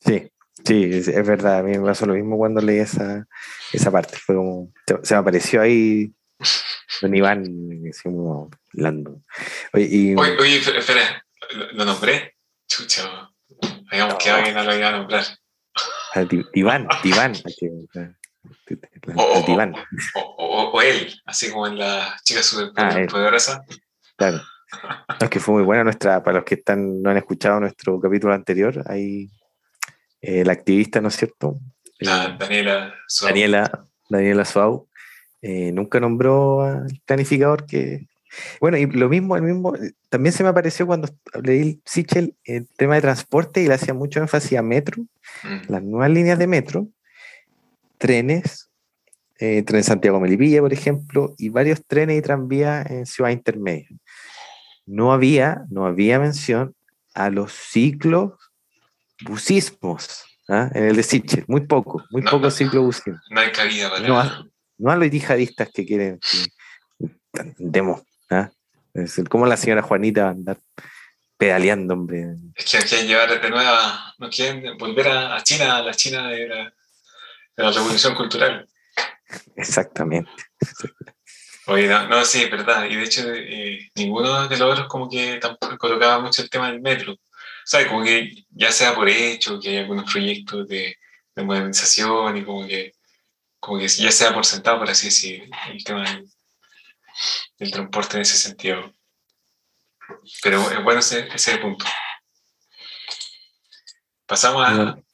Sí, 0.00 0.30
sí, 0.64 0.90
es, 0.92 1.26
verdad. 1.26 1.58
A 1.58 1.62
mí 1.62 1.76
me 1.76 1.86
pasó 1.86 2.06
lo 2.06 2.14
mismo 2.14 2.36
cuando 2.36 2.60
leí 2.60 2.78
esa, 2.78 3.26
esa 3.72 3.90
parte. 3.90 4.16
Fue 4.16 4.36
como, 4.36 4.72
se 5.02 5.14
me 5.14 5.20
apareció 5.20 5.60
ahí 5.60 6.12
Don 7.00 7.14
Iván, 7.14 7.44
decimos 7.82 8.50
Lando. 8.72 9.22
Oye, 9.72 9.88
y... 9.90 10.14
oye, 10.14 10.56
espera, 10.56 11.24
¿lo 11.72 11.84
nombré? 11.84 12.36
Chucha, 12.68 13.30
habíamos 13.90 14.14
que 14.14 14.30
alguien 14.30 14.54
no 14.54 14.64
lo 14.64 14.76
iba 14.76 14.88
a 14.88 14.92
nombrar. 14.92 15.24
Iván, 16.54 16.88
Iván. 17.04 17.34
O, 19.16 19.44
Iván. 19.48 19.74
O, 20.14 20.70
o, 20.72 20.82
él, 20.82 21.20
así 21.26 21.50
como 21.50 21.66
en 21.66 21.78
la 21.78 22.16
chica 22.22 22.42
superpoderosa. 22.42 23.62
Ah, 23.68 23.74
claro. 24.16 24.42
Es 25.20 25.30
que 25.30 25.40
fue 25.40 25.54
muy 25.54 25.64
buena 25.64 25.84
nuestra, 25.84 26.22
para 26.22 26.38
los 26.38 26.44
que 26.44 26.54
están, 26.56 27.02
no 27.02 27.10
han 27.10 27.16
escuchado 27.16 27.60
nuestro 27.60 28.00
capítulo 28.00 28.32
anterior, 28.32 28.82
hay 28.86 29.30
eh, 30.20 30.44
la 30.44 30.52
activista, 30.52 31.00
¿no 31.00 31.08
es 31.08 31.16
cierto? 31.16 31.58
La, 31.98 32.36
Daniela 32.38 32.94
Suau. 33.06 33.28
Daniela, 33.30 33.86
Daniela 34.08 34.44
Suau, 34.44 34.88
eh, 35.42 35.72
nunca 35.72 36.00
nombró 36.00 36.62
al 36.62 37.00
planificador 37.04 37.66
que... 37.66 38.06
Bueno, 38.60 38.76
y 38.76 38.86
lo 38.86 39.08
mismo, 39.08 39.34
el 39.34 39.42
mismo, 39.42 39.74
también 40.08 40.32
se 40.32 40.44
me 40.44 40.50
apareció 40.50 40.86
cuando 40.86 41.08
leí 41.42 41.80
Sichel 41.84 42.36
el 42.44 42.68
tema 42.76 42.94
de 42.94 43.00
transporte 43.00 43.60
y 43.60 43.66
le 43.66 43.74
hacía 43.74 43.92
mucho 43.92 44.20
énfasis 44.20 44.56
a 44.56 44.62
metro, 44.62 45.02
mm. 45.42 45.68
las 45.68 45.82
nuevas 45.82 46.10
líneas 46.10 46.38
de 46.38 46.46
metro, 46.46 46.86
trenes, 47.98 48.70
eh, 49.40 49.62
tren 49.62 49.82
Santiago 49.82 50.20
Melipilla, 50.20 50.60
por 50.60 50.72
ejemplo, 50.72 51.34
y 51.38 51.48
varios 51.48 51.84
trenes 51.86 52.18
y 52.18 52.22
tranvías 52.22 52.88
en 52.90 53.06
ciudad 53.06 53.30
intermedia. 53.30 53.88
No 54.86 55.12
había, 55.12 55.64
no 55.70 55.86
había 55.86 56.18
mención 56.18 56.74
a 57.14 57.30
los 57.30 57.52
ciclos 57.52 58.32
busismos 59.22 60.24
¿ah? 60.48 60.70
en 60.74 60.84
el 60.84 60.96
de 60.96 61.02
Sichel, 61.02 61.44
muy 61.46 61.62
poco, 61.62 62.04
muy 62.10 62.22
poco 62.22 62.50
ciclo 62.50 62.82
busismo. 62.82 63.20
No 63.30 63.40
hay 63.40 63.52
cabida 63.52 63.90
para 63.90 64.46
no 64.80 64.90
a 64.90 64.96
los 64.96 65.10
yihadistas 65.10 65.68
que 65.72 65.84
quieren 65.84 66.18
que 67.32 67.40
andemos, 67.40 68.02
¿ah? 68.30 68.50
Es 68.94 69.22
como 69.28 69.46
la 69.46 69.56
señora 69.56 69.82
Juanita 69.82 70.22
va 70.22 70.28
a 70.28 70.32
andar 70.32 70.58
pedaleando, 71.36 71.94
hombre. 71.94 72.34
Es 72.56 72.64
que 72.64 72.78
quieren 72.78 73.06
llevar 73.06 73.40
de 73.40 73.50
nuevo, 73.50 73.76
no 74.18 74.30
quieren 74.30 74.76
volver 74.78 75.08
a, 75.08 75.42
China, 75.42 75.76
a 75.76 75.82
la 75.82 75.94
China 75.94 76.28
de 76.28 76.48
la, 76.48 76.72
revolución 77.56 78.14
cultural. 78.14 78.66
Exactamente. 79.54 80.30
Oye, 81.70 81.86
no, 81.86 82.24
sí, 82.24 82.42
es 82.42 82.50
verdad. 82.50 82.84
Y 82.86 82.96
de 82.96 83.04
hecho, 83.04 83.22
eh, 83.32 83.90
ninguno 83.94 84.48
de 84.48 84.58
los 84.58 84.72
otros 84.72 84.88
como 84.88 85.08
que 85.08 85.38
tampoco 85.38 85.78
colocaba 85.78 86.18
mucho 86.18 86.42
el 86.42 86.50
tema 86.50 86.68
del 86.68 86.80
metro. 86.80 87.16
¿Sabes? 87.64 87.86
Como 87.86 88.02
que 88.02 88.44
ya 88.50 88.72
sea 88.72 88.92
por 88.94 89.08
hecho, 89.08 89.60
que 89.60 89.68
hay 89.68 89.76
algunos 89.78 90.10
proyectos 90.10 90.66
de, 90.66 90.96
de 91.36 91.42
modernización 91.44 92.36
y 92.36 92.44
como 92.44 92.66
que 92.66 92.92
como 93.60 93.78
que 93.78 93.86
ya 93.86 94.10
sea 94.10 94.34
por 94.34 94.44
sentado, 94.44 94.80
por 94.80 94.90
así 94.90 95.06
decir, 95.06 95.48
el 95.68 95.84
tema 95.84 96.02
del, 97.58 97.70
transporte 97.70 98.16
en 98.16 98.22
ese 98.22 98.36
sentido. 98.36 98.92
Pero 100.42 100.68
es 100.72 100.82
bueno 100.82 100.98
ese, 100.98 101.28
ese 101.32 101.58
punto. 101.58 101.84
Pasamos 104.26 104.66
al 104.66 105.04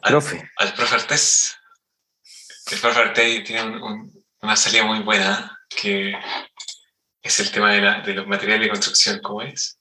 profe. 0.00 0.50
Al, 0.56 0.74
profe 0.74 0.94
Artés. 0.94 1.56
El 2.70 2.80
profe 2.80 3.00
Artés 3.00 3.44
tiene 3.44 3.80
una 4.42 4.56
salida 4.56 4.84
muy 4.84 4.98
buena, 5.00 5.55
que 5.68 6.14
es 7.22 7.40
el 7.40 7.50
tema 7.50 7.72
de, 7.72 7.80
de 8.02 8.14
los 8.14 8.26
materiales 8.26 8.66
de 8.66 8.70
construcción, 8.70 9.20
¿cómo 9.22 9.42
es? 9.42 9.78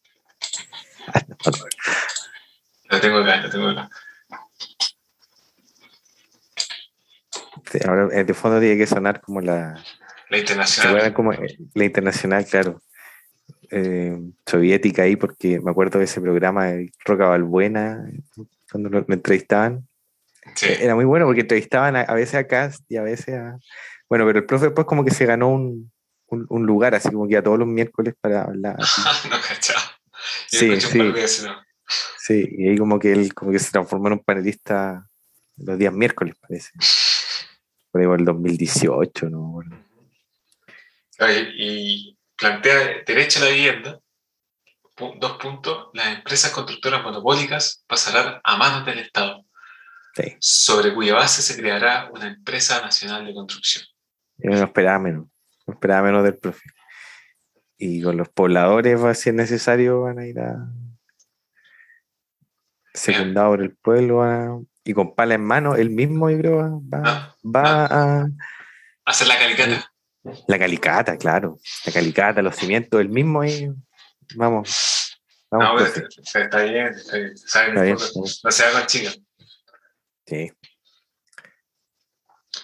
lo 2.90 3.00
tengo 3.00 3.18
acá, 3.20 3.38
lo 3.38 3.50
tengo 3.50 3.70
acá. 3.70 3.90
ahora 7.88 8.08
de 8.08 8.34
fondo 8.34 8.60
tiene 8.60 8.78
que 8.78 8.88
sonar 8.88 9.22
como 9.22 9.42
la. 9.42 9.84
La 10.30 10.38
internacional. 10.38 11.14
Como, 11.14 11.34
eh, 11.34 11.58
la 11.74 11.86
internacional, 11.86 12.46
claro. 12.46 12.82
Eh, 13.72 14.18
soviética 14.46 15.04
ahí, 15.04 15.16
porque 15.16 15.60
me 15.60 15.72
acuerdo 15.72 16.00
de 16.00 16.06
ese 16.06 16.22
programa 16.22 16.66
de 16.66 16.92
Roca 17.04 17.28
Balbuena, 17.28 18.08
cuando 18.72 18.90
lo, 18.90 19.06
entrevistaban. 19.08 19.88
Era 20.62 20.96
muy 20.96 21.06
bueno 21.06 21.26
porque 21.26 21.42
entrevistaban 21.42 21.96
a, 21.96 22.14
veces 22.14 22.36
a 22.36 22.48
Cast 22.48 22.84
y 22.90 22.98
a 22.98 23.02
veces 23.02 23.36
a. 23.36 23.58
Bueno, 24.16 24.28
pero 24.28 24.40
el 24.40 24.46
profe 24.46 24.68
después 24.68 24.88
como 24.88 25.04
que 25.04 25.12
se 25.12 25.26
ganó 25.26 25.50
un, 25.50 25.92
un, 26.30 26.66
lugar, 26.66 26.96
así 26.96 27.10
como 27.10 27.28
que 27.28 27.36
a 27.36 27.44
todos 27.44 27.60
los 27.60 27.68
miércoles 27.68 28.14
para 28.22 28.44
hablar. 28.44 28.78
no, 29.30 29.38
Sí, 30.48 30.80
sí. 30.80 31.14
Sí, 32.18 32.48
y 32.50 32.70
ahí 32.70 32.78
como 32.78 32.98
que 32.98 33.12
él 33.12 33.34
como 33.34 33.52
que 33.52 33.60
se 33.60 33.72
transformó 33.72 34.08
en 34.08 34.14
un 34.14 34.24
panelista 34.24 35.06
los 35.58 35.78
días 35.78 35.94
miércoles, 35.94 36.34
parece 36.40 36.72
por 37.92 38.02
el 38.02 38.24
2018, 38.24 39.30
¿no? 39.30 39.60
Y 41.58 42.18
plantea 42.38 43.04
derecho 43.06 43.42
a 43.42 43.44
la 43.44 43.50
vivienda, 43.50 44.00
dos 45.20 45.38
puntos, 45.42 45.90
las 45.92 46.16
empresas 46.16 46.52
constructoras 46.52 47.04
monopólicas 47.04 47.84
pasarán 47.86 48.40
a 48.42 48.56
manos 48.56 48.86
del 48.86 49.00
Estado, 49.00 49.46
sobre 50.40 50.94
cuya 50.94 51.16
base 51.16 51.42
se 51.42 51.58
creará 51.58 52.10
una 52.14 52.28
empresa 52.28 52.80
nacional 52.80 53.26
de 53.26 53.34
construcción. 53.34 53.86
Yo 54.38 54.52
no 54.52 54.64
esperaba 54.64 55.00
menos, 55.00 55.28
no 55.66 55.74
esperaba 55.74 56.08
menos 56.08 56.24
del 56.24 56.38
profe. 56.38 56.70
Y 57.78 58.02
con 58.02 58.18
los 58.18 58.30
pobladores, 58.30 59.04
va, 59.04 59.14
si 59.14 59.30
es 59.30 59.36
necesario, 59.36 60.02
van 60.02 60.20
a 60.20 60.28
ir 60.28 60.40
a 60.40 60.68
secundado 62.94 63.50
por 63.50 63.62
el 63.62 63.76
pueblo 63.76 64.66
y 64.84 64.94
con 64.94 65.16
pala 65.16 65.36
en 65.36 65.44
mano, 65.44 65.76
él 65.76 65.90
mismo, 65.90 66.30
yo 66.30 66.38
creo, 66.38 66.82
va, 66.82 67.36
va 67.44 67.86
a 67.86 68.28
hacer 69.06 69.28
la 69.28 69.38
calicata. 69.38 69.92
La 70.48 70.60
calicata, 70.60 71.18
claro. 71.18 71.58
La 71.86 71.92
calicata, 71.92 72.42
los 72.42 72.56
cimientos, 72.56 73.02
el 73.02 73.10
mismo 73.10 73.42
ahí. 73.42 73.70
Vamos. 74.36 75.20
vamos 75.52 75.80
no, 75.80 75.86
está 75.86 76.64
bien, 76.64 76.88
está 76.88 77.68
bien. 77.68 77.98
No 78.44 78.52
se 78.52 78.64
haga 78.64 78.86
chica. 78.86 79.12
Sí. 80.26 80.52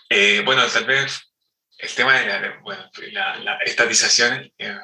Eh, 0.09 0.41
bueno, 0.45 0.61
tal 0.71 0.85
vez 0.85 1.30
el 1.81 1.95
tema 1.95 2.19
de 2.19 2.27
la, 2.27 2.59
bueno, 2.61 2.89
la, 3.11 3.57
estatización, 3.65 4.51
eh, 4.57 4.77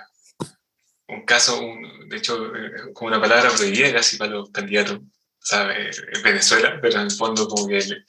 un 1.07 1.25
caso, 1.25 1.59
un, 1.59 2.09
de 2.09 2.17
hecho, 2.17 2.55
eh, 2.55 2.93
como 2.93 3.09
una 3.09 3.21
palabra 3.21 3.49
prohibida 3.51 3.93
casi 3.93 4.17
para 4.17 4.31
los 4.31 4.49
candidatos, 4.51 4.99
¿sabe? 5.39 5.91
En 6.13 6.23
Venezuela, 6.23 6.79
pero 6.81 6.99
en 6.99 7.07
el 7.07 7.11
fondo 7.11 7.47
como 7.47 7.67
que 7.67 7.77
el, 7.77 8.05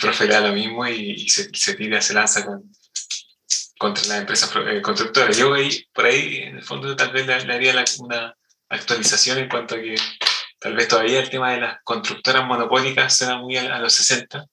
profe 0.00 0.26
le 0.26 0.34
da 0.34 0.40
lo 0.40 0.54
mismo 0.54 0.86
y, 0.86 1.28
se, 1.28 1.50
se, 1.52 1.74
tira, 1.74 2.00
se 2.00 2.14
lanza 2.14 2.44
con, 2.46 2.72
contra 3.78 4.06
las 4.06 4.20
empresas 4.20 4.50
eh, 4.66 4.80
constructoras. 4.80 5.36
Yo 5.36 5.52
ahí, 5.52 5.86
por 5.92 6.06
ahí, 6.06 6.36
en 6.38 6.56
el 6.56 6.64
fondo, 6.64 6.96
tal 6.96 7.12
vez 7.12 7.26
le, 7.26 7.34
haría 7.34 7.84
una 7.98 8.34
actualización 8.70 9.38
en 9.38 9.48
cuanto 9.48 9.74
a 9.74 9.78
que 9.78 9.94
tal 10.58 10.74
vez 10.74 10.88
todavía 10.88 11.20
el 11.20 11.28
tema 11.28 11.52
de 11.52 11.60
las 11.60 11.82
constructoras 11.84 12.46
monopólicas 12.46 13.16
suena 13.16 13.36
muy 13.36 13.56
a, 13.58 13.78
los 13.78 13.92
60, 13.92 14.46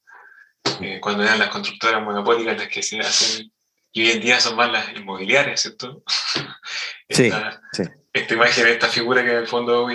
eh, 0.82 0.99
cuando 1.01 1.24
eran 1.24 1.39
las 1.39 1.49
constructoras 1.49 2.03
monopólicas 2.03 2.57
las 2.57 2.67
que 2.67 2.84
se 2.84 2.99
hacen, 2.99 3.51
y 3.93 4.01
hoy 4.05 4.11
en 4.11 4.21
día 4.21 4.39
son 4.39 4.55
más 4.55 4.71
las 4.71 4.95
inmobiliarias, 4.95 5.61
¿cierto? 5.61 6.03
esta, 7.07 7.61
sí, 7.73 7.83
esta 8.13 8.33
imagen, 8.33 8.67
esta 8.67 8.87
figura 8.87 9.23
que 9.23 9.31
en 9.31 9.37
el 9.37 9.47
fondo 9.47 9.87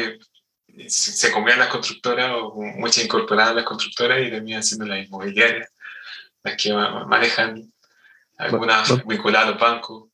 se 0.89 1.33
comían 1.33 1.59
las 1.59 1.69
constructoras 1.69 2.33
o 2.35 2.55
muchas 2.55 3.05
incorporadas 3.05 3.55
las 3.55 3.65
constructoras 3.65 4.21
y 4.21 4.31
terminan 4.31 4.63
siendo 4.63 4.87
las 4.87 5.07
inmobiliarias 5.07 5.71
las 6.43 6.63
que 6.63 6.73
manejan 6.73 7.73
algunas 8.39 9.05
vinculadas 9.07 9.49
a 9.49 9.51
los 9.53 9.61
bancos. 9.61 10.05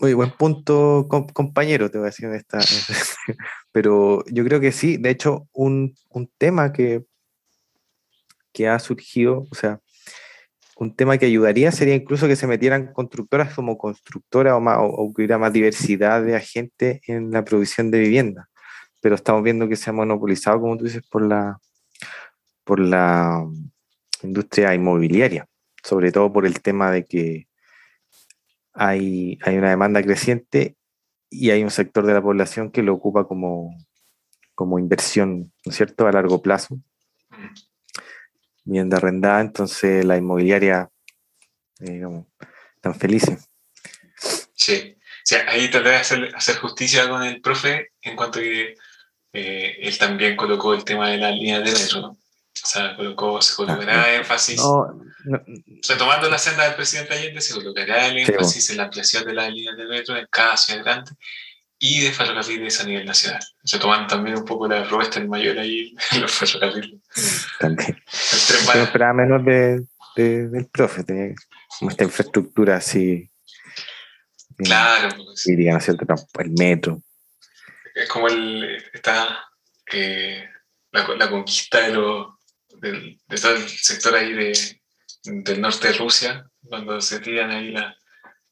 Muy 0.00 0.14
buen 0.14 0.30
punto, 0.30 1.06
compañero, 1.32 1.90
te 1.90 1.98
voy 1.98 2.06
a 2.06 2.10
decir 2.10 2.28
esta. 2.30 2.58
Pero 3.72 4.24
yo 4.26 4.44
creo 4.44 4.58
que 4.60 4.72
sí, 4.72 4.96
de 4.96 5.10
hecho, 5.10 5.48
un, 5.52 5.94
un, 6.08 6.28
tema 6.38 6.72
que, 6.72 7.04
que 8.52 8.68
ha 8.68 8.78
surgido, 8.78 9.46
o 9.50 9.54
sea, 9.54 9.80
un 10.82 10.94
tema 10.96 11.18
que 11.18 11.26
ayudaría 11.26 11.72
sería 11.72 11.94
incluso 11.94 12.26
que 12.26 12.36
se 12.36 12.46
metieran 12.46 12.92
constructoras 12.92 13.54
como 13.54 13.78
constructora 13.78 14.56
o, 14.56 14.60
más, 14.60 14.78
o, 14.80 15.12
que 15.14 15.22
hubiera 15.22 15.38
más 15.38 15.52
diversidad 15.52 16.22
de 16.22 16.36
agentes 16.36 17.00
en 17.06 17.30
la 17.30 17.44
provisión 17.44 17.90
de 17.90 18.00
vivienda. 18.00 18.48
Pero 19.00 19.14
estamos 19.14 19.42
viendo 19.42 19.68
que 19.68 19.76
se 19.76 19.90
ha 19.90 19.92
monopolizado, 19.92 20.60
como 20.60 20.76
tú 20.76 20.84
dices, 20.84 21.02
por 21.08 21.22
la, 21.22 21.58
por 22.64 22.80
la 22.80 23.44
industria 24.22 24.74
inmobiliaria 24.74 25.46
sobre 25.82 26.12
todo 26.12 26.32
por 26.32 26.46
el 26.46 26.60
tema 26.62 26.90
de 26.90 27.04
que 27.04 27.48
hay, 28.72 29.38
hay 29.42 29.58
una 29.58 29.70
demanda 29.70 30.02
creciente 30.02 30.76
y 31.28 31.50
hay 31.50 31.62
un 31.62 31.70
sector 31.70 32.06
de 32.06 32.14
la 32.14 32.22
población 32.22 32.70
que 32.70 32.82
lo 32.82 32.94
ocupa 32.94 33.26
como, 33.26 33.74
como 34.54 34.78
inversión, 34.78 35.52
¿no 35.64 35.70
es 35.70 35.76
cierto?, 35.76 36.06
a 36.06 36.12
largo 36.12 36.42
plazo, 36.42 36.78
bien 38.64 38.88
de 38.88 38.96
arrendada, 38.96 39.40
entonces 39.40 40.04
la 40.04 40.16
inmobiliaria, 40.16 40.88
eh, 41.80 41.90
digamos, 41.90 42.26
tan 42.80 42.94
felices. 42.94 43.48
Sí. 44.54 44.96
ahí 45.48 45.70
traté 45.70 45.88
de 45.88 45.96
hacer, 45.96 46.34
hacer, 46.34 46.56
justicia 46.56 47.08
con 47.08 47.22
el 47.22 47.40
profe 47.40 47.92
en 48.02 48.16
cuanto 48.16 48.38
a 48.38 48.42
que 48.42 48.74
eh, 49.32 49.76
él 49.80 49.98
también 49.98 50.36
colocó 50.36 50.74
el 50.74 50.84
tema 50.84 51.10
de 51.10 51.18
la 51.18 51.30
línea 51.30 51.60
de 51.60 51.72
metro, 51.72 52.00
o 52.08 52.16
sea, 52.52 52.94
colocó, 52.96 53.40
se 53.40 53.56
colocará 53.56 54.04
ah, 54.04 54.14
énfasis, 54.14 54.62
retomando 55.88 56.28
la 56.28 56.38
senda 56.38 56.64
del 56.64 56.74
presidente 56.74 57.14
Allende, 57.14 57.40
se 57.40 57.54
colocará 57.54 58.08
el 58.08 58.18
énfasis 58.18 58.70
en 58.70 58.76
la 58.76 58.84
ampliación 58.84 59.24
de 59.24 59.32
las 59.32 59.50
líneas 59.50 59.76
de 59.76 59.86
metro 59.86 60.16
en 60.16 60.26
cada 60.30 60.56
ciudad 60.56 60.84
grande 60.84 61.12
y 61.84 62.00
de 62.00 62.12
ferrocarriles 62.12 62.80
a 62.80 62.84
nivel 62.84 63.04
nacional. 63.04 63.42
Retomando 63.64 64.06
también 64.06 64.36
un 64.36 64.44
poco 64.44 64.68
la 64.68 64.86
propuesta 64.86 65.18
del 65.18 65.28
mayor 65.28 65.58
ahí 65.58 65.92
en 66.12 66.20
los 66.20 66.30
ferrocarriles. 66.30 67.00
También. 67.58 68.00
Pero 68.72 68.84
esperaba 68.84 69.12
menos 69.12 69.44
de, 69.44 69.84
del 70.14 70.66
profe, 70.66 71.02
tenía 71.02 71.34
como 71.80 71.90
esta 71.90 72.04
infraestructura 72.04 72.76
así. 72.76 73.28
Claro. 74.58 75.08
Pues. 75.16 75.42
Dirían, 75.44 75.80
El 76.38 76.50
metro. 76.52 77.02
Es 77.96 78.08
como 78.08 78.28
el, 78.28 78.80
esta, 78.92 79.44
eh, 79.92 80.48
la, 80.92 81.08
la, 81.16 81.28
conquista 81.28 81.80
de 81.80 81.94
los 81.94 82.28
del, 82.80 83.18
de 83.26 83.36
todo 83.38 83.56
el 83.56 83.68
sector 83.68 84.14
ahí 84.14 84.32
de, 84.32 84.80
del 85.24 85.60
norte 85.60 85.88
de 85.88 85.94
Rusia, 85.94 86.46
cuando 86.62 87.00
se 87.00 87.18
tiran 87.18 87.50
ahí 87.50 87.74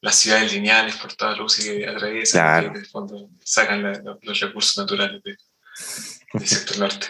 las 0.01 0.17
ciudades 0.17 0.53
lineales 0.53 0.97
por 0.97 1.13
toda 1.15 1.35
Rusia 1.35 1.73
que 1.73 1.87
atraviesan 1.87 2.65
y 2.65 2.67
en 2.67 2.77
el 2.77 2.87
fondo 2.87 3.29
sacan 3.45 3.83
los 4.23 4.41
recursos 4.41 4.79
naturales 4.79 5.23
del 5.23 6.47
sector 6.47 6.79
norte. 6.79 7.07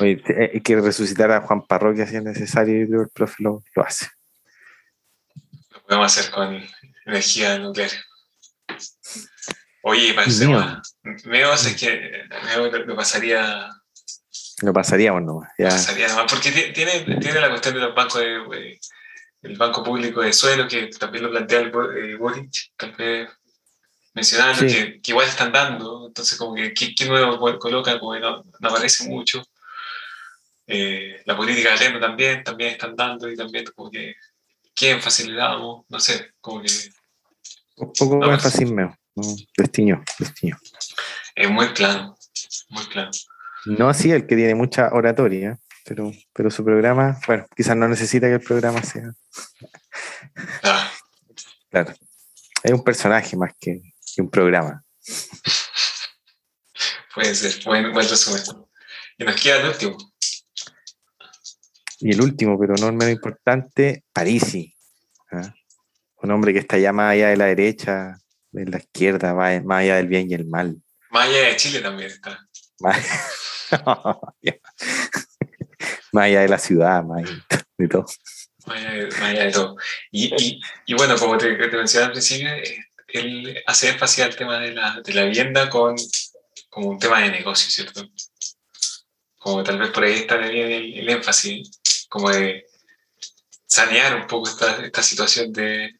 Oye, 0.00 0.22
hay 0.52 0.60
que 0.60 0.80
resucitar 0.80 1.30
a 1.30 1.42
Juan 1.42 1.66
Parroquia 1.66 2.06
si 2.06 2.16
es 2.16 2.22
necesario 2.22 2.82
y 2.82 2.86
creo 2.86 3.00
que 3.00 3.04
el 3.04 3.10
profe 3.10 3.36
lo, 3.38 3.62
lo 3.74 3.84
hace. 3.84 4.08
Lo 5.70 5.82
podemos 5.82 6.18
hacer 6.18 6.30
con 6.32 6.60
energía 7.06 7.58
nuclear. 7.58 7.90
Oye, 9.82 10.12
parece 10.14 10.46
Meo, 11.24 11.54
es 11.54 11.76
que 11.76 12.24
Meo 12.44 12.70
lo 12.70 12.96
pasaría 12.96 13.70
lo 14.60 14.72
pasaríamos 14.72 15.22
nomás. 15.22 15.50
Ya. 15.56 15.68
Pasaría 15.68 16.08
nomás, 16.08 16.32
porque 16.32 16.50
tiene, 16.50 17.00
tiene 17.20 17.40
la 17.40 17.48
cuestión 17.48 17.74
de 17.74 17.80
los 17.80 17.94
bancos 17.94 18.20
de, 18.20 18.80
el 19.42 19.56
Banco 19.56 19.82
Público 19.82 20.20
de 20.20 20.32
Suelo, 20.32 20.66
que 20.66 20.88
también 20.88 21.24
lo 21.24 21.30
plantea 21.30 21.60
el 21.60 21.68
eh, 21.68 22.16
Boric, 22.16 22.72
también 22.76 23.28
mencionando 24.14 24.60
que, 24.62 25.00
que, 25.00 25.10
igual 25.12 25.28
están 25.28 25.52
dando, 25.52 26.08
entonces 26.08 26.36
como 26.36 26.54
que 26.54 26.74
¿qué, 26.74 27.06
nuevo 27.06 27.58
colocan? 27.58 27.98
Como 27.98 28.14
que 28.14 28.20
no, 28.20 28.42
no 28.58 28.68
aparece 28.68 29.08
mucho. 29.08 29.42
Eh, 30.66 31.22
la 31.24 31.36
política 31.36 31.72
de 31.72 31.78
tema 31.78 32.00
también, 32.00 32.42
también 32.42 32.72
están 32.72 32.94
dando 32.94 33.30
y 33.30 33.36
también 33.36 33.64
como 33.74 33.90
que 33.90 34.16
¿qué 34.78 34.90
énfasis 34.90 35.26
le 35.26 35.34
damos? 35.34 35.84
No 35.88 35.98
sé, 35.98 36.32
como 36.40 36.62
que... 36.62 36.68
Un 37.76 37.92
poco 37.92 38.16
no, 38.16 38.32
énfasis 38.32 38.70
menos, 38.70 38.96
destino, 39.56 40.02
destino. 40.18 40.56
Es 41.34 41.50
muy 41.50 41.68
claro, 41.68 42.16
muy 42.70 42.84
claro. 42.86 43.10
No 43.66 43.88
así 43.88 44.10
el 44.10 44.26
que 44.26 44.36
tiene 44.36 44.54
mucha 44.54 44.88
oratoria, 44.92 45.58
pero, 45.88 46.12
pero 46.34 46.50
su 46.50 46.64
programa, 46.64 47.18
bueno, 47.26 47.46
quizás 47.56 47.76
no 47.76 47.88
necesita 47.88 48.26
que 48.26 48.34
el 48.34 48.40
programa 48.40 48.82
sea. 48.82 49.10
Claro. 51.70 51.94
Es 52.62 52.72
un 52.72 52.82
personaje 52.82 53.36
más 53.36 53.52
que, 53.60 53.82
un 54.16 54.30
programa. 54.30 54.82
Puede 57.14 57.34
ser, 57.34 57.62
buen, 57.62 57.92
buen 57.92 58.08
resumen. 58.08 58.40
Y 59.18 59.24
nos 59.24 59.38
queda 59.38 59.60
el 59.60 59.68
último. 59.68 59.98
Y 62.00 62.12
el 62.12 62.22
último, 62.22 62.58
pero 62.58 62.74
no 62.76 62.86
el 62.86 62.94
menos 62.94 63.12
importante, 63.12 64.04
Parisi. 64.14 64.74
¿ah? 65.30 65.52
Un 66.22 66.30
hombre 66.30 66.54
que 66.54 66.60
está 66.60 66.78
ya 66.78 66.92
más 66.92 67.12
allá 67.12 67.28
de 67.28 67.36
la 67.36 67.44
derecha, 67.44 68.16
de 68.50 68.64
la 68.64 68.78
izquierda, 68.78 69.34
más, 69.34 69.62
allá 69.68 69.96
del 69.96 70.08
bien 70.08 70.30
y 70.30 70.34
el 70.34 70.46
mal. 70.46 70.82
Más 71.10 71.28
allá 71.28 71.48
de 71.48 71.56
Chile 71.56 71.80
también 71.80 72.10
está. 72.10 72.48
más 76.18 76.26
allá 76.26 76.40
de 76.40 76.48
la 76.48 76.58
ciudad, 76.58 77.04
más 77.04 77.22
allá 77.22 77.42
de 77.78 77.88
todo. 77.88 78.06
Más 78.66 78.76
allá 79.22 79.44
de, 79.44 79.52
todo. 79.52 79.76
Y, 80.10 80.60
y, 80.86 80.94
bueno, 80.94 81.16
como 81.16 81.38
te, 81.38 81.54
te, 81.54 81.76
mencionaba 81.76 82.06
al 82.08 82.12
principio, 82.12 82.48
eh, 82.48 82.86
él 83.06 83.62
hace 83.66 83.90
énfasis 83.90 84.24
al 84.24 84.34
tema 84.34 84.58
de 84.58 84.72
la, 84.72 85.00
de 85.00 85.14
la 85.14 85.24
vivienda 85.24 85.70
con, 85.70 85.94
como 86.68 86.88
un 86.88 86.98
tema 86.98 87.20
de 87.20 87.30
negocio, 87.30 87.70
¿cierto? 87.70 88.04
Como 89.38 89.62
tal 89.62 89.78
vez 89.78 89.90
por 89.90 90.02
ahí 90.02 90.14
está 90.14 90.34
el, 90.34 90.98
el 90.98 91.08
énfasis, 91.08 91.70
como 92.08 92.30
de 92.30 92.66
sanear 93.64 94.16
un 94.16 94.26
poco 94.26 94.48
esta, 94.48 94.84
esta 94.84 95.02
situación 95.02 95.52
de 95.52 95.94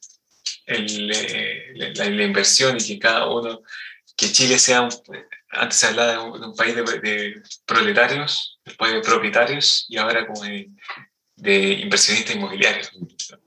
el, 0.66 1.12
eh, 1.14 1.92
la, 1.94 2.10
la, 2.10 2.24
inversión 2.24 2.76
y 2.76 2.84
que 2.84 2.98
cada 2.98 3.28
uno, 3.28 3.62
que 4.16 4.32
Chile 4.32 4.58
sea 4.58 4.82
un, 4.82 4.90
antes 5.50 5.78
se 5.78 5.86
hablaba 5.86 6.12
de 6.12 6.46
un, 6.46 6.54
país 6.54 6.74
de, 6.74 7.42
proletarios, 7.66 8.60
después 8.64 8.92
de 8.92 9.00
propietarios 9.00 9.86
y 9.88 9.96
ahora 9.96 10.26
como 10.26 10.42
de, 10.42 11.72
inversionistas 11.72 12.36
inmobiliarios. 12.36 12.90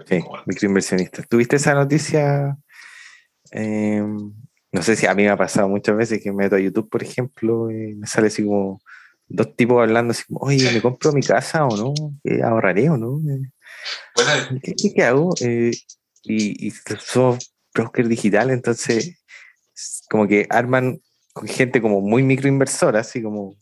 Sí, 0.07 0.23
microinversionistas. 0.45 1.27
¿Tuviste 1.27 1.57
esa 1.57 1.73
noticia? 1.73 2.57
Em, 3.51 4.33
no 4.71 4.81
sé 4.81 4.95
si 4.95 5.05
a 5.05 5.13
mí 5.13 5.23
me 5.23 5.29
ha 5.29 5.37
pasado 5.37 5.67
muchas 5.67 5.97
veces 5.97 6.23
que 6.23 6.31
me 6.31 6.43
meto 6.43 6.55
a 6.55 6.59
YouTube, 6.59 6.89
por 6.89 7.03
ejemplo, 7.03 7.69
y 7.69 7.95
me 7.95 8.07
sale 8.07 8.27
así 8.27 8.43
como 8.43 8.81
dos 9.27 9.55
tipos 9.55 9.81
hablando 9.81 10.11
así 10.11 10.23
como, 10.27 10.39
oye, 10.41 10.71
¿me 10.71 10.81
compro 10.81 11.11
mi 11.11 11.21
casa 11.21 11.65
o 11.65 11.75
no? 11.77 11.93
¿Ahorraré 12.43 12.89
o 12.89 12.97
no? 12.97 13.19
¿Qué, 14.63 14.73
qué, 14.95 15.03
hago? 15.03 15.33
Eh, 15.41 15.71
y, 16.23 16.67
y 16.67 16.71
somos 16.99 17.53
broker 17.73 18.07
digital, 18.07 18.51
entonces 18.51 19.21
como 20.09 20.27
que 20.27 20.47
arman 20.49 21.01
gente 21.45 21.81
como 21.81 22.01
muy 22.01 22.23
microinversora, 22.23 22.99
así 22.99 23.21
como 23.21 23.55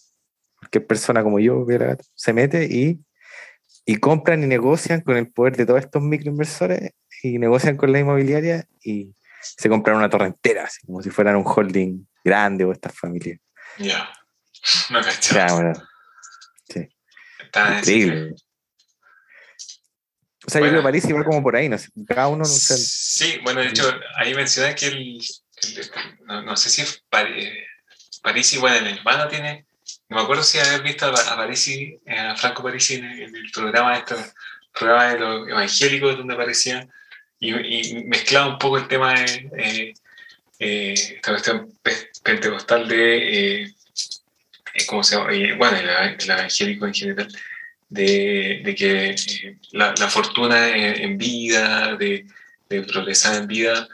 cualquier 0.57 0.88
persona 0.88 1.24
como 1.24 1.39
yo 1.39 1.65
se 2.15 2.34
mete 2.34 2.65
y, 2.65 2.99
y 3.86 3.97
compran 3.97 4.43
y 4.43 4.47
negocian 4.47 5.01
con 5.01 5.17
el 5.17 5.32
poder 5.32 5.55
de 5.55 5.65
todos 5.65 5.80
estos 5.80 6.01
microinversores 6.01 6.91
y 7.24 7.38
negocian 7.39 7.78
con 7.78 7.91
la 7.91 7.99
inmobiliaria 7.99 8.65
y 8.84 9.13
se 9.41 9.70
compran 9.70 9.97
una 9.97 10.09
torre 10.09 10.28
entera, 10.28 10.65
así 10.65 10.86
como 10.86 11.01
si 11.01 11.09
fueran 11.09 11.36
un 11.36 11.43
holding 11.45 12.05
grande 12.24 12.65
o 12.65 12.72
estas 12.72 12.97
familias. 12.97 13.39
Ya, 13.78 14.09
no 14.89 15.01
cachado. 15.01 15.74
Sí. 16.67 16.88
Increíble. 17.78 18.36
O 20.47 20.51
sea, 20.51 20.61
yo 20.61 20.67
creo 20.67 20.80
que 20.80 20.84
París 20.84 21.05
iba 21.07 21.24
como 21.24 21.43
por 21.43 21.55
ahí, 21.55 21.70
no 21.70 21.78
cada 22.07 22.28
uno 22.28 22.39
no 22.39 22.45
sé. 22.45 22.78
Sí, 22.78 23.39
bueno, 23.43 23.61
de 23.61 23.67
hecho, 23.67 23.84
ahí 24.17 24.34
mencioné 24.34 24.74
que 24.74 24.88
el, 24.88 25.20
no, 26.26 26.57
sé 26.57 26.70
si 26.70 26.82
es 26.82 27.03
París, 27.10 28.60
bueno, 28.60 28.78
el 28.78 28.97
hermano 28.97 29.28
tiene, 29.28 29.66
no 30.10 30.18
me 30.18 30.24
acuerdo 30.24 30.43
si 30.43 30.60
haber 30.60 30.82
visto 30.82 31.05
a, 31.05 31.36
Parisi, 31.36 31.99
eh, 32.05 32.18
a 32.18 32.36
Franco 32.36 32.64
Parisi 32.64 32.95
en, 32.95 33.05
el 33.05 33.51
programa, 33.53 33.95
este, 33.97 34.16
programa 34.74 35.14
de 35.14 35.20
los 35.20 35.49
evangélicos 35.49 36.18
donde 36.18 36.34
aparecía 36.34 36.88
y, 37.39 38.03
mezclaba 38.05 38.53
un 38.53 38.60
poco 38.60 38.78
el 38.78 38.88
tema 38.88 39.14
de 39.14 39.49
eh, 39.57 39.93
eh, 40.60 40.93
esta 40.93 41.32
cuestión 41.32 41.74
pentecostal 42.24 42.88
de, 42.88 43.74
¿cómo 44.88 45.03
se 45.03 45.16
llama? 45.16 45.32
bueno, 45.57 45.78
el, 45.78 46.30
evangélico 46.30 46.86
en 46.86 46.93
general, 46.93 47.28
de, 47.88 48.76
que 48.78 49.16
la, 49.72 50.10
fortuna 50.10 50.70
en, 50.70 51.18
vida, 51.18 51.95
de, 51.95 52.26
de 52.68 52.82
progresar 52.84 53.38
en 53.38 53.47
vida, 53.47 53.88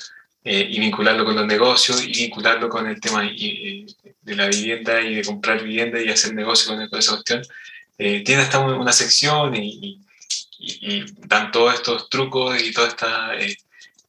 eh, 0.48 0.68
y 0.70 0.80
vincularlo 0.80 1.26
con 1.26 1.36
los 1.36 1.48
negocios 1.48 2.04
y 2.04 2.12
vincularlo 2.12 2.70
con 2.70 2.86
el 2.86 3.02
tema 3.02 3.24
de 3.24 4.36
la 4.36 4.48
vivienda 4.48 5.02
y 5.02 5.16
de 5.16 5.24
comprar 5.24 5.64
vivienda 5.64 6.00
y 6.00 6.10
hacer 6.10 6.36
negocio 6.36 6.76
con, 6.76 7.00
esa 7.00 7.14
cuestión. 7.14 7.42
Eh, 7.98 8.24
tiene 8.24 8.44
hasta 8.44 8.60
una 8.60 8.94
sección 8.94 9.56
y, 9.56 10.00
dan 11.18 11.52
todos 11.52 11.74
estos 11.74 12.10
trucos 12.10 12.62
y 12.62 12.72
todas 12.72 12.90
estas, 12.90 13.42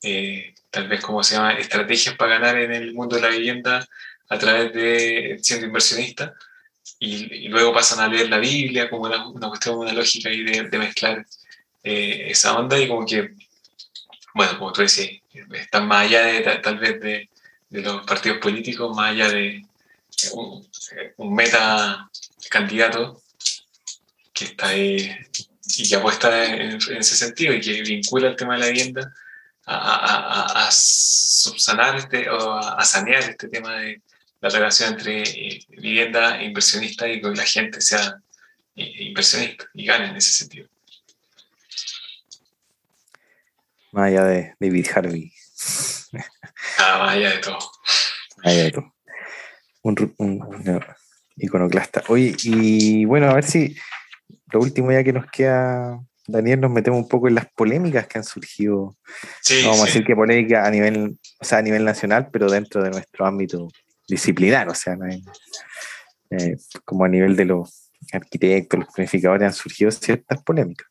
eh, 0.03 0.55
tal 0.71 0.89
vez 0.89 1.01
como 1.01 1.23
se 1.23 1.37
llama, 1.37 1.55
estrategias 1.55 2.17
para 2.17 2.39
ganar 2.39 2.59
en 2.59 2.73
el 2.73 2.93
mundo 2.93 3.17
de 3.17 3.23
la 3.23 3.29
vivienda 3.29 3.89
a 4.29 4.39
través 4.39 4.75
de 4.75 5.39
siendo 5.41 5.65
inversionista. 5.67 6.35
Y, 6.99 7.49
luego 7.49 7.73
pasan 7.73 8.01
a 8.01 8.09
leer 8.09 8.29
la 8.29 8.39
Biblia 8.39 8.91
como 8.91 9.05
una, 9.05 9.27
una 9.27 9.49
cuestión, 9.49 9.79
una 9.79 9.95
lógica 9.95 10.29
ahí 10.29 10.43
de, 10.43 10.65
de 10.65 10.79
mezclar 10.79 11.25
esa 11.83 12.59
onda 12.59 12.79
y 12.79 12.89
como 12.89 13.07
que, 13.07 13.31
bueno, 14.35 14.59
como 14.59 14.73
tú 14.73 14.83
decís, 14.83 15.23
están 15.53 15.87
más 15.87 16.07
allá 16.07 16.23
de 16.27 16.41
tal 16.41 16.79
vez 16.79 17.01
de, 17.01 17.29
los 17.71 18.07
partidos 18.07 18.39
políticos, 18.39 18.95
más 18.97 19.11
allá 19.11 19.29
de 19.29 19.65
un, 20.33 21.35
meta 21.35 22.09
candidato 22.51 23.21
que 24.33 24.45
está 24.45 24.69
ahí 24.69 25.15
y 25.79 25.89
que 25.89 25.97
apuesta 25.97 26.45
en, 26.45 26.77
ese 26.77 27.17
sentido 27.17 27.53
y 27.53 27.61
que 27.61 27.83
vincula 27.83 28.29
el 28.29 28.37
tema 28.37 28.55
de 28.55 28.61
la 28.61 28.67
vivienda 28.69 29.13
a, 29.67 30.69
subsanar 30.71 31.97
este, 31.97 32.29
o 32.31 32.55
a, 32.55 32.85
sanear 32.85 33.23
este 33.23 33.49
tema 33.49 33.77
de 33.77 34.01
la 34.41 34.49
relación 34.49 34.93
entre 34.93 35.23
eh, 35.23 35.67
vivienda 35.69 36.41
e 36.41 36.45
inversionista 36.45 37.09
y 37.09 37.21
que 37.21 37.29
la 37.31 37.45
gente 37.45 37.81
sea 37.81 38.21
eh, 38.77 39.05
inversionista 39.05 39.67
y 39.75 39.87
gane 39.87 40.11
en 40.11 40.17
ese 40.17 40.33
sentido. 40.33 40.69
Más 43.93 44.09
allá 44.09 44.25
de 44.25 44.55
David 44.61 44.87
Harvey. 44.95 45.33
Ah, 46.79 46.99
más 46.99 47.17
allá 47.17 47.31
de 47.31 47.39
todo. 47.39 47.59
Más 48.37 48.47
allá 48.47 48.65
de 48.65 48.71
todo. 48.73 48.95
Un, 49.83 50.47
iconoclasta. 51.37 52.03
Oye, 52.09 52.35
y 52.45 53.05
bueno, 53.05 53.29
a 53.29 53.35
ver 53.35 53.45
si 53.45 53.77
lo 54.53 54.61
último 54.61 54.91
ya 54.93 55.05
que 55.05 55.13
nos 55.13 55.27
queda, 55.31 56.01
Daniel, 56.27 56.61
nos 56.61 56.71
metemos 56.71 56.99
un 56.99 57.09
poco 57.09 57.29
en 57.29 57.35
las 57.35 57.47
polémicas 57.53 58.07
que 58.07 58.19
han 58.19 58.25
surgido. 58.25 58.97
no 59.63 59.69
vamos 59.69 59.83
a 59.83 59.87
decir 59.87 60.05
que 60.05 60.17
polémica 60.17 60.67
a 60.67 60.71
nivel, 60.71 61.19
o 61.39 61.45
sea, 61.45 61.59
a 61.59 61.63
nivel 61.63 61.85
nacional, 61.85 62.29
pero 62.33 62.51
dentro 62.51 62.83
de 62.83 62.91
nuestro 62.91 63.27
ámbito 63.27 63.69
disciplinar, 64.09 64.69
o 64.69 64.75
sea, 64.75 64.97
eh, 66.31 66.57
como 66.85 67.05
a 67.05 67.09
nivel 67.09 67.37
de 67.37 67.45
los 67.45 67.91
arquitectos, 68.13 68.81
los 68.81 68.89
planificadores 68.95 69.47
han 69.47 69.53
surgido 69.53 69.91
ciertas 69.91 70.43
polémicas. 70.43 70.87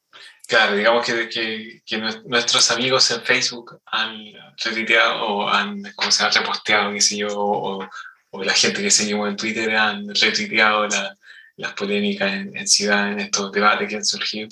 Claro, 0.48 0.76
digamos 0.76 1.04
que, 1.04 1.28
que, 1.28 1.82
que, 1.84 1.98
nuestros 1.98 2.70
amigos 2.70 3.10
en 3.10 3.22
Facebook 3.24 3.80
han 3.86 4.32
retuiteado 4.64 5.26
o 5.26 5.50
han, 5.50 5.82
¿cómo 5.96 6.12
se 6.12 6.30
reposteado, 6.30 6.94
qué 6.94 7.02
sé 7.02 7.18
yo, 7.18 7.30
o, 7.30 7.90
o, 8.30 8.44
la 8.44 8.54
gente 8.54 8.82
que 8.82 8.92
seguimos 8.92 9.28
en 9.28 9.38
Twitter 9.38 9.76
han 9.76 10.08
retuiteado 10.14 10.88
la, 10.88 11.18
las 11.58 11.74
polémicas 11.74 12.32
en, 12.32 12.56
en, 12.56 12.68
ciudad, 12.68 13.12
en 13.12 13.22
estos 13.22 13.52
debates 13.52 13.90
que 13.90 13.96
han 13.96 14.06
surgido, 14.06 14.50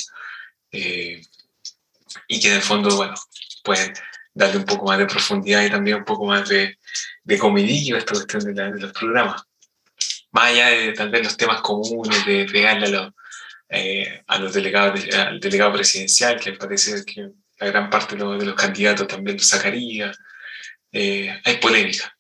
eh, 0.72 1.22
y 2.28 2.40
que 2.40 2.48
en 2.50 2.56
el 2.56 2.62
fondo, 2.62 2.96
bueno, 2.96 3.14
pueden 3.64 3.94
darle 4.34 4.58
un 4.58 4.66
poco 4.66 4.88
más 4.88 4.98
de 4.98 5.06
profundidad 5.06 5.64
y 5.64 5.70
también 5.70 5.98
un 5.98 6.06
poco 6.06 6.26
más 6.26 6.50
de, 6.50 6.80
de 7.24 7.38
comidillo 7.38 7.96
a 7.96 8.00
esta 8.00 8.14
cuestión 8.14 8.44
de, 8.44 8.54
de, 8.54 8.80
los 8.80 8.94
programas. 8.94 9.44
Más 10.32 10.46
allá 10.46 10.70
de 10.70 10.94
tal 10.94 11.10
vez 11.10 11.24
los 11.24 11.38
temas 11.38 11.62
comunes, 11.62 12.26
de 12.26 12.46
pegarle 12.52 12.88
a 12.88 12.90
los 12.90 13.14
eh, 13.70 14.24
a 14.28 14.40
los 14.40 14.54
delegados, 14.54 15.02
al 15.14 15.40
delegado 15.40 15.74
presidencial, 15.74 16.40
que 16.40 16.54
parece 16.54 17.04
que 17.06 17.30
la 17.60 17.68
gran 17.68 17.90
parte 17.90 18.16
de 18.16 18.24
los, 18.24 18.56
candidatos 18.56 19.08
también 19.08 19.38
lo 19.38 19.44
sacaría. 19.44 20.12
Eh, 20.92 21.36
hay 21.44 21.58
polémica. 21.58 22.16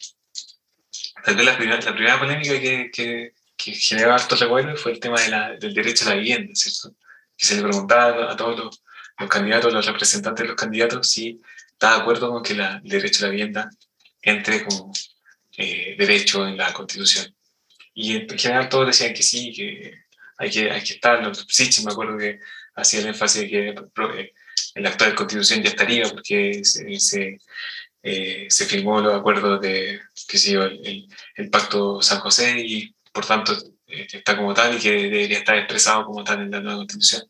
Tal 1.24 1.36
vez 1.36 1.46
la 1.46 1.58
primera, 1.58 1.80
la 1.80 1.94
primera 1.94 2.20
polémica 2.20 2.60
que, 2.60 2.90
que, 2.92 3.34
que, 3.56 3.72
generó 3.74 4.14
harto 4.14 4.36
revuelo 4.36 4.76
fue 4.76 4.94
el 4.94 5.00
tema 5.00 5.22
de 5.22 5.30
la, 5.30 5.52
del 5.52 5.74
derecho 5.74 6.06
a 6.06 6.10
la 6.10 6.16
vivienda, 6.16 6.52
¿cierto? 6.54 6.98
Que 7.38 7.46
se 7.46 7.56
le 7.56 7.62
preguntaba 7.62 8.32
a 8.32 8.36
todos 8.36 8.58
los, 8.58 8.84
los 9.20 9.30
candidatos, 9.30 9.74
los 9.74 9.86
representantes 9.86 10.44
de 10.44 10.48
los 10.50 10.58
candidatos, 10.58 11.10
si 11.10 11.40
está 11.72 11.96
de 11.96 12.02
acuerdo 12.02 12.32
con 12.32 12.44
que 12.44 12.56
la, 12.56 12.82
el 12.84 12.90
derecho 12.90 13.24
a 13.24 13.28
la 13.28 13.32
vivienda 13.32 13.70
entre 14.22 14.64
como 14.66 14.92
eh, 15.58 15.96
derecho 15.98 16.48
en 16.48 16.58
la 16.58 16.74
Constitución. 16.74 17.36
Y 17.94 18.16
en 18.16 18.40
general 18.40 18.70
todos 18.70 18.88
decían 18.88 19.14
que 19.14 19.22
sí, 19.22 19.54
que 19.54 20.03
hay 20.38 20.50
que, 20.50 20.72
hay 20.72 20.84
que 20.84 20.94
estar. 20.94 21.22
me 21.22 21.92
acuerdo 21.92 22.18
que 22.18 22.40
hacía 22.76 23.02
el 23.02 23.08
énfasis 23.08 23.42
de 23.42 23.50
que 23.50 23.70
eh, 23.70 24.34
en 24.76 24.84
la 24.84 24.90
actual 24.90 25.16
constitución 25.16 25.62
ya 25.62 25.70
estaría 25.70 26.10
porque 26.10 26.64
se, 26.64 27.00
se, 27.00 27.38
eh, 28.02 28.48
se 28.50 28.66
firmó 28.66 29.00
los 29.02 29.14
acuerdos 29.14 29.62
de, 29.62 30.02
qué 30.28 30.38
sé 30.38 30.54
yo, 30.54 30.64
el, 30.64 31.08
el, 31.36 31.50
Pacto 31.50 32.02
San 32.02 32.20
José 32.20 32.60
y 32.60 32.96
por 33.12 33.26
tanto 33.26 33.54
eh, 33.88 34.08
está 34.12 34.36
como 34.36 34.54
tal 34.54 34.76
y 34.76 34.80
que 34.80 34.92
debería 34.92 35.40
estar 35.40 35.58
expresado 35.58 36.06
como 36.06 36.24
tal 36.24 36.42
en 36.42 36.52
la 36.52 36.60
nueva 36.60 36.78
constitución. 36.78 37.24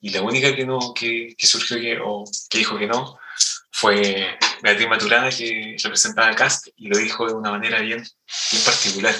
Y 0.00 0.10
la 0.10 0.22
única 0.22 0.54
que, 0.56 0.64
no, 0.64 0.94
que, 0.94 1.34
que 1.36 1.46
surgió 1.46 1.78
que, 1.78 1.98
o 2.02 2.24
que 2.48 2.58
dijo 2.58 2.78
que 2.78 2.86
no 2.86 3.18
fue 3.70 4.36
Beatriz 4.62 4.88
Maturana, 4.88 5.30
que 5.30 5.76
representaba 5.82 6.28
a 6.28 6.34
CAST 6.34 6.68
y 6.76 6.88
lo 6.88 6.98
dijo 6.98 7.26
de 7.26 7.34
una 7.34 7.50
manera 7.50 7.80
bien, 7.80 8.02
bien 8.50 8.64
particular. 8.64 9.14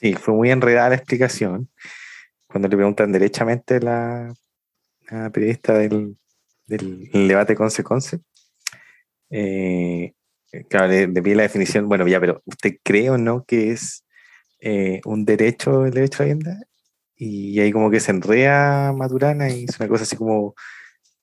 Sí, 0.00 0.14
fue 0.14 0.32
muy 0.32 0.50
enredada 0.50 0.88
la 0.90 0.94
explicación. 0.94 1.68
Cuando 2.46 2.68
le 2.68 2.76
preguntan 2.76 3.12
derechamente 3.12 3.76
a 3.76 3.80
la, 3.80 5.30
periodista 5.30 5.74
del, 5.74 6.16
debate 6.66 7.54
Conce-Conce, 7.54 8.20
eh, 9.28 10.14
claro, 10.70 10.88
le, 10.88 11.06
le 11.06 11.34
la 11.34 11.42
definición, 11.42 11.86
bueno, 11.86 12.08
ya, 12.08 12.18
pero 12.18 12.40
¿usted 12.46 12.78
cree 12.82 13.10
o 13.10 13.18
no 13.18 13.44
que 13.44 13.72
es 13.72 14.04
eh, 14.60 15.00
un 15.04 15.24
derecho 15.26 15.84
el 15.84 15.92
derecho 15.92 16.22
a 16.22 16.26
la 16.26 16.32
vivienda? 16.34 16.60
Y 17.16 17.60
ahí 17.60 17.70
como 17.70 17.90
que 17.90 18.00
se 18.00 18.12
enrea 18.12 18.92
Maturana 18.96 19.50
y 19.50 19.64
es 19.64 19.78
una 19.78 19.88
cosa 19.88 20.04
así 20.04 20.16
como, 20.16 20.54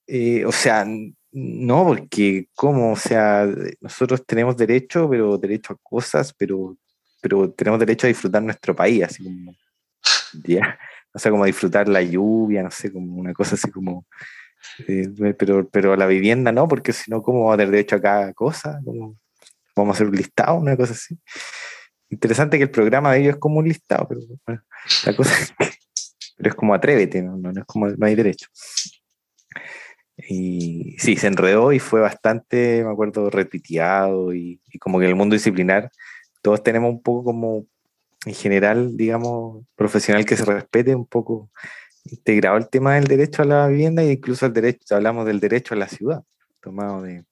eh, 0.06 0.44
o 0.44 0.52
sea, 0.52 0.86
no, 1.32 1.84
porque 1.84 2.48
¿cómo? 2.54 2.92
O 2.92 2.96
sea, 2.96 3.44
nosotros 3.80 4.24
tenemos 4.24 4.56
derecho, 4.56 5.08
pero 5.10 5.36
derecho 5.36 5.72
a 5.72 5.78
cosas, 5.82 6.32
pero 6.32 6.76
pero 7.20 7.50
tenemos 7.50 7.80
derecho 7.80 8.06
a 8.06 8.08
disfrutar 8.08 8.42
nuestro 8.42 8.74
país, 8.74 9.04
así 9.04 9.24
como, 9.24 9.54
ya, 10.44 10.78
no 11.12 11.20
sé, 11.20 11.30
como 11.30 11.44
disfrutar 11.44 11.88
la 11.88 12.02
lluvia, 12.02 12.62
no 12.62 12.70
sé, 12.70 12.92
como 12.92 13.16
una 13.16 13.32
cosa 13.32 13.54
así 13.54 13.70
como, 13.70 14.06
eh, 14.86 15.08
pero, 15.38 15.68
pero 15.68 15.96
la 15.96 16.06
vivienda 16.06 16.52
no, 16.52 16.68
porque 16.68 16.92
si 16.92 17.10
no, 17.10 17.22
¿cómo 17.22 17.46
va 17.46 17.54
a 17.54 17.56
tener 17.56 17.72
derecho 17.72 17.96
a 17.96 18.00
cada 18.00 18.32
cosa? 18.32 18.80
Como, 18.84 19.16
vamos 19.74 19.94
a 19.94 19.96
hacer 19.96 20.08
un 20.08 20.16
listado, 20.16 20.58
una 20.58 20.76
cosa 20.76 20.92
así. 20.92 21.18
Interesante 22.10 22.56
que 22.56 22.64
el 22.64 22.70
programa 22.70 23.12
de 23.12 23.20
ellos 23.20 23.34
es 23.34 23.40
como 23.40 23.58
un 23.58 23.68
listado, 23.68 24.06
pero 24.08 24.20
bueno, 24.46 24.62
la 25.04 25.16
cosa 25.16 25.34
es 25.38 25.54
pero 26.38 26.50
es 26.50 26.54
como 26.54 26.72
atrévete, 26.72 27.20
no, 27.20 27.36
no, 27.36 27.50
es 27.50 27.66
como, 27.66 27.88
no 27.88 28.06
hay 28.06 28.14
derecho. 28.14 28.46
Y 30.16 30.96
sí, 30.98 31.16
se 31.16 31.26
enredó 31.26 31.72
y 31.72 31.80
fue 31.80 32.00
bastante, 32.00 32.84
me 32.84 32.92
acuerdo, 32.92 33.28
repiteado 33.28 34.32
y, 34.32 34.60
y 34.72 34.78
como 34.78 35.00
que 35.00 35.06
el 35.06 35.16
mundo 35.16 35.34
disciplinar 35.34 35.90
todos 36.42 36.62
tenemos 36.62 36.90
un 36.90 37.02
poco 37.02 37.24
como, 37.24 37.66
en 38.26 38.34
general, 38.34 38.96
digamos, 38.96 39.64
profesional 39.76 40.24
que 40.24 40.36
se 40.36 40.44
respete, 40.44 40.94
un 40.94 41.06
poco 41.06 41.50
integrado 42.04 42.56
el 42.56 42.68
tema 42.68 42.94
del 42.94 43.04
derecho 43.04 43.42
a 43.42 43.44
la 43.44 43.66
vivienda 43.68 44.02
e 44.02 44.12
incluso 44.12 44.46
el 44.46 44.52
derecho, 44.52 44.96
hablamos 44.96 45.26
del 45.26 45.40
derecho 45.40 45.74
a 45.74 45.78
la 45.78 45.88
ciudad, 45.88 46.22
tomado 46.60 47.02
de, 47.02 47.24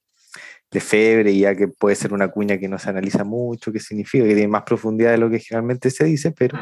de 0.70 0.80
febre, 0.80 1.36
ya 1.36 1.54
que 1.54 1.68
puede 1.68 1.96
ser 1.96 2.12
una 2.12 2.28
cuña 2.28 2.59
que 2.59 2.68
no 2.68 2.78
se 2.78 2.90
analiza 2.90 3.24
mucho, 3.24 3.72
qué 3.72 3.80
significa, 3.80 4.24
que 4.24 4.34
tiene 4.34 4.48
más 4.48 4.64
profundidad 4.64 5.12
de 5.12 5.18
lo 5.18 5.30
que 5.30 5.40
generalmente 5.40 5.90
se 5.90 6.04
dice, 6.04 6.32
pero, 6.32 6.59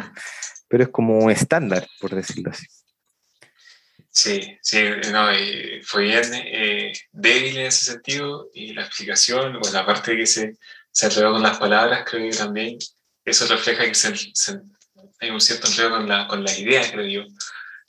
pero 0.68 0.84
es 0.84 0.90
como 0.90 1.18
un 1.18 1.30
estándar, 1.30 1.86
por 2.00 2.14
decirlo 2.14 2.50
así. 2.50 2.66
Sí, 4.10 4.56
sí, 4.62 4.78
no, 5.10 5.26
fue 5.82 6.04
bien 6.04 6.22
eh, 6.34 6.92
débil 7.10 7.56
en 7.56 7.66
ese 7.66 7.92
sentido 7.92 8.48
y 8.54 8.72
la 8.72 8.82
explicación, 8.82 9.58
bueno, 9.60 9.78
aparte 9.80 10.12
de 10.12 10.18
que 10.18 10.26
se, 10.26 10.56
se 10.94 11.06
enredó 11.06 11.32
con 11.32 11.42
las 11.42 11.58
palabras, 11.58 12.04
creo 12.08 12.30
que 12.30 12.36
también 12.36 12.78
eso 13.24 13.46
refleja 13.48 13.84
que 13.84 13.94
se, 13.94 14.12
hay 15.20 15.30
un 15.30 15.40
cierto 15.40 15.66
enredo 15.66 15.90
con, 15.90 16.08
la, 16.08 16.28
con 16.28 16.44
las 16.44 16.56
ideas, 16.58 16.92
creo 16.92 17.06
yo, 17.06 17.22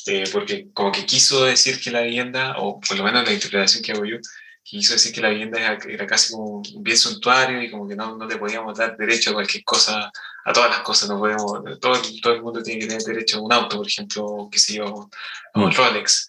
eh, 0.08 0.24
porque 0.32 0.72
como 0.74 0.92
que 0.92 1.06
quiso 1.06 1.46
decir 1.46 1.80
que 1.80 1.92
la 1.92 2.02
vivienda, 2.02 2.56
o 2.58 2.80
por 2.80 2.98
lo 2.98 3.04
menos 3.04 3.24
la 3.24 3.32
interpretación 3.32 3.84
que 3.84 3.92
hago 3.92 4.06
yo, 4.06 4.18
quiso 4.64 4.94
decir 4.94 5.14
que 5.14 5.22
la 5.22 5.30
vivienda 5.30 5.60
era, 5.60 6.08
casi 6.08 6.34
como 6.34 6.46
un 6.46 6.84
bien 6.84 6.98
suntuario 6.98 7.62
y 7.62 7.70
como 7.70 7.88
que 7.88 7.96
no, 7.96 8.18
no 8.18 8.26
le 8.26 8.38
podíamos 8.38 8.76
dar 8.76 8.98
derecho 8.98 9.30
a 9.30 9.34
cualquier 9.34 9.64
cosa, 9.64 10.12
a 10.44 10.54
todas 10.54 10.72
las 10.72 10.80
cosas, 10.80 11.08
no 11.08 11.20
podemos, 11.20 11.80
todo, 11.80 12.02
todo 12.24 12.34
el 12.34 12.42
mundo 12.42 12.64
tiene 12.64 12.80
que 12.80 12.88
tener 12.88 13.04
derecho 13.04 13.38
a 13.38 13.42
un 13.42 13.54
auto, 13.54 13.78
por 13.78 13.88
ejemplo, 13.88 14.50
que 14.52 14.58
sé 14.58 14.74
yo, 14.74 15.08
a 15.54 15.60
un 15.60 15.70
mm. 15.70 15.74
Rolex. 15.74 16.28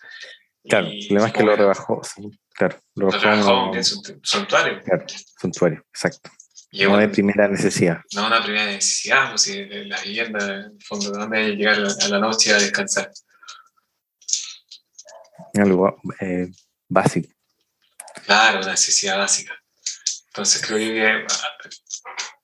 Claro, 0.69 0.89
y, 0.89 1.09
es 1.17 1.33
que 1.33 1.43
lo 1.43 1.57
rebajó, 1.57 2.03
claro, 2.53 2.79
lo 2.97 3.09
rebajó, 3.09 3.51
a 3.51 3.65
un 3.65 3.71
bien 3.71 3.85
suntuario. 3.85 4.83
Claro, 4.83 5.07
suntuario, 5.41 5.79
exacto. 5.89 6.31
No 6.85 6.99
de 6.99 7.09
primera 7.09 7.49
necesidad. 7.49 8.01
No 8.15 8.27
una 8.27 8.43
primera 8.43 8.67
necesidad, 8.67 9.31
pues 9.31 9.43
si 9.43 9.65
la 9.65 10.01
vivienda, 10.01 10.45
en 10.45 10.77
el 10.77 10.83
fondo, 10.83 11.11
¿de 11.11 11.19
dónde 11.19 11.39
hay 11.39 11.51
que 11.51 11.57
llegar 11.57 11.79
a 11.79 12.09
la 12.09 12.19
noche 12.19 12.53
a 12.53 12.59
descansar? 12.59 13.11
Algo 15.55 15.97
eh, 16.21 16.49
básico. 16.89 17.29
Claro, 18.25 18.61
una 18.61 18.73
necesidad 18.73 19.19
básica. 19.19 19.55
Entonces 20.29 20.61
creo 20.67 20.79
que, 20.79 21.27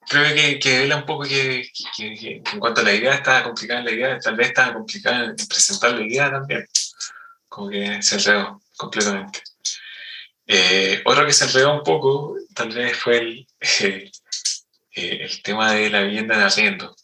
creo 0.07 0.33
que, 0.33 0.59
que 0.59 0.95
un 0.95 1.05
poco 1.05 1.23
que, 1.23 1.69
que, 1.95 2.41
en 2.45 2.59
cuanto 2.59 2.81
a 2.81 2.83
la 2.83 2.93
idea 2.93 3.13
estaba 3.13 3.43
complicada 3.43 3.81
en 3.81 3.85
la 3.85 3.91
idea, 3.91 4.19
tal 4.19 4.35
vez 4.35 4.47
estaba 4.47 4.73
complicada 4.73 5.25
en 5.25 5.35
presentar 5.35 5.91
la 5.93 6.01
idea 6.01 6.31
también. 6.31 6.65
Como 7.47 7.69
que 7.69 8.01
se 8.01 8.15
enredó 8.15 8.61
completamente. 8.77 9.43
Eh, 10.47 11.01
otro 11.05 11.25
que 11.25 11.33
se 11.33 11.45
enredó 11.45 11.77
un 11.77 11.83
poco, 11.83 12.35
tal 12.53 12.69
vez 12.69 12.97
fue 12.97 13.17
el, 13.17 13.47
eh, 13.81 14.11
el 14.93 15.41
tema 15.41 15.73
de 15.73 15.89
la 15.89 16.01
vivienda 16.01 16.37
de 16.37 16.43
arriendo, 16.43 16.95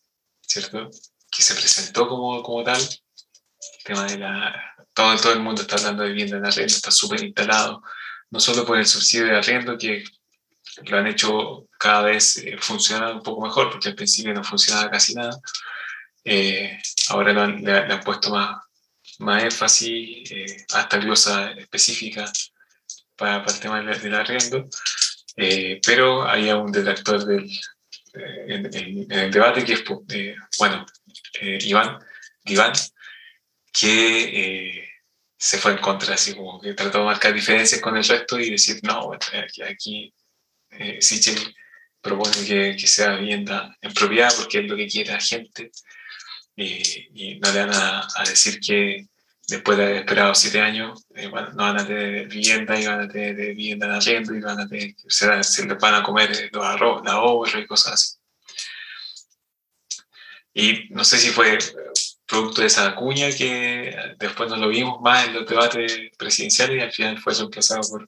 ¿cierto? 0.41 0.89
Que 1.31 1.41
se 1.41 1.55
presentó 1.55 2.07
como, 2.07 2.41
como 2.43 2.63
tal. 2.63 2.79
El 2.79 3.83
tema 3.83 4.05
de 4.05 4.17
la. 4.17 4.75
Todo, 4.93 5.15
todo 5.17 5.33
el 5.33 5.39
mundo 5.39 5.61
está 5.61 5.75
hablando 5.75 6.03
de 6.03 6.09
vivienda 6.09 6.39
de 6.39 6.47
arriendo, 6.47 6.73
está 6.73 6.91
súper 6.91 7.23
instalado 7.23 7.81
no 8.31 8.39
solo 8.39 8.65
por 8.65 8.77
el 8.77 8.85
subsidio 8.85 9.25
de 9.25 9.37
arriendo, 9.37 9.77
que 9.77 10.03
lo 10.85 10.97
han 10.97 11.07
hecho 11.07 11.67
cada 11.79 12.03
vez 12.03 12.37
eh, 12.37 12.57
funcionar 12.59 13.13
un 13.13 13.23
poco 13.23 13.41
mejor, 13.41 13.71
porque 13.71 13.89
al 13.89 13.95
principio 13.95 14.33
no 14.33 14.43
funcionaba 14.43 14.89
casi 14.89 15.15
nada. 15.15 15.39
Eh, 16.23 16.79
ahora 17.09 17.33
le, 17.33 17.93
han 17.93 17.99
puesto 18.01 18.29
más, 18.29 18.61
más 19.19 19.43
énfasis, 19.43 20.31
eh, 20.31 20.65
hasta 20.73 20.97
glosa 20.97 21.51
específica 21.51 22.31
para, 23.15 23.43
el 23.43 23.59
tema 23.59 23.81
del, 23.81 24.15
arriendo. 24.15 24.67
pero 25.85 26.27
hay 26.27 26.51
un 26.51 26.71
detractor 26.71 27.25
del, 27.25 27.49
en, 28.13 29.11
el 29.11 29.31
debate 29.31 29.63
que 29.63 29.73
es, 29.73 29.83
bueno, 30.57 30.85
Iván, 31.41 31.99
Iván, 32.45 32.73
que 33.71 34.89
se 35.37 35.57
fue 35.57 35.71
en 35.71 35.77
contra, 35.77 36.15
así 36.15 36.35
como 36.35 36.59
que 36.59 36.73
trató 36.73 36.99
de 36.99 37.05
marcar 37.05 37.33
diferencias 37.33 37.81
con 37.81 37.95
el 37.95 38.03
resto 38.03 38.39
y 38.39 38.51
decir, 38.51 38.79
no, 38.83 39.11
aquí, 39.13 39.61
aquí 39.61 40.13
eh, 40.71 41.01
Sichel 41.01 41.55
propone 42.01 42.45
que, 42.45 42.75
que, 42.75 42.87
sea 42.87 43.15
vivienda 43.15 43.75
en 43.81 43.93
propiedad 43.93 44.33
porque 44.35 44.59
es 44.59 44.65
lo 44.65 44.75
que 44.75 44.87
quiere 44.87 45.11
la 45.11 45.19
gente 45.19 45.71
y, 46.55 47.39
no 47.39 47.51
le 47.51 47.65
van 47.65 47.73
a, 47.73 48.07
decir 48.27 48.59
que 48.59 49.07
después 49.49 49.77
de 49.77 49.83
haber 49.83 49.95
esperado 49.97 50.35
siete 50.35 50.61
años 50.61 51.05
eh, 51.15 51.29
no 51.29 51.55
van 51.55 51.79
a 51.79 51.85
tener 51.87 52.27
vivienda 52.27 52.79
y 52.79 52.85
van 52.85 53.01
a 53.01 53.07
tener 53.07 53.35
vivienda 53.35 53.87
en 53.87 53.91
arriendo 53.93 54.33
y 54.35 54.41
van 54.41 54.59
a 54.59 54.67
tener, 54.67 54.95
se, 55.07 55.43
se 55.43 55.65
les 55.65 55.77
van 55.77 55.95
a 55.95 56.03
comer 56.03 56.49
los 56.51 56.65
arroz, 56.65 57.01
la 57.03 57.19
obra 57.21 57.59
y 57.59 57.65
cosas 57.67 57.93
así. 57.93 58.15
Y 60.53 60.89
no 60.89 61.03
sé 61.03 61.17
si 61.17 61.29
fue 61.29 61.57
producto 62.25 62.61
de 62.61 62.67
esa 62.67 62.95
cuña 62.95 63.31
que 63.31 63.95
después 64.17 64.49
no 64.49 64.57
lo 64.57 64.69
vimos 64.69 65.01
más 65.01 65.27
en 65.27 65.33
los 65.33 65.47
debates 65.47 65.99
presidenciales 66.17 66.77
y 66.77 66.81
al 66.81 66.91
final 66.91 67.17
fue 67.19 67.33
reemplazado 67.33 67.81
por 67.89 68.07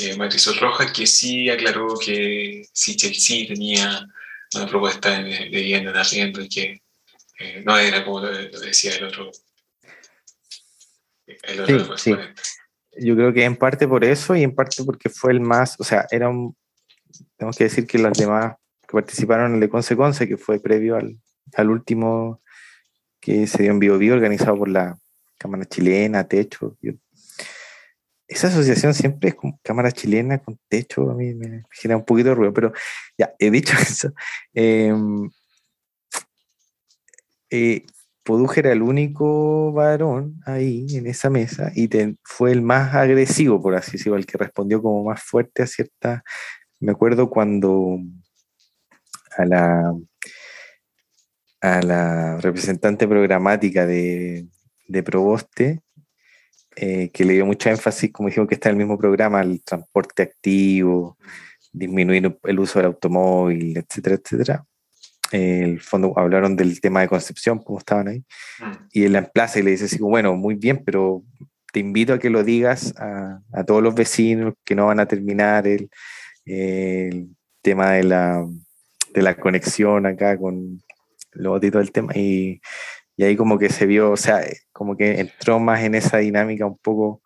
eh, 0.00 0.16
Marisol 0.16 0.56
Rojas, 0.56 0.92
que 0.92 1.06
sí 1.06 1.48
aclaró 1.48 1.94
que 1.98 2.66
sí, 2.72 2.96
Chelsea 2.96 3.46
tenía 3.46 4.06
una 4.54 4.66
propuesta 4.66 5.22
de, 5.22 5.48
vivienda 5.48 5.90
en 5.90 5.96
arriendo 5.96 6.40
y 6.40 6.48
que 6.48 6.82
eh, 7.38 7.62
no 7.64 7.78
era 7.78 8.04
como 8.04 8.20
lo, 8.20 8.32
decía 8.32 8.96
el 8.96 9.04
otro. 9.04 9.30
Sí, 11.26 11.78
sí. 11.96 12.16
Yo 12.96 13.16
creo 13.16 13.32
que 13.32 13.44
en 13.44 13.56
parte 13.56 13.88
por 13.88 14.04
eso 14.04 14.36
y 14.36 14.42
en 14.42 14.54
parte 14.54 14.84
porque 14.84 15.08
fue 15.08 15.32
el 15.32 15.40
más, 15.40 15.78
o 15.80 15.84
sea, 15.84 16.06
era 16.10 16.28
un, 16.28 16.56
tenemos 17.36 17.56
que 17.56 17.64
decir 17.64 17.86
que 17.86 17.98
los 17.98 18.16
demás 18.16 18.56
que 18.86 18.92
participaron 18.92 19.46
en 19.46 19.54
el 19.54 19.60
de 19.60 19.68
Conce 19.68 19.96
Conce, 19.96 20.28
que 20.28 20.36
fue 20.36 20.60
previo 20.60 20.96
al, 20.96 21.18
al 21.54 21.70
último 21.70 22.40
que 23.20 23.46
se 23.46 23.62
dio 23.62 23.72
en 23.72 23.78
Bio, 23.78 23.94
organizado 23.94 24.58
por 24.58 24.68
la 24.68 24.98
Cámara 25.38 25.64
Chilena, 25.64 26.28
Techo. 26.28 26.76
esa 28.28 28.48
asociación 28.48 28.94
siempre 28.94 29.30
es 29.30 29.34
como 29.34 29.58
Cámara 29.62 29.90
Chilena 29.90 30.38
con 30.38 30.58
Techo, 30.68 31.10
a 31.10 31.14
mí 31.14 31.34
me 31.34 31.62
genera 31.70 31.96
un 31.96 32.04
poquito 32.04 32.30
de 32.30 32.34
ruido, 32.34 32.52
pero 32.52 32.72
ya, 33.16 33.34
he 33.38 33.50
dicho 33.50 33.74
eso. 33.80 34.12
Eh, 34.52 34.92
eh, 37.50 37.86
era 38.56 38.72
el 38.72 38.82
único 38.82 39.72
varón 39.72 40.40
ahí 40.46 40.86
en 40.94 41.06
esa 41.06 41.30
mesa 41.30 41.72
y 41.74 41.88
fue 42.22 42.52
el 42.52 42.62
más 42.62 42.94
agresivo, 42.94 43.60
por 43.60 43.74
así 43.74 43.92
decirlo, 43.92 44.16
el 44.16 44.26
que 44.26 44.38
respondió 44.38 44.82
como 44.82 45.04
más 45.04 45.22
fuerte 45.22 45.62
a 45.62 45.66
cierta... 45.66 46.24
Me 46.80 46.92
acuerdo 46.92 47.30
cuando 47.30 47.98
a 49.36 49.44
la 49.46 49.92
a 51.64 51.80
la 51.80 52.36
representante 52.40 53.08
programática 53.08 53.86
de, 53.86 54.46
de 54.86 55.02
Proboste, 55.02 55.80
eh, 56.76 57.08
que 57.10 57.24
le 57.24 57.32
dio 57.32 57.46
mucho 57.46 57.70
énfasis, 57.70 58.12
como 58.12 58.28
dijimos 58.28 58.48
que 58.48 58.56
está 58.56 58.68
en 58.68 58.74
el 58.74 58.78
mismo 58.80 58.98
programa, 58.98 59.40
el 59.40 59.62
transporte 59.62 60.22
activo, 60.24 61.16
disminuir 61.72 62.38
el 62.42 62.58
uso 62.58 62.78
del 62.78 62.86
automóvil, 62.86 63.78
etcétera, 63.78 64.16
etcétera. 64.16 64.66
El 65.34 65.80
fondo 65.80 66.12
hablaron 66.16 66.56
del 66.56 66.80
tema 66.80 67.00
de 67.00 67.08
Concepción, 67.08 67.58
como 67.58 67.78
estaban 67.78 68.08
ahí, 68.08 68.24
y 68.92 69.04
él 69.04 69.12
la 69.12 69.18
emplaza 69.18 69.58
y 69.58 69.62
le 69.62 69.72
dice 69.72 69.86
así, 69.86 69.98
bueno, 69.98 70.34
muy 70.36 70.54
bien, 70.54 70.82
pero 70.84 71.24
te 71.72 71.80
invito 71.80 72.12
a 72.12 72.18
que 72.18 72.30
lo 72.30 72.44
digas 72.44 72.94
a, 72.98 73.40
a 73.52 73.64
todos 73.64 73.82
los 73.82 73.94
vecinos 73.94 74.54
que 74.64 74.74
no 74.74 74.86
van 74.86 75.00
a 75.00 75.06
terminar 75.06 75.66
el, 75.66 75.90
el 76.44 77.28
tema 77.62 77.92
de 77.92 78.04
la, 78.04 78.46
de 79.12 79.22
la 79.22 79.34
conexión 79.34 80.06
acá 80.06 80.38
con, 80.38 80.82
luego 81.32 81.60
todo 81.60 81.80
el 81.80 81.90
tema 81.90 82.12
y, 82.14 82.60
y, 83.16 83.24
ahí 83.24 83.36
como 83.36 83.58
que 83.58 83.70
se 83.70 83.86
vio, 83.86 84.12
o 84.12 84.16
sea, 84.16 84.40
como 84.72 84.96
que 84.96 85.20
entró 85.20 85.58
más 85.58 85.82
en 85.82 85.94
esa 85.94 86.18
dinámica 86.18 86.66
un 86.66 86.78
poco 86.78 87.22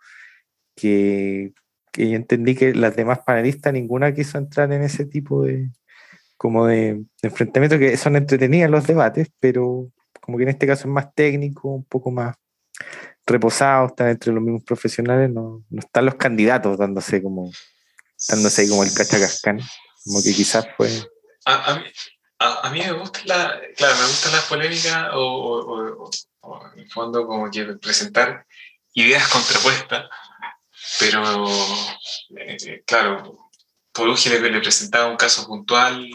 que, 0.75 1.53
que 1.93 2.11
yo 2.11 2.17
entendí 2.17 2.55
que 2.55 2.75
las 2.75 2.97
demás 2.97 3.21
panelistas 3.27 3.73
ninguna 3.73 4.15
quiso 4.15 4.39
entrar 4.39 4.73
en 4.73 4.83
ese 4.83 5.05
tipo 5.05 5.45
de 5.45 5.71
como 6.39 6.67
de, 6.67 7.03
enfrentamiento 7.21 7.79
que 7.79 7.97
son 7.97 8.17
entretenidos 8.17 8.71
los 8.71 8.87
debates, 8.87 9.29
pero 9.41 9.91
como 10.23 10.39
que 10.39 10.45
en 10.45 10.51
este 10.51 10.67
caso 10.67 10.83
es 10.83 10.95
más 10.95 11.13
técnico, 11.15 11.69
un 11.69 11.85
poco 11.85 12.11
más 12.11 12.37
reposado, 13.27 13.89
están 13.89 14.09
entre 14.09 14.33
los 14.33 14.43
mismos 14.43 14.63
profesionales, 14.63 15.31
no, 15.31 15.65
no 15.69 15.81
están 15.81 16.07
los 16.07 16.15
candidatos 16.15 16.79
dándose 16.79 17.23
como 17.23 17.51
dándose 18.29 18.69
como 18.69 18.85
el 18.85 18.95
cachacascán, 18.95 19.61
como 20.05 20.23
que 20.23 20.33
quizás 20.33 20.67
fue... 20.77 20.89
A, 21.45 21.81
a, 22.41 22.71
mí, 22.71 22.81
me 22.81 22.93
gusta 22.93 23.21
la, 23.25 23.61
claro, 23.77 23.97
me 23.97 24.07
gustan 24.07 24.33
las 24.33 24.45
polémicas 24.45 25.09
o, 25.15 26.09
en 26.73 26.81
el 26.81 26.91
fondo 26.91 27.27
como 27.27 27.51
que 27.51 27.65
presentar 27.75 28.47
ideas 28.95 29.27
contrapuestas, 29.29 30.09
pero 31.01 31.49
eh, 32.37 32.83
claro, 32.87 33.51
Podugi 33.93 34.29
le, 34.29 34.41
le, 34.41 34.61
presentaba 34.61 35.11
un 35.11 35.17
caso 35.17 35.47
puntual, 35.47 36.09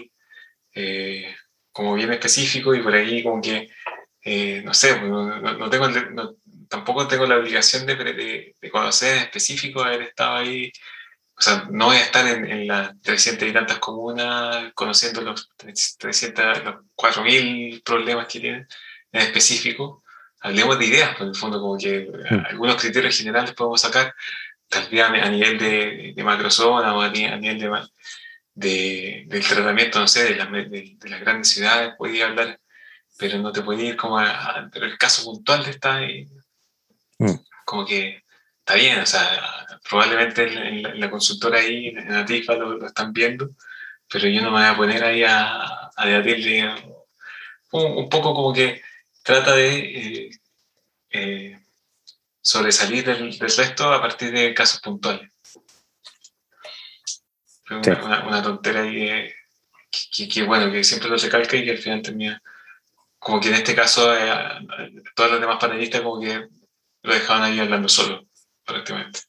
eh, 0.73 1.35
como 1.71 1.95
bien 1.95 2.11
específico, 2.11 2.73
y 2.75 2.81
por 2.81 2.93
ahí 2.93 3.23
como 3.23 3.41
que, 3.41 3.69
eh, 4.23 4.61
no 4.63 4.73
sé, 4.73 4.95
pues, 4.95 5.11
no, 5.11 5.69
tengo 5.69 5.87
tampoco 6.69 7.07
tengo 7.07 7.27
la 7.27 7.37
obligación 7.37 7.85
de, 7.85 7.95
de, 8.59 8.71
conocer 8.71 9.17
en 9.17 9.23
específico, 9.23 9.83
haber 9.83 10.01
estado 10.03 10.37
ahí. 10.37 10.71
O 11.37 11.41
sea, 11.41 11.67
no 11.69 11.85
voy 11.87 11.97
a 11.97 12.01
estar 12.01 12.27
en, 12.27 12.45
en 12.45 12.67
las 12.67 12.99
300 13.01 13.47
y 13.47 13.53
tantas 13.53 13.79
comunas 13.79 14.71
conociendo 14.73 15.21
los, 15.21 15.49
300, 15.57 16.63
los 16.63 16.75
4.000 16.95 17.83
problemas 17.83 18.27
que 18.27 18.39
tienen 18.39 18.67
en 19.11 19.21
específico. 19.21 20.03
Hablemos 20.41 20.79
de 20.79 20.85
ideas, 20.85 21.09
pues 21.09 21.21
en 21.21 21.27
el 21.29 21.35
fondo, 21.35 21.61
como 21.61 21.77
que 21.77 22.11
mm. 22.29 22.45
algunos 22.49 22.81
criterios 22.81 23.17
generales 23.17 23.53
podemos 23.53 23.81
sacar, 23.81 24.13
tal 24.67 24.87
vez 24.89 25.01
a, 25.03 25.29
nivel 25.29 25.57
de, 25.59 26.13
de 26.15 26.23
macrozona 26.23 26.95
o 26.95 27.01
a, 27.01 27.09
nivel 27.09 27.59
de, 27.59 27.69
de, 28.55 29.25
del 29.27 29.47
tratamiento, 29.47 29.99
no 29.99 30.07
sé, 30.07 30.35
de, 30.35 30.35
de, 30.35 31.09
las 31.09 31.21
grandes 31.21 31.49
ciudades, 31.49 31.93
podría 31.97 32.27
hablar, 32.27 32.59
pero 33.17 33.37
no 33.39 33.51
te 33.51 33.61
puede 33.61 33.83
ir 33.83 33.95
como 33.95 34.19
a, 34.19 34.69
Pero 34.71 34.85
el 34.85 34.97
caso 34.97 35.23
puntual 35.23 35.63
de 35.63 35.71
esta, 35.71 36.01
mm. 37.19 37.39
como 37.65 37.85
que 37.85 38.23
está 38.59 38.75
bien, 38.75 38.99
o 38.99 39.05
sea, 39.05 39.67
probablemente 39.89 40.43
en 40.43 40.99
la, 40.99 41.09
consultora 41.09 41.59
ahí, 41.59 41.87
en 41.87 42.13
la 42.13 42.25
TIFA, 42.25 42.55
lo, 42.55 42.85
están 42.85 43.11
viendo, 43.11 43.51
pero 44.09 44.27
yo 44.27 44.41
no 44.41 44.51
me 44.51 44.59
voy 44.59 44.67
a 44.67 44.77
poner 44.77 45.03
ahí 45.03 45.23
a, 45.23 45.91
a 45.95 46.05
debatirle 46.05 46.73
un, 47.71 48.09
poco 48.09 48.33
como 48.33 48.53
que 48.53 48.81
trata 49.23 49.55
de 49.55 49.79
eh, 49.79 50.29
eh, 51.09 51.59
sobresalir 52.41 53.03
del, 53.03 53.37
del, 53.37 53.57
resto 53.57 53.91
a 53.91 54.01
partir 54.01 54.31
de 54.31 54.53
casos 54.53 54.79
puntuales. 54.79 55.32
Una, 57.69 58.27
una, 58.27 58.43
tontera 58.43 58.81
ahí 58.81 59.31
que, 60.29 60.43
bueno, 60.43 60.71
que 60.71 60.83
siempre 60.83 61.09
lo 61.09 61.17
recalca 61.17 61.55
y 61.55 61.63
que 61.63 61.71
al 61.71 61.77
final 61.77 62.01
termina, 62.01 62.41
como 63.19 63.39
que 63.39 63.49
en 63.49 63.55
este 63.55 63.75
caso, 63.75 64.13
eh, 64.15 64.29
todos 65.15 65.31
los 65.31 65.39
demás 65.39 65.57
panelistas 65.59 66.01
como 66.01 66.19
que 66.19 66.47
lo 67.03 67.13
dejaban 67.13 67.43
ahí 67.43 67.59
hablando 67.59 67.87
solo, 67.87 68.25
prácticamente. 68.65 69.21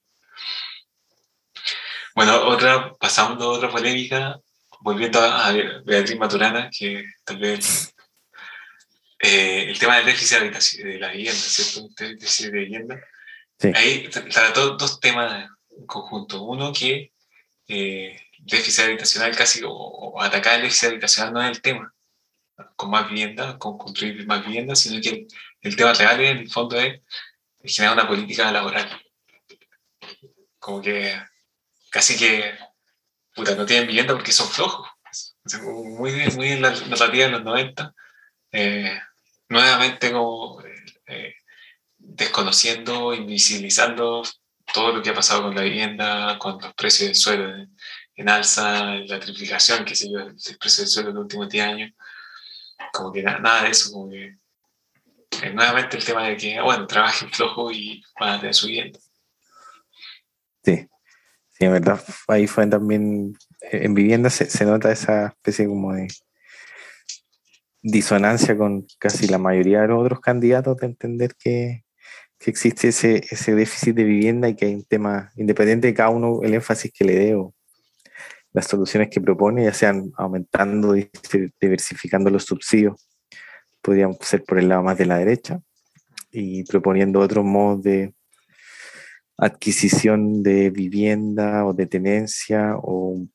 Bueno, 2.14 2.46
otra, 2.46 2.92
pasando 2.94 3.44
a 3.44 3.52
otra 3.52 3.70
polémica, 3.70 4.38
volviendo 4.80 5.20
a, 5.20 5.52
Beatriz 5.84 6.18
Maturana, 6.18 6.70
que 6.70 7.04
tal 7.24 7.38
vez 7.38 7.94
eh, 9.18 9.66
el 9.68 9.78
tema 9.78 9.96
del 9.96 10.06
déficit 10.06 10.38
de 10.84 10.98
la 10.98 11.10
vivienda, 11.10 11.40
¿cierto? 11.40 11.88
El 11.98 12.18
déficit 12.18 12.46
de 12.46 12.58
vivienda. 12.58 13.00
Ahí 13.74 14.08
trató 14.08 14.76
dos 14.76 15.00
temas 15.00 15.48
en 15.76 15.86
conjunto. 15.86 16.42
Uno 16.42 16.72
que 16.72 17.12
eh, 17.68 18.23
déficit 18.44 18.84
habitacional 18.84 19.36
casi, 19.36 19.62
o, 19.66 20.20
atacar 20.20 20.56
el 20.56 20.62
déficit 20.62 20.90
habitacional 20.90 21.32
no 21.32 21.42
es 21.42 21.50
el 21.56 21.62
tema, 21.62 21.94
con 22.76 22.90
más 22.90 23.08
vivienda, 23.08 23.58
con 23.58 23.78
construir 23.78 24.26
más 24.26 24.44
vivienda, 24.44 24.74
sino 24.76 25.00
que 25.00 25.26
el, 25.62 25.76
tema 25.76 25.92
real 25.92 26.20
en 26.20 26.38
el 26.38 26.50
fondo 26.50 26.78
es 26.78 27.00
generar 27.64 27.96
una 27.96 28.08
política 28.08 28.52
laboral. 28.52 28.88
Como 30.58 30.80
que 30.80 31.14
casi 31.90 32.16
que, 32.16 32.54
puta, 33.34 33.54
no 33.54 33.66
tienen 33.66 33.86
vivienda 33.86 34.14
porque 34.14 34.32
son 34.32 34.48
flojos. 34.48 34.88
Muy, 35.62 36.12
muy 36.36 36.48
en 36.52 36.62
la 36.62 36.70
narrativa 36.70 37.26
de 37.26 37.30
los 37.30 37.44
90, 37.44 37.94
eh, 38.52 38.98
nuevamente 39.48 40.10
como 40.10 40.62
eh, 41.06 41.34
desconociendo, 41.98 43.12
invisibilizando 43.14 44.22
todo 44.72 44.92
lo 44.92 45.02
que 45.02 45.10
ha 45.10 45.14
pasado 45.14 45.42
con 45.42 45.54
la 45.54 45.62
vivienda, 45.62 46.38
con 46.38 46.58
los 46.60 46.74
precios 46.74 47.08
del 47.08 47.14
suelo 47.14 47.66
en 48.16 48.28
alza, 48.28 48.96
la 48.96 49.18
triplicación, 49.18 49.84
que 49.84 49.96
se 49.96 50.10
yo, 50.10 50.20
el 50.20 50.58
precio 50.58 50.82
del 50.82 50.88
suelo 50.88 51.08
en 51.10 51.14
los 51.16 51.22
últimos 51.24 51.48
10 51.48 51.64
años, 51.64 51.92
como 52.92 53.12
que 53.12 53.22
nada, 53.22 53.64
de 53.64 53.70
eso, 53.70 53.92
como 53.92 54.10
que 54.10 54.36
eh, 55.42 55.52
nuevamente 55.52 55.96
el 55.96 56.04
tema 56.04 56.28
de 56.28 56.36
que, 56.36 56.60
bueno, 56.60 56.86
trabajen 56.86 57.30
flojo 57.30 57.72
y 57.72 58.02
van 58.18 58.30
a 58.30 58.40
tener 58.40 58.54
su 58.54 58.66
vivienda. 58.68 58.98
Sí, 60.64 60.88
sí, 61.50 61.64
en 61.64 61.72
verdad, 61.72 62.02
ahí 62.28 62.46
fue 62.46 62.66
también, 62.68 63.36
en 63.60 63.94
vivienda 63.94 64.30
se, 64.30 64.48
se 64.48 64.64
nota 64.64 64.92
esa 64.92 65.26
especie 65.26 65.66
como 65.66 65.92
de 65.92 66.08
disonancia 67.82 68.56
con 68.56 68.86
casi 68.98 69.26
la 69.26 69.38
mayoría 69.38 69.82
de 69.82 69.88
los 69.88 70.02
otros 70.02 70.20
candidatos 70.20 70.76
de 70.78 70.86
entender 70.86 71.34
que, 71.36 71.84
que 72.38 72.50
existe 72.50 72.88
ese, 72.88 73.24
ese 73.30 73.54
déficit 73.54 73.94
de 73.94 74.04
vivienda 74.04 74.48
y 74.48 74.54
que 74.54 74.66
hay 74.66 74.74
un 74.74 74.84
tema, 74.84 75.32
independiente 75.36 75.88
de 75.88 75.94
cada 75.94 76.10
uno, 76.10 76.40
el 76.42 76.54
énfasis 76.54 76.92
que 76.92 77.04
le 77.04 77.16
dé 77.16 77.34
o, 77.34 77.54
las 78.54 78.66
soluciones 78.66 79.10
que 79.10 79.20
propone, 79.20 79.64
ya 79.64 79.74
sean 79.74 80.12
aumentando 80.16 80.96
y 80.96 81.10
diversificando 81.60 82.30
los 82.30 82.44
subsidios, 82.44 83.08
podrían 83.82 84.16
ser 84.20 84.44
por 84.44 84.58
el 84.58 84.68
lado 84.68 84.84
más 84.84 84.96
de 84.96 85.06
la 85.06 85.18
derecha, 85.18 85.60
y 86.30 86.64
proponiendo 86.64 87.20
otros 87.20 87.44
modos 87.44 87.82
de 87.82 88.14
adquisición 89.36 90.42
de 90.42 90.70
vivienda 90.70 91.66
o 91.66 91.74
de 91.74 91.86
tenencia, 91.86 92.76
o 92.76 93.26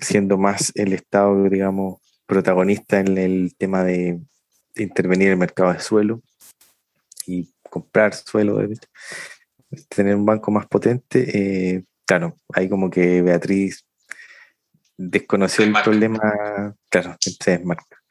siendo 0.00 0.38
más 0.38 0.72
el 0.74 0.94
Estado, 0.94 1.48
digamos, 1.48 2.00
protagonista 2.26 3.00
en 3.00 3.18
el 3.18 3.54
tema 3.56 3.84
de, 3.84 4.20
intervenir 4.76 5.28
en 5.28 5.32
el 5.34 5.38
mercado 5.38 5.72
de 5.72 5.78
suelo 5.78 6.20
y 7.26 7.52
comprar 7.70 8.12
suelo, 8.12 8.58
tener 9.88 10.16
un 10.16 10.24
banco 10.24 10.50
más 10.50 10.66
potente. 10.66 11.76
Eh, 11.76 11.84
claro, 12.06 12.38
hay 12.52 12.68
como 12.68 12.90
que 12.90 13.22
Beatriz 13.22 13.84
desconoció 14.96 15.64
el 15.64 15.72
problema, 15.72 16.74
claro, 16.88 17.16
se 17.20 17.50
desmarca. 17.50 18.02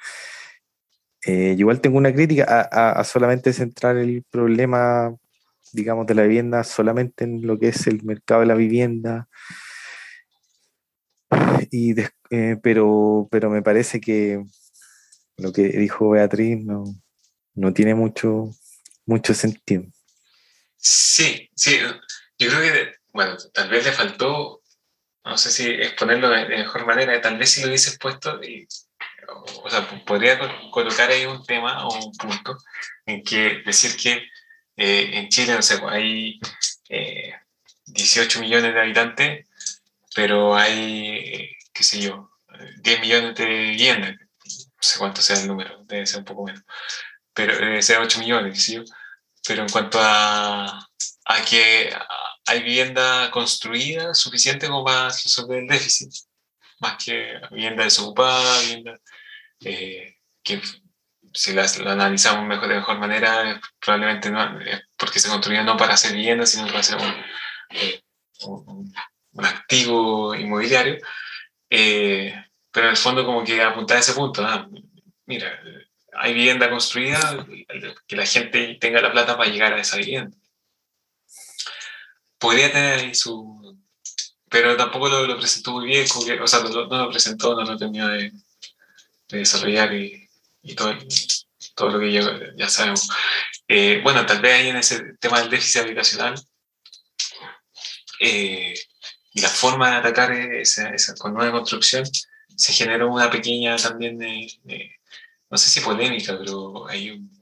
Eh, 1.25 1.55
igual 1.57 1.79
tengo 1.79 1.97
una 1.97 2.13
crítica 2.13 2.67
a, 2.69 3.03
solamente 3.05 3.53
centrar 3.53 3.97
el 3.97 4.23
problema, 4.29 5.15
digamos, 5.71 6.05
de 6.05 6.15
la 6.15 6.23
vivienda 6.23 6.63
solamente 6.63 7.23
en 7.23 7.47
lo 7.47 7.57
que 7.57 7.69
es 7.69 7.87
el 7.87 8.03
mercado 8.03 8.41
de 8.41 8.47
la 8.47 8.55
vivienda. 8.55 9.29
Y 11.71 11.95
eh, 12.29 12.57
pero, 12.61 13.27
pero 13.31 13.49
me 13.49 13.61
parece 13.61 14.01
que 14.01 14.43
lo 15.37 15.53
que 15.53 15.63
dijo 15.69 16.09
Beatriz 16.09 16.63
no, 16.63 16.83
no 17.55 17.73
tiene 17.73 17.95
mucho, 17.95 18.49
mucho 19.05 19.33
sentido. 19.33 19.83
Sí, 20.75 21.49
sí, 21.55 21.77
yo 22.37 22.49
creo 22.49 22.61
que, 22.61 22.91
bueno, 23.13 23.37
tal 23.53 23.69
vez 23.69 23.85
le 23.85 23.91
faltó 23.93 24.62
no 25.25 25.37
sé 25.37 25.51
si 25.51 25.69
exponerlo 25.69 26.29
de, 26.29 26.45
mejor 26.45 26.85
manera, 26.85 27.19
tal 27.21 27.37
vez 27.37 27.51
si 27.51 27.61
lo 27.61 27.67
hubieses 27.67 27.97
puesto, 27.97 28.43
y, 28.43 28.67
o, 29.63 29.69
sea, 29.69 29.87
podría 30.05 30.39
colocar 30.71 31.09
ahí 31.09 31.25
un 31.25 31.45
tema 31.45 31.87
o 31.87 32.05
un 32.05 32.11
punto 32.13 32.57
en 33.05 33.23
que 33.23 33.61
decir 33.65 33.95
que 33.95 34.27
eh, 34.75 35.11
en 35.13 35.29
Chile, 35.29 35.53
no 35.53 35.61
sé, 35.61 35.79
hay 35.87 36.39
18 37.85 38.39
eh, 38.39 38.41
millones 38.41 38.73
de 38.73 38.81
habitantes, 38.81 39.47
pero 40.15 40.55
hay, 40.55 41.55
qué 41.73 41.83
sé 41.83 42.01
yo, 42.01 42.31
10 42.81 43.01
millones 43.01 43.35
de 43.35 43.45
viviendas, 43.45 44.15
no 44.19 44.73
sé 44.79 44.99
cuánto 44.99 45.21
sea 45.21 45.39
el 45.39 45.47
número, 45.47 45.83
debe 45.85 46.05
ser 46.05 46.19
un 46.19 46.25
poco 46.25 46.45
menos, 46.45 46.63
pero 47.33 47.55
debe 47.55 47.81
ser 47.81 47.99
8 47.99 48.19
millones, 48.19 48.53
qué 48.53 48.59
sé 48.59 48.73
yo, 48.75 48.83
pero 49.47 49.63
en 49.63 49.69
cuanto 49.69 49.99
a, 50.01 50.87
a 51.25 51.45
que 51.45 51.93
hay 52.45 52.61
vivienda 52.63 53.29
construida 53.31 54.13
suficiente 54.13 54.67
como 54.67 54.83
para 54.83 55.05
resolver 55.05 55.59
el 55.59 55.67
déficit, 55.67 56.11
más 56.79 57.03
que 57.03 57.39
vivienda 57.51 57.83
desocupada, 57.83 58.61
vivienda 58.61 58.99
eh, 59.61 60.17
que 60.43 60.61
si 61.33 61.53
la, 61.53 61.63
analizamos 61.63 62.45
mejor, 62.45 62.67
de 62.67 62.75
mejor 62.75 62.99
manera, 62.99 63.59
probablemente 63.79 64.29
no, 64.29 64.59
porque 64.97 65.19
se 65.19 65.29
construyó 65.29 65.63
no 65.63 65.77
para 65.77 65.93
hacer 65.93 66.13
vivienda, 66.13 66.45
sino 66.45 66.67
para 66.67 66.79
hacer 66.79 66.97
un, 66.97 67.15
eh, 67.71 68.01
activo 69.37 70.35
inmobiliario. 70.35 70.97
Eh, 71.69 72.33
pero 72.71 72.87
en 72.87 72.91
el 72.91 72.97
fondo 72.97 73.25
como 73.25 73.43
que 73.43 73.61
apuntar 73.61 73.97
a 73.97 73.99
ese 74.01 74.13
punto, 74.13 74.45
ah, 74.45 74.67
mira, 75.25 75.59
hay 76.15 76.33
vivienda 76.33 76.69
construida, 76.69 77.47
que 78.05 78.15
la 78.15 78.25
gente 78.25 78.77
tenga 78.79 79.01
la 79.01 79.11
plata 79.11 79.37
para 79.37 79.49
llegar 79.49 79.73
a 79.73 79.79
esa 79.79 79.97
vivienda 79.97 80.35
podría 82.43 82.71
tener 82.71 82.99
ahí 82.99 83.15
su... 83.15 83.79
Pero 84.49 84.75
tampoco 84.75 85.07
lo, 85.07 85.39
presentó 85.39 85.71
muy 85.71 85.87
bien, 85.87 86.05
o 86.41 86.47
sea, 86.47 86.59
no, 86.59 86.69
lo 86.85 87.09
presentó, 87.09 87.55
no 87.55 87.63
lo 87.63 87.77
terminó 87.77 88.09
de, 88.09 88.31
desarrollar 89.29 89.91
y, 89.93 90.29
todo, 90.75 90.93
todo 91.73 91.89
lo 91.91 91.99
que 91.99 92.11
ya, 92.11 92.69
sabemos. 92.69 93.09
Eh, 93.67 94.01
bueno, 94.03 94.25
tal 94.25 94.41
vez 94.41 94.53
ahí 94.53 94.67
en 94.67 94.75
ese 94.75 95.01
tema 95.19 95.39
del 95.39 95.49
déficit 95.49 95.81
habitacional 95.81 96.35
eh, 98.19 98.75
y 99.33 99.41
la 99.41 99.49
forma 99.49 99.89
de 99.89 99.95
atacar 99.95 100.33
esa, 100.33 100.89
esa, 100.89 101.15
con 101.15 101.33
nueva 101.33 101.51
construcción, 101.51 102.03
se 102.55 102.73
generó 102.73 103.11
una 103.11 103.31
pequeña 103.31 103.75
también, 103.77 104.19
no 105.49 105.57
sé 105.57 105.69
si 105.69 105.79
polémica, 105.79 106.37
pero 106.37 106.87
hay 106.87 107.09
un, 107.09 107.32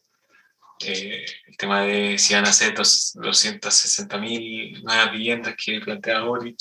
eh, 0.85 1.25
el 1.47 1.57
tema 1.57 1.81
de 1.81 2.17
si 2.17 2.33
van 2.33 2.45
a 2.45 2.53
ser 2.53 2.73
260.000 2.73 4.83
nuevas 4.83 5.11
viviendas 5.11 5.55
que 5.55 5.81
plantea 5.81 6.21
Boric, 6.21 6.57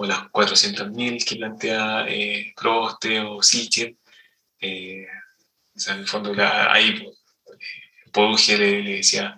o 0.00 0.06
las 0.06 0.30
400.000 0.30 1.24
que 1.24 1.36
plantea 1.36 2.06
eh, 2.08 2.54
Proste 2.56 3.20
o 3.20 3.42
Sichel. 3.42 3.98
Eh, 4.60 5.06
o 5.74 5.78
sea, 5.78 5.94
en 5.94 6.00
el 6.00 6.08
fondo, 6.08 6.32
ahí 6.38 6.90
eh, 6.90 7.12
Poduje 8.12 8.56
le, 8.56 8.82
decía 8.82 9.36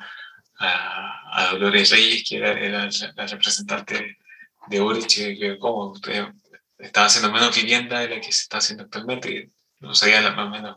a, 0.59 1.49
Dolores 1.53 1.91
Reyes, 1.91 2.25
que 2.29 2.37
era, 2.37 2.55
la, 2.55 3.27
representante 3.27 4.19
de 4.67 4.81
Boric, 4.81 5.09
que 5.09 5.59
como 5.59 5.95
estaba 6.79 7.07
haciendo 7.07 7.33
menos 7.33 7.57
vivienda 7.57 8.01
de 8.01 8.09
la 8.09 8.21
que 8.21 8.31
se 8.31 8.43
está 8.43 8.59
haciendo 8.59 8.85
actualmente, 8.85 9.51
no 9.81 9.95
sabía 9.95 10.21
más 10.31 10.47
o 10.47 10.51
menos, 10.51 10.77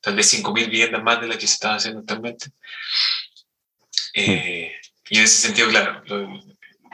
tal 0.00 0.16
vez 0.16 0.32
5.000 0.32 0.52
viviendas 0.52 1.02
más 1.02 1.20
de 1.20 1.28
la 1.28 1.34
que 1.38 1.46
se 1.46 1.54
estaba 1.54 1.76
haciendo 1.76 2.00
actualmente. 2.00 2.46
Eh, 4.14 4.74
y 5.10 5.18
en 5.18 5.24
ese 5.24 5.46
sentido, 5.46 5.68
claro, 5.68 6.02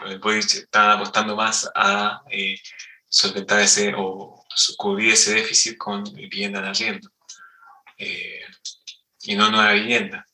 el 0.07 0.19
Boric 0.19 0.45
está 0.55 0.93
apostando 0.93 1.37
más 1.37 1.71
a 1.75 2.23
eh, 2.31 2.59
solventar 3.09 3.61
ese 3.61 3.95
o 3.97 4.45
cubrir 4.77 5.13
ese 5.13 5.35
déficit 5.35 5.77
con 5.77 6.05
vivienda 6.05 6.61
de 6.61 6.69
arriendo 6.69 7.11
eh, 7.99 8.41
y 9.23 9.37
no 9.37 9.51
nueva 9.51 9.73
vivienda. 9.73 10.27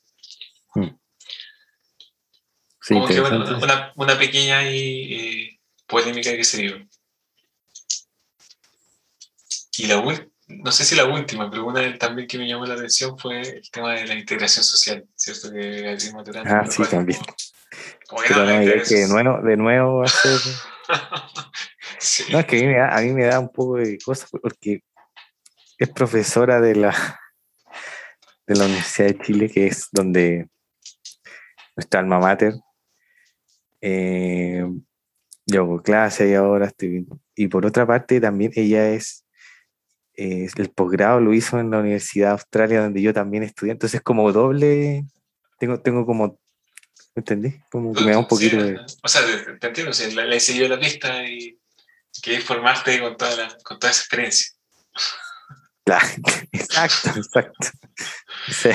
Hmm. 0.73 0.89
Como 2.87 3.07
que 3.07 3.21
una, 3.21 3.93
una, 3.95 4.17
pequeña 4.17 4.69
y, 4.69 5.59
polémica 5.85 6.35
que 6.35 6.43
se 6.43 6.61
dio. 6.61 6.87
Y 9.77 9.87
la 9.87 9.99
no 10.63 10.71
sé 10.71 10.85
si 10.85 10.95
la 10.95 11.05
última, 11.05 11.49
pero 11.49 11.65
una 11.65 11.97
también 11.97 12.27
que 12.27 12.37
me 12.37 12.47
llamó 12.47 12.65
la 12.65 12.75
atención 12.75 13.17
fue 13.17 13.41
el 13.41 13.71
tema 13.71 13.93
de 13.93 14.07
la 14.07 14.15
integración 14.15 14.63
social, 14.63 15.05
¿cierto? 15.15 15.51
Que 15.51 15.97
Ah, 16.45 16.65
sí, 16.69 16.83
también. 16.89 17.19
pero 18.27 18.45
no, 18.45 18.83
que 18.83 18.95
de 18.95 19.07
nuevo, 19.07 19.41
de 19.41 19.57
nuevo 19.57 20.03
hacer... 20.03 20.39
No, 22.31 22.39
es 22.39 22.45
que 22.47 22.57
a 22.57 22.61
mí, 22.61 22.65
me 22.65 22.77
da, 22.77 22.97
a 22.97 23.01
mí 23.01 23.13
me 23.13 23.25
da 23.25 23.39
un 23.39 23.49
poco 23.49 23.77
de 23.77 23.99
cosas 23.99 24.27
porque 24.31 24.83
es 25.77 25.89
profesora 25.89 26.59
de 26.59 26.75
la, 26.75 27.19
de 28.47 28.55
la 28.55 28.65
Universidad 28.65 29.07
de 29.09 29.19
Chile, 29.19 29.49
que 29.49 29.67
es 29.67 29.87
donde 29.91 30.47
nuestra 31.75 31.99
alma 31.99 32.19
mater. 32.19 32.55
Eh, 33.81 34.65
yo 35.45 35.61
hago 35.61 35.81
clase 35.81 36.29
y 36.29 36.33
ahora 36.33 36.67
estoy. 36.67 37.07
Y 37.35 37.47
por 37.47 37.65
otra 37.65 37.85
parte, 37.85 38.19
también 38.19 38.51
ella 38.55 38.89
es. 38.89 39.25
El 40.21 40.69
posgrado 40.75 41.19
lo 41.19 41.33
hizo 41.33 41.59
en 41.59 41.71
la 41.71 41.79
Universidad 41.79 42.27
de 42.27 42.31
Australia, 42.33 42.81
donde 42.81 43.01
yo 43.01 43.13
también 43.13 43.43
estudié. 43.43 43.71
Entonces, 43.73 44.01
como 44.01 44.31
doble. 44.31 45.05
Tengo, 45.57 45.79
tengo 45.79 46.05
como. 46.05 46.39
¿Entendí? 47.15 47.59
Como 47.69 47.93
que 47.93 48.03
me 48.03 48.11
da 48.11 48.19
un 48.19 48.27
poquito 48.27 48.57
de. 48.57 48.79
O 49.03 49.07
sea, 49.07 49.21
te 49.59 49.67
entiendo, 49.67 49.91
o 49.91 50.21
le, 50.25 50.39
siguió 50.39 50.67
la 50.67 50.79
pista 50.79 51.25
y 51.25 51.59
que 52.21 52.39
formarte 52.39 52.99
con 52.99 53.17
toda, 53.17 53.57
con 53.63 53.79
toda 53.79 53.91
esa 53.91 54.01
experiencia. 54.01 54.51
Claro, 55.83 56.07
exacto, 56.51 57.09
exacto. 57.15 57.67
Sí. 58.47 58.69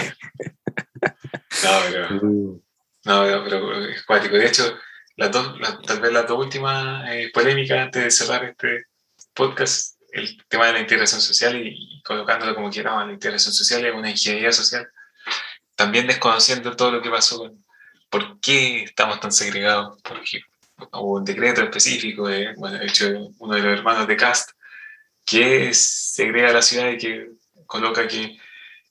No, 1.64 1.70
pero, 1.90 2.16
uh. 2.22 2.62
no, 3.04 3.22
pero 3.44 3.88
es 3.88 4.02
cuático. 4.04 4.36
De 4.36 4.46
hecho, 4.46 4.76
las 5.16 5.32
dos, 5.32 5.56
tal 5.84 6.00
vez 6.00 6.12
las 6.12 6.26
dos 6.28 6.38
últimas 6.38 7.08
eh, 7.10 7.30
polémicas 7.32 7.78
antes 7.78 8.04
de 8.04 8.10
cerrar 8.10 8.44
este 8.44 8.84
podcast, 9.34 9.95
el 10.16 10.44
tema 10.48 10.66
de 10.66 10.74
la 10.74 10.80
integración 10.80 11.20
social 11.20 11.56
y, 11.64 12.02
colocándolo 12.02 12.54
como 12.54 12.70
quieramos, 12.70 13.06
la 13.06 13.12
integración 13.12 13.54
social 13.54 13.84
es 13.84 13.94
una 13.94 14.10
ingeniería 14.10 14.52
social, 14.52 14.88
también 15.74 16.06
desconociendo 16.06 16.74
todo 16.74 16.90
lo 16.92 17.02
que 17.02 17.10
pasó 17.10 17.52
por 18.08 18.40
qué 18.40 18.84
estamos 18.84 19.20
tan 19.20 19.32
segregados, 19.32 20.00
por 20.02 20.18
ejemplo 20.18 20.56
o 20.90 21.16
un 21.16 21.24
decreto 21.24 21.62
específico, 21.62 22.28
de, 22.28 22.54
bueno, 22.54 22.78
de 22.78 22.86
hecho, 22.86 23.06
uno 23.38 23.54
de 23.54 23.62
los 23.62 23.78
hermanos 23.78 24.06
de 24.06 24.16
Cast, 24.16 24.50
que 25.24 25.72
segrega 25.74 26.52
la 26.52 26.62
ciudad 26.62 26.90
y 26.90 26.98
que 26.98 27.30
coloca 27.66 28.06
que 28.06 28.38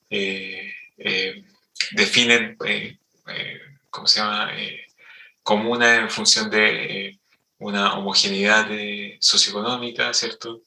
eh, 0.10 0.74
eh, 0.98 1.46
definen, 1.92 2.58
eh, 2.66 2.98
¿cómo 3.90 4.08
se 4.08 4.20
llama?, 4.20 4.52
comuna 5.44 5.96
en 5.98 6.10
función 6.10 6.50
de 6.50 7.20
una 7.60 7.94
homogeneidad 7.94 8.68
socioeconómica, 9.20 10.12
¿cierto? 10.14 10.62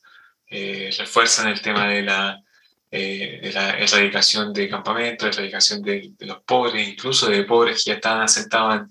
Refuerzan 0.50 1.48
el 1.48 1.60
tema 1.60 1.88
de 1.88 2.02
la, 2.02 2.42
de 2.90 3.50
la 3.52 3.78
erradicación 3.78 4.52
de 4.52 4.68
campamentos, 4.68 5.28
erradicación 5.28 5.82
de, 5.82 6.10
de, 6.16 6.26
los 6.26 6.42
pobres, 6.42 6.88
incluso 6.88 7.28
de 7.28 7.44
pobres 7.44 7.84
que 7.84 7.90
ya 7.90 7.96
estaban 7.96 8.22
asentados 8.22 8.76
en 8.76 8.90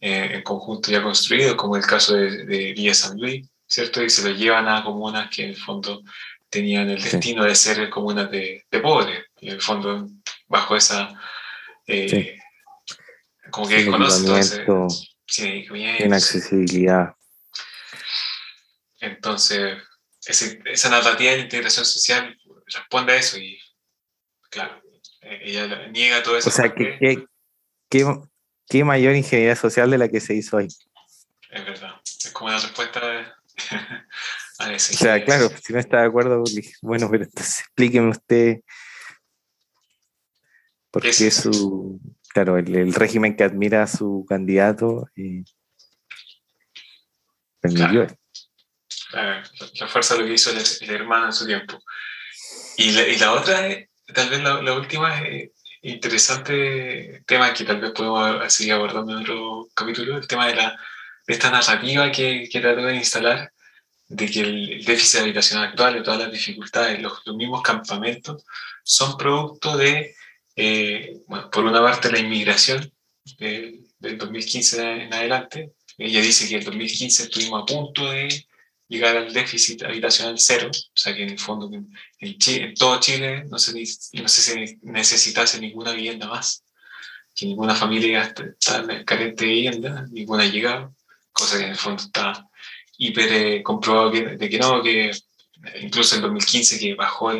eh, 0.00 0.30
en 0.34 0.42
conjunto 0.42 0.92
ya 0.92 1.02
construido, 1.02 1.56
como 1.56 1.74
el 1.76 1.84
caso 1.84 2.14
de, 2.14 2.44
de, 2.44 2.72
Villa 2.72 2.94
San 2.94 3.18
Luis, 3.18 3.48
¿cierto? 3.66 4.00
Y 4.00 4.08
se 4.08 4.22
lo 4.28 4.34
llevan 4.34 4.68
a 4.68 4.84
comunas 4.84 5.28
que 5.28 5.42
en 5.42 5.50
el 5.50 5.56
fondo 5.56 6.04
tenían 6.48 6.88
el 6.88 7.02
destino 7.02 7.42
de 7.42 7.56
ser 7.56 7.90
comunas 7.90 8.30
de, 8.30 8.64
pobres, 8.80 9.24
y 9.40 9.48
en 9.48 9.54
el 9.54 9.60
fondo 9.60 10.08
bajo 10.46 10.76
esa... 10.76 11.20
Eh, 11.84 12.38
como 13.50 13.66
que 13.66 13.80
inaccesibilidad. 16.04 17.14
Entonces, 19.00 19.78
esa 20.28 20.88
narrativa 20.90 21.32
de 21.32 21.40
integración 21.40 21.86
social 21.86 22.36
responde 22.66 23.12
a 23.12 23.16
eso 23.16 23.38
y, 23.38 23.58
claro, 24.50 24.82
eh, 25.22 25.40
ella 25.44 25.88
niega 25.88 26.22
todo 26.22 26.36
eso. 26.36 26.48
O 26.48 26.52
sea, 26.52 26.74
que, 26.74 27.26
que, 27.88 28.04
¿Qué 28.68 28.84
mayor 28.84 29.16
ingeniería 29.16 29.56
social 29.56 29.90
de 29.90 29.98
la 29.98 30.08
que 30.08 30.20
se 30.20 30.34
hizo 30.34 30.58
hoy? 30.58 30.68
Es 31.50 31.64
verdad. 31.64 31.94
Es 32.04 32.30
como 32.32 32.50
la 32.50 32.58
respuesta 32.58 33.00
a 34.58 34.72
ese. 34.72 34.94
O 34.94 34.98
sea, 34.98 35.24
claro, 35.24 35.48
si 35.62 35.72
no 35.72 35.78
está 35.78 36.00
de 36.00 36.06
acuerdo, 36.06 36.44
bueno, 36.82 37.08
pero 37.10 37.24
entonces 37.24 37.60
explíqueme 37.60 38.10
usted 38.10 38.60
por 40.90 41.02
qué 41.02 41.30
su. 41.30 42.00
Claro, 42.34 42.58
el, 42.58 42.92
régimen 42.92 43.36
que 43.36 43.44
admira 43.44 43.82
a 43.82 43.86
su 43.86 44.26
candidato 44.28 45.08
y 45.16 45.44
permitió. 47.60 48.06
Claro. 48.06 48.18
La, 49.12 49.42
fuerza 49.88 50.14
de 50.14 50.20
lo 50.20 50.26
que 50.26 50.34
hizo 50.34 50.50
el, 50.50 50.90
hermano 50.90 51.26
en 51.26 51.32
su 51.32 51.46
tiempo. 51.46 51.82
Y 52.76 52.92
la, 52.92 53.08
y 53.08 53.16
la 53.16 53.32
otra, 53.32 53.68
tal 54.14 54.30
vez 54.30 54.42
la, 54.42 54.62
la 54.62 54.74
última, 54.74 55.26
es 55.26 55.50
interesante 55.82 57.22
tema 57.26 57.52
que 57.52 57.64
tal 57.64 57.80
vez 57.80 57.92
podemos 57.92 58.52
seguir 58.52 58.72
abordando 58.74 59.12
en 59.12 59.22
otro 59.22 59.68
capítulo, 59.74 60.16
el 60.16 60.26
tema 60.26 60.46
de, 60.46 60.56
la, 60.56 60.78
de 61.26 61.34
esta 61.34 61.50
narrativa 61.50 62.10
que, 62.10 62.48
que 62.50 62.60
trató 62.60 62.82
de 62.82 62.96
instalar, 62.96 63.52
de 64.08 64.30
que 64.30 64.40
el, 64.40 64.84
déficit 64.84 65.20
habitacional 65.20 65.68
actual 65.68 65.98
y 65.98 66.02
todas 66.02 66.20
las 66.20 66.32
dificultades, 66.32 67.00
los, 67.00 67.20
los 67.24 67.36
mismos 67.36 67.62
campamentos, 67.62 68.44
son 68.82 69.16
producto 69.16 69.76
de, 69.76 70.14
eh, 70.56 71.18
bueno, 71.26 71.50
por 71.50 71.64
una 71.64 71.80
parte, 71.82 72.10
la 72.10 72.18
inmigración 72.18 72.92
del 73.36 74.18
2015 74.18 75.02
en 75.02 75.14
adelante. 75.14 75.72
Ella 75.98 76.20
dice 76.20 76.48
que 76.48 76.54
en 76.54 76.60
el 76.60 76.64
2015 76.64 77.24
estuvimos 77.24 77.62
a 77.62 77.66
punto 77.66 78.10
de 78.10 78.46
llegar 78.88 79.16
al 79.16 79.32
déficit 79.32 79.82
habitacional 79.82 80.38
cero, 80.38 80.70
o 80.72 80.96
sea 80.96 81.14
que 81.14 81.22
en 81.22 81.30
el 81.30 81.38
fondo 81.38 81.70
en, 81.74 81.92
en 82.20 82.74
todo 82.74 82.98
Chile 83.00 83.44
no 83.44 83.58
se, 83.58 83.72
no 84.14 84.28
se 84.28 84.78
necesitase 84.82 85.60
ninguna 85.60 85.92
vivienda 85.92 86.26
más, 86.26 86.64
que 87.34 87.46
ninguna 87.46 87.74
familia 87.74 88.22
está 88.22 88.84
carente 89.04 89.44
de 89.44 89.50
vivienda, 89.50 90.06
ninguna 90.10 90.44
ha 90.44 90.46
llegado, 90.46 90.94
cosa 91.32 91.58
que 91.58 91.64
en 91.64 91.70
el 91.70 91.76
fondo 91.76 92.02
está 92.02 92.48
hiper 92.96 93.32
eh, 93.32 93.62
comprobado 93.62 94.10
de 94.10 94.48
que 94.48 94.58
no, 94.58 94.82
que 94.82 95.12
incluso 95.80 96.16
en 96.16 96.22
2015 96.22 96.78
que 96.78 96.94
bajó 96.94 97.32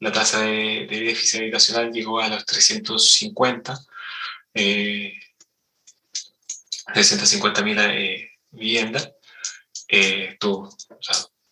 la 0.00 0.12
tasa 0.12 0.42
de, 0.42 0.86
déficit 0.88 1.40
habitacional 1.40 1.92
llegó 1.92 2.20
a 2.20 2.28
los 2.28 2.44
350, 2.44 3.78
eh, 4.54 5.14
350 6.92 7.62
mil 7.62 7.78
eh, 7.78 8.30
viviendas 8.50 9.11
eh, 9.92 10.30
estuvo 10.32 10.70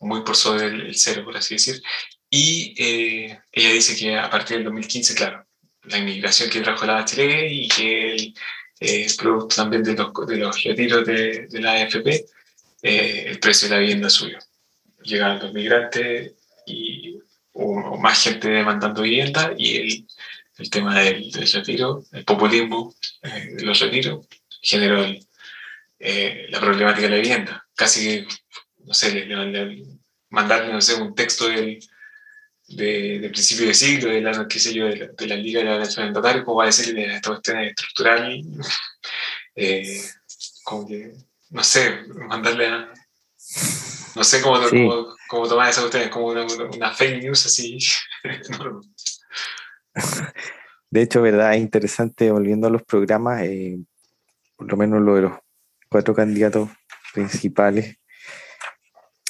muy 0.00 0.22
por 0.22 0.34
sobre 0.34 0.66
el, 0.66 0.96
cero, 0.96 1.22
por 1.24 1.36
así 1.36 1.54
decir. 1.54 1.82
Y 2.28 2.74
eh, 2.78 3.38
ella 3.52 3.72
dice 3.72 3.94
que 3.96 4.16
a 4.16 4.30
partir 4.30 4.56
del 4.56 4.64
2015, 4.64 5.14
claro, 5.14 5.46
la 5.84 5.98
inmigración 5.98 6.48
que 6.48 6.60
trajo 6.60 6.86
la 6.86 6.94
Bachelet 6.94 7.52
y 7.52 7.68
que 7.68 8.14
el, 8.14 8.34
eh, 8.80 9.06
producto 9.18 9.56
también 9.56 9.82
de 9.82 9.94
los, 9.94 10.10
de 10.26 10.36
los 10.36 10.62
retiros 10.64 11.06
de, 11.06 11.46
de 11.48 11.60
la 11.60 11.72
AFP, 11.72 12.26
eh, 12.82 13.24
el 13.26 13.38
precio 13.38 13.68
de 13.68 13.74
la 13.74 13.80
vivienda 13.80 14.08
subió. 14.08 14.38
Llegaron 15.02 15.38
los 15.40 15.52
migrantes 15.52 16.32
y 16.66 17.18
hubo 17.52 17.98
más 17.98 18.22
gente 18.22 18.48
demandando 18.48 19.02
vivienda 19.02 19.52
y 19.56 19.76
el, 19.76 20.06
el 20.58 20.70
tema 20.70 20.98
del, 20.98 21.30
del, 21.30 21.52
retiro, 21.52 22.04
el 22.12 22.24
populismo 22.24 22.94
de 23.22 23.64
los 23.64 23.80
retiros, 23.80 24.26
generó 24.62 25.04
la 26.00 26.60
problemática 26.60 27.02
de 27.02 27.10
la 27.10 27.22
vivienda. 27.22 27.66
Casi 27.74 28.04
que, 28.04 28.26
no 28.78 28.94
sé, 28.94 29.12
le, 29.12 29.26
mandarle, 30.30 30.72
no 30.72 30.80
sé, 30.80 30.94
un 30.94 31.14
texto 31.14 31.48
del, 31.48 31.78
de, 32.68 33.28
principio 33.30 33.66
de 33.66 33.74
siglo, 33.74 34.10
de 34.10 34.20
la, 34.20 34.46
qué 34.48 34.58
sé 34.58 34.72
yo, 34.72 34.86
de 34.86 34.96
la, 34.96 35.06
de 35.08 35.26
la 35.26 35.36
Liga 35.36 35.60
de 35.60 35.66
la 35.66 35.78
Nación 35.78 36.14
como 36.44 36.56
va 36.56 36.64
a 36.64 36.66
decirle 36.66 37.14
esta 37.14 37.30
cuestión 37.30 37.58
estructural, 37.58 38.42
eh, 39.56 40.00
como 40.64 40.86
que, 40.86 41.12
no 41.50 41.64
sé, 41.64 42.04
mandarle 42.28 42.68
a, 42.68 42.92
no 44.14 44.24
sé 44.24 44.40
cómo, 44.40 44.58
cómo, 45.28 45.48
tomar 45.48 45.68
esa 45.68 45.80
cuestión, 45.80 46.08
como 46.08 46.26
una, 46.26 46.44
una 46.44 46.92
fake 46.92 47.22
news 47.22 47.46
así. 47.46 47.78
de 50.90 51.02
hecho, 51.02 51.22
verdad, 51.22 51.54
es 51.54 51.60
interesante, 51.60 52.30
volviendo 52.30 52.68
a 52.68 52.70
los 52.70 52.82
programas, 52.82 53.42
eh, 53.42 53.78
por 54.56 54.70
lo 54.70 54.76
menos 54.76 55.02
lo 55.02 55.16
de 55.16 55.22
los 55.22 55.32
cuatro 55.90 56.14
candidatos 56.14 56.70
principales, 57.12 57.96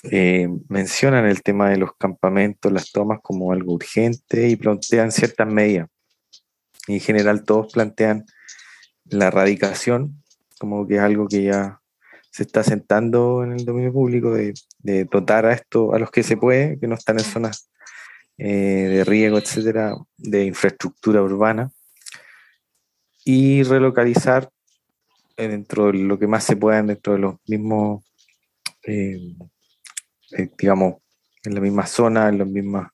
eh, 0.04 0.48
mencionan 0.68 1.26
el 1.26 1.42
tema 1.42 1.70
de 1.70 1.76
los 1.76 1.90
campamentos, 1.96 2.72
las 2.72 2.90
tomas 2.92 3.20
como 3.22 3.52
algo 3.52 3.74
urgente 3.74 4.48
y 4.48 4.56
plantean 4.56 5.12
ciertas 5.12 5.46
medidas. 5.46 5.88
En 6.86 7.00
general 7.00 7.44
todos 7.44 7.72
plantean 7.72 8.24
la 9.04 9.26
erradicación 9.26 10.20
como 10.60 10.86
que 10.86 10.96
es 10.96 11.00
algo 11.00 11.26
que 11.26 11.44
ya 11.44 11.80
se 12.30 12.42
está 12.42 12.62
sentando 12.62 13.42
en 13.42 13.52
el 13.52 13.64
dominio 13.64 13.92
público 13.92 14.34
de, 14.34 14.52
dotar 15.10 15.46
a 15.46 15.54
esto 15.54 15.94
a 15.94 15.98
los 15.98 16.10
que 16.10 16.22
se 16.22 16.36
puede, 16.36 16.78
que 16.78 16.86
no 16.86 16.96
están 16.96 17.18
en 17.18 17.24
zonas 17.24 17.70
eh, 18.36 18.88
de 18.90 19.04
riego, 19.04 19.38
etcétera, 19.38 19.94
de 20.18 20.44
infraestructura 20.44 21.22
urbana 21.22 21.70
y 23.24 23.62
relocalizar 23.62 24.50
dentro 25.36 25.86
de 25.86 25.94
lo 25.94 26.18
que 26.18 26.26
más 26.26 26.44
se 26.44 26.56
pueda 26.56 26.82
dentro 26.82 27.14
de 27.14 27.18
los 27.18 27.36
mismos, 27.46 28.04
eh, 28.84 29.34
digamos, 30.58 30.96
en 31.44 31.54
la 31.54 31.60
misma 31.60 31.86
zona, 31.86 32.28
en 32.28 32.38
los 32.38 32.48
mismos 32.48 32.86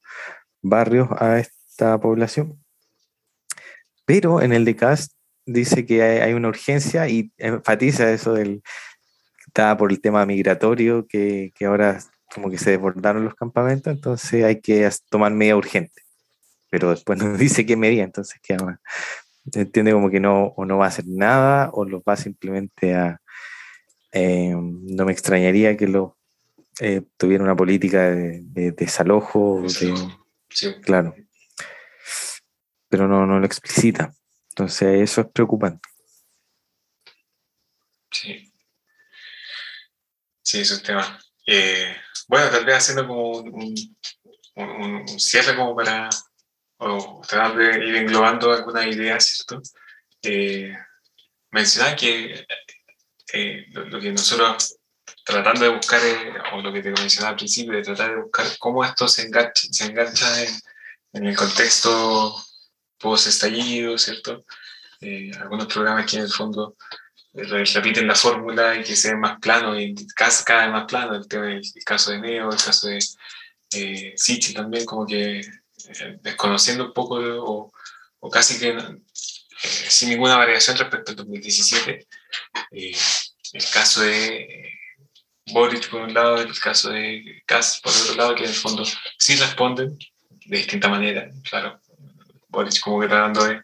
barrios 0.63 1.09
a 1.19 1.39
esta 1.39 1.99
población. 2.01 2.63
Pero 4.05 4.41
en 4.41 4.53
el 4.53 4.65
de 4.65 4.77
CAST 4.77 5.13
dice 5.45 5.87
que 5.87 6.03
hay, 6.03 6.33
una 6.33 6.49
urgencia 6.49 7.09
y 7.09 7.33
enfatiza 7.39 8.11
eso 8.13 8.35
del 8.35 8.63
está 9.47 9.77
por 9.77 9.91
el 9.91 10.01
tema 10.01 10.27
migratorio, 10.27 11.07
que, 11.07 11.53
que, 11.55 11.65
ahora 11.65 11.99
como 12.35 12.51
que 12.51 12.59
se 12.59 12.73
desbordaron 12.73 13.25
los 13.25 13.35
campamentos, 13.35 13.93
entonces 13.93 14.45
hay 14.45 14.61
que 14.61 14.89
tomar 15.09 15.33
medida 15.33 15.57
urgente. 15.57 16.03
Pero 16.71 16.91
después 16.91 17.19
nos 17.19 17.39
dice 17.39 17.65
qué 17.65 17.77
medida, 17.77 18.05
entonces 18.05 18.39
entiende 19.53 19.93
como 19.93 20.11
que 20.11 20.21
no, 20.21 20.55
o 20.57 20.65
no 20.65 20.79
va 20.79 20.87
a 20.87 20.89
hacer 20.89 21.07
nada, 21.07 21.71
o 21.73 21.85
lo 21.85 22.03
va 22.03 22.17
simplemente 22.17 22.95
a... 22.95 23.21
Eh, 24.13 24.55
no 24.55 25.05
me 25.05 25.13
extrañaría 25.13 25.77
que 25.77 25.89
lo 25.89 26.17
eh, 26.81 27.03
tuviera 27.17 27.45
una 27.45 27.57
política 27.57 28.11
de, 28.11 28.73
desalojo, 28.73 29.65
claro. 30.83 31.15
Pero 32.89 33.09
no, 33.09 33.27
no 33.27 33.39
lo 33.39 33.47
explicita. 33.47 34.15
Entonces, 34.51 35.03
eso 35.03 35.21
es 35.23 35.27
preocupante. 35.29 35.89
Sí. 38.11 38.53
Sí, 40.43 40.61
eso 40.61 40.75
es 40.75 40.83
tema. 40.83 41.19
Eh, 41.47 41.95
bueno, 42.29 42.51
tal 42.51 42.65
vez 42.65 42.77
haciendo 42.77 43.07
como 43.07 43.39
un, 43.41 43.75
un, 44.57 45.09
cierre 45.19 45.57
como 45.57 45.75
para, 45.75 46.09
o 46.79 47.23
tratar 47.27 47.57
de 47.57 47.87
ir 47.87 47.97
englobando 47.97 48.53
algunas 48.53 48.87
ideas, 48.87 49.25
¿cierto? 49.25 49.63
Eh, 50.23 50.77
mencionar 51.51 51.97
que 51.97 52.47
eh, 53.33 53.67
lo, 53.71 54.01
que 54.01 54.13
nosotros 54.13 54.79
tratando 55.25 55.65
de 55.65 55.71
buscar, 55.71 56.01
o 56.53 56.61
lo 56.61 56.73
que 56.73 56.83
te 56.83 56.91
mencionaba 56.91 57.31
al 57.31 57.37
principio, 57.37 57.75
de 57.75 57.83
tratar 57.83 58.11
de 58.11 58.23
buscar 58.23 58.47
cómo 58.59 58.85
esto 58.85 59.09
se 59.09 59.23
engancha, 59.23 59.69
se 59.71 59.85
engancha 59.87 60.43
en, 60.43 60.51
en 61.15 61.27
el 61.27 61.37
contexto 61.37 62.37
post-estallido, 62.99 63.99
¿cierto? 63.99 64.45
Eh, 65.01 65.31
algunos 65.41 65.67
programas 65.67 66.11
que 66.11 66.17
en 66.17 66.25
el 66.25 66.31
fondo 66.31 66.77
eh, 67.35 67.65
repiten 67.75 68.07
la 68.07 68.15
fórmula 68.15 68.77
y 68.77 68.83
que 68.83 68.97
se 68.97 69.11
ven 69.11 69.21
más 69.21 69.39
plano 69.41 69.79
y 69.79 69.95
cada 70.17 70.63
vez 70.63 70.73
más 70.73 70.85
plano, 70.87 71.15
el, 71.15 71.29
tema, 71.29 71.53
el, 71.53 71.63
caso 71.85 72.13
de 72.13 72.21
Neo, 72.21 72.51
el 72.51 72.63
caso 72.63 72.89
de 72.89 72.99
eh, 73.75 74.15
también, 74.55 74.87
como 74.87 75.07
que 75.07 75.43
eh, 75.89 76.19
desconociendo 76.23 76.87
un 76.87 76.93
poco 76.93 77.17
o, 77.17 77.73
o, 78.21 78.31
casi 78.31 78.59
que 78.59 78.77
sin 79.59 80.11
ninguna 80.11 80.37
variación 80.37 80.77
respecto 80.77 81.13
al 81.13 81.17
2017. 81.17 82.07
el 82.71 83.65
caso 83.73 84.03
de 84.03 84.73
Boric 85.53 85.89
por 85.89 86.03
un 86.03 86.13
lado, 86.13 86.41
el 86.41 86.59
caso 86.59 86.91
de 86.91 87.43
Kass 87.47 87.81
por 87.83 87.93
otro 87.93 88.15
lado, 88.17 88.35
que 88.35 88.45
en 88.45 88.51
el 88.51 88.55
fondo 88.55 88.85
sí 89.19 89.37
responden 89.37 89.97
de 90.47 90.57
distinta 90.57 90.89
manera, 90.89 91.29
claro, 91.49 91.81
como 92.83 93.01
que 93.01 93.09
tratando 93.09 93.45
de, 93.45 93.63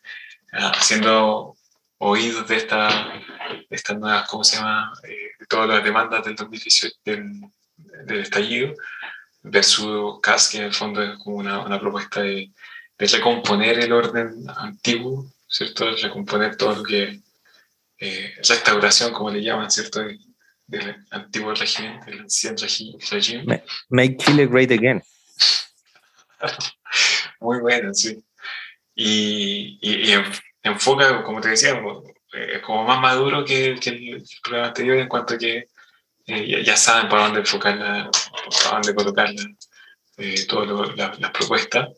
ah, 0.52 0.72
haciendo 0.74 1.56
oídos 1.98 2.46
de, 2.48 2.56
esta, 2.56 2.88
de 2.88 3.76
estas 3.76 3.98
nuevas, 3.98 4.28
¿cómo 4.28 4.44
se 4.44 4.56
llama?, 4.56 4.92
eh, 5.04 5.30
de 5.38 5.46
todas 5.46 5.68
las 5.68 5.84
demandas 5.84 6.24
del 6.24 6.34
2018, 6.34 6.96
del, 7.04 7.30
del 8.06 8.20
estallido, 8.20 8.74
versus 9.42 10.20
CAS, 10.20 10.48
que 10.48 10.58
en 10.58 10.64
el 10.64 10.74
fondo 10.74 11.02
es 11.02 11.18
como 11.18 11.36
una, 11.36 11.60
una 11.60 11.80
propuesta 11.80 12.22
de, 12.22 12.50
de, 12.98 13.06
recomponer 13.06 13.78
el 13.80 13.92
orden 13.92 14.44
antiguo, 14.56 15.26
¿cierto?, 15.48 15.86
de 15.86 15.96
recomponer 15.96 16.56
todo 16.56 16.76
lo 16.76 16.82
que, 16.82 17.20
eh, 17.98 18.34
restauración, 18.36 19.12
como 19.12 19.30
le 19.30 19.42
llaman, 19.42 19.70
¿cierto?, 19.70 20.02
del 20.66 21.06
antiguo 21.10 21.54
régimen, 21.54 22.00
del 22.06 22.20
ancien 22.20 22.56
régimen. 22.56 23.62
Make 23.88 24.16
Chile 24.18 24.46
great 24.46 24.70
again. 24.70 25.02
Muy 27.40 27.60
bueno, 27.60 27.92
sí 27.92 28.22
y, 28.94 29.78
y, 29.80 30.12
enfoca, 30.62 31.22
como 31.22 31.40
te 31.40 31.50
decía, 31.50 31.80
como 32.64 32.84
más 32.84 33.00
maduro 33.00 33.44
que, 33.44 33.76
que, 33.80 33.90
el, 33.90 34.24
programa 34.42 34.68
anterior 34.68 34.98
en 34.98 35.08
cuanto 35.08 35.34
a 35.34 35.38
que 35.38 35.68
eh, 36.26 36.62
ya, 36.64 36.76
saben 36.76 37.08
para 37.08 37.24
dónde 37.24 37.40
enfocarla, 37.40 38.10
para 38.50 38.80
dónde 38.80 38.94
colocarla, 38.94 39.42
eh, 40.18 40.46
todas 40.46 40.96
las 40.96 41.30
propuestas. 41.30 41.88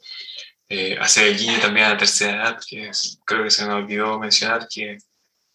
Eh, 0.69 0.97
hace 0.99 1.29
el 1.29 1.39
guiño 1.39 1.61
también 1.61 1.87
a 1.87 1.91
la 1.91 1.97
tercera 1.99 2.37
edad, 2.37 2.61
que 2.67 2.91
creo 3.25 3.45
que 3.45 3.51
se 3.51 3.67
me 3.67 3.75
olvidó 3.75 4.19
mencionar 4.19 4.67
que 4.69 4.93
el 4.93 5.03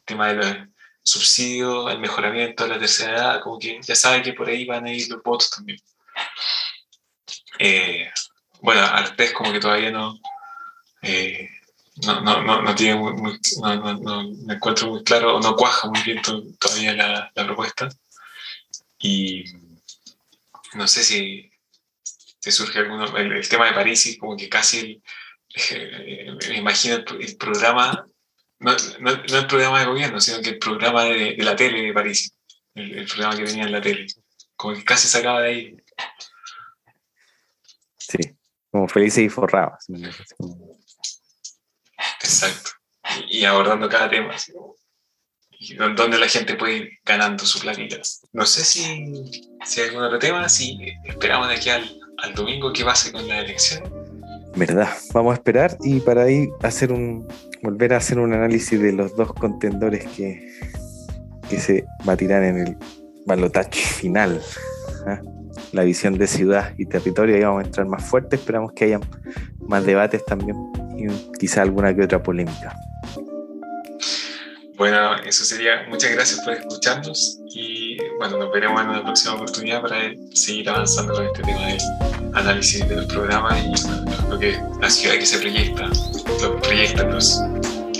tema 0.06 0.28
de 0.28 0.36
los 0.36 0.58
subsidios, 1.04 1.92
el 1.92 2.00
mejoramiento 2.00 2.64
de 2.64 2.70
la 2.70 2.80
tercera 2.80 3.16
edad, 3.16 3.42
como 3.42 3.58
que 3.58 3.80
ya 3.82 3.96
saben 3.96 4.22
que 4.22 4.34
por 4.34 4.48
ahí 4.48 4.66
van 4.66 4.86
a 4.86 4.94
ir 4.94 5.10
los 5.10 5.24
votos 5.24 5.50
también. 5.50 5.80
Eh, 7.58 8.10
bueno, 8.62 8.82
Artés 8.82 9.34
como 9.34 9.52
que 9.52 9.60
todavía 9.60 9.92
no, 9.92 10.20
eh, 11.02 11.50
no, 12.06 12.22
no, 12.22 12.42
no, 12.44 12.62
no, 12.62 12.76
tiene 12.76 12.96
muy, 12.96 13.40
no, 13.62 13.94
no, 14.00 14.24
me 14.46 14.54
encuentro 14.54 14.88
muy 14.88 15.04
claro, 15.04 15.36
o 15.36 15.40
no 15.42 15.56
cuaja 15.56 15.88
muy 15.90 16.02
bien 16.04 16.22
todavía 16.58 16.94
la, 16.94 17.32
la, 17.34 17.46
propuesta. 17.46 17.90
Y 19.00 19.44
no 20.74 20.88
sé 20.88 21.04
si 21.04 21.52
te 22.40 22.52
surge 22.52 22.80
alguno, 22.80 23.18
el, 23.18 23.48
tema 23.50 23.68
de 23.68 23.74
París, 23.74 24.06
y 24.08 24.18
como 24.18 24.38
que 24.38 24.50
casi, 24.50 25.02
eh, 25.72 26.32
me 26.48 26.58
imagino 26.58 26.96
el, 26.96 27.38
programa, 27.38 28.08
no, 28.60 28.76
no, 29.00 29.12
el 29.12 29.48
programa 29.48 29.80
de 29.82 29.88
gobierno, 29.88 30.20
sino 30.22 30.42
que 30.42 30.50
el 30.52 30.60
programa 30.60 31.04
de, 31.04 31.36
de 31.36 31.44
la 31.44 31.56
tele 31.56 31.82
de 31.82 31.94
París, 31.94 32.34
el, 32.76 33.06
programa 33.06 33.36
que 33.36 33.44
venía 33.44 33.64
en 33.64 33.72
la 33.72 33.82
tele, 33.82 34.08
como 34.56 34.76
que 34.76 34.84
casi 34.84 35.08
sacaba 35.08 35.42
de 35.42 35.50
ahí. 35.50 35.78
Sí, 37.98 38.18
como 38.72 38.88
felices 38.88 39.24
y 39.24 39.30
forrados. 39.30 39.86
Exacto. 42.22 42.72
Y, 43.28 43.44
abordando 43.46 43.90
cada 43.90 44.10
tema, 44.10 44.36
y 44.36 44.52
donde 45.96 46.18
la 46.18 46.28
gente 46.28 46.56
puede 46.56 46.78
ir 46.78 46.90
ganando 47.06 47.46
su 47.46 47.60
planeta. 47.60 47.98
No 48.34 48.46
sé 48.46 48.64
si, 48.64 48.82
si 49.66 49.82
hay 49.82 49.90
algún 49.90 50.04
otro 50.04 50.20
tema, 50.20 50.48
si 50.48 50.78
esperamos 51.06 51.50
de 51.50 51.56
aquí 51.56 51.70
al, 51.70 52.00
al 52.18 52.34
domingo 52.34 52.72
qué 52.72 52.84
pase 52.84 53.12
con 53.12 53.28
la 53.28 53.40
elección. 53.40 53.84
Verdad, 54.56 54.90
vamos 55.14 55.32
a 55.32 55.36
esperar 55.36 55.78
y 55.82 56.00
para 56.00 56.24
ahí 56.24 56.50
hacer 56.64 56.92
un, 56.92 57.28
volver 57.62 57.94
a 57.94 57.98
hacer 57.98 58.20
un 58.20 58.34
análisis 58.34 58.80
de 58.80 58.94
los 58.94 59.16
dos 59.16 59.34
contendores 59.34 60.08
que, 60.16 60.48
que 61.50 61.60
se 61.60 61.86
batirán 62.04 62.44
en 62.44 62.60
el 62.60 62.78
balotaje 63.26 63.80
final. 63.80 64.42
¿ah? 65.06 65.22
La 65.72 65.84
visión 65.84 66.18
de 66.18 66.28
ciudad 66.28 66.74
y 66.78 66.86
territorio, 66.86 67.36
ahí 67.36 67.44
vamos 67.44 67.64
a 67.64 67.66
entrar 67.68 67.88
más 67.88 68.04
fuerte, 68.04 68.38
esperamos 68.38 68.72
que 68.74 68.86
haya 68.86 69.00
más 69.68 69.86
debates 69.86 70.26
también 70.26 70.58
y 70.98 71.08
quizá 71.38 71.62
alguna 71.62 71.96
que 71.96 72.04
otra 72.04 72.24
polémica. 72.24 72.76
Bueno, 74.80 75.16
eso 75.26 75.44
sería. 75.44 75.86
Muchas 75.90 76.14
gracias 76.14 76.40
por 76.40 76.54
escucharnos 76.54 77.38
y 77.54 77.98
bueno, 78.18 78.38
nos 78.38 78.50
veremos 78.50 78.82
en 78.82 78.90
una 78.90 79.04
próxima 79.04 79.36
oportunidad 79.36 79.82
para 79.82 79.98
seguir 80.34 80.70
avanzando 80.70 81.16
con 81.16 81.26
este 81.26 81.44
tema 81.44 81.68
del 81.68 81.78
análisis 82.34 82.88
de 82.88 82.96
los 82.96 83.06
programas 83.08 83.62
y 83.62 84.30
lo 84.30 84.40
que 84.40 84.58
la 84.80 84.90
ciudad 84.90 85.16
que 85.16 85.26
se 85.26 85.38
proyecta, 85.40 85.90
lo 86.42 86.56
que 86.56 86.68
proyectan 86.68 87.12
los, 87.12 87.42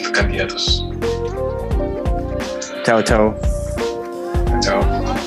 los 0.02 0.12
candidatos. 0.12 0.86
Chao, 2.86 3.04
chao. 3.04 3.38
Chao. 4.62 5.19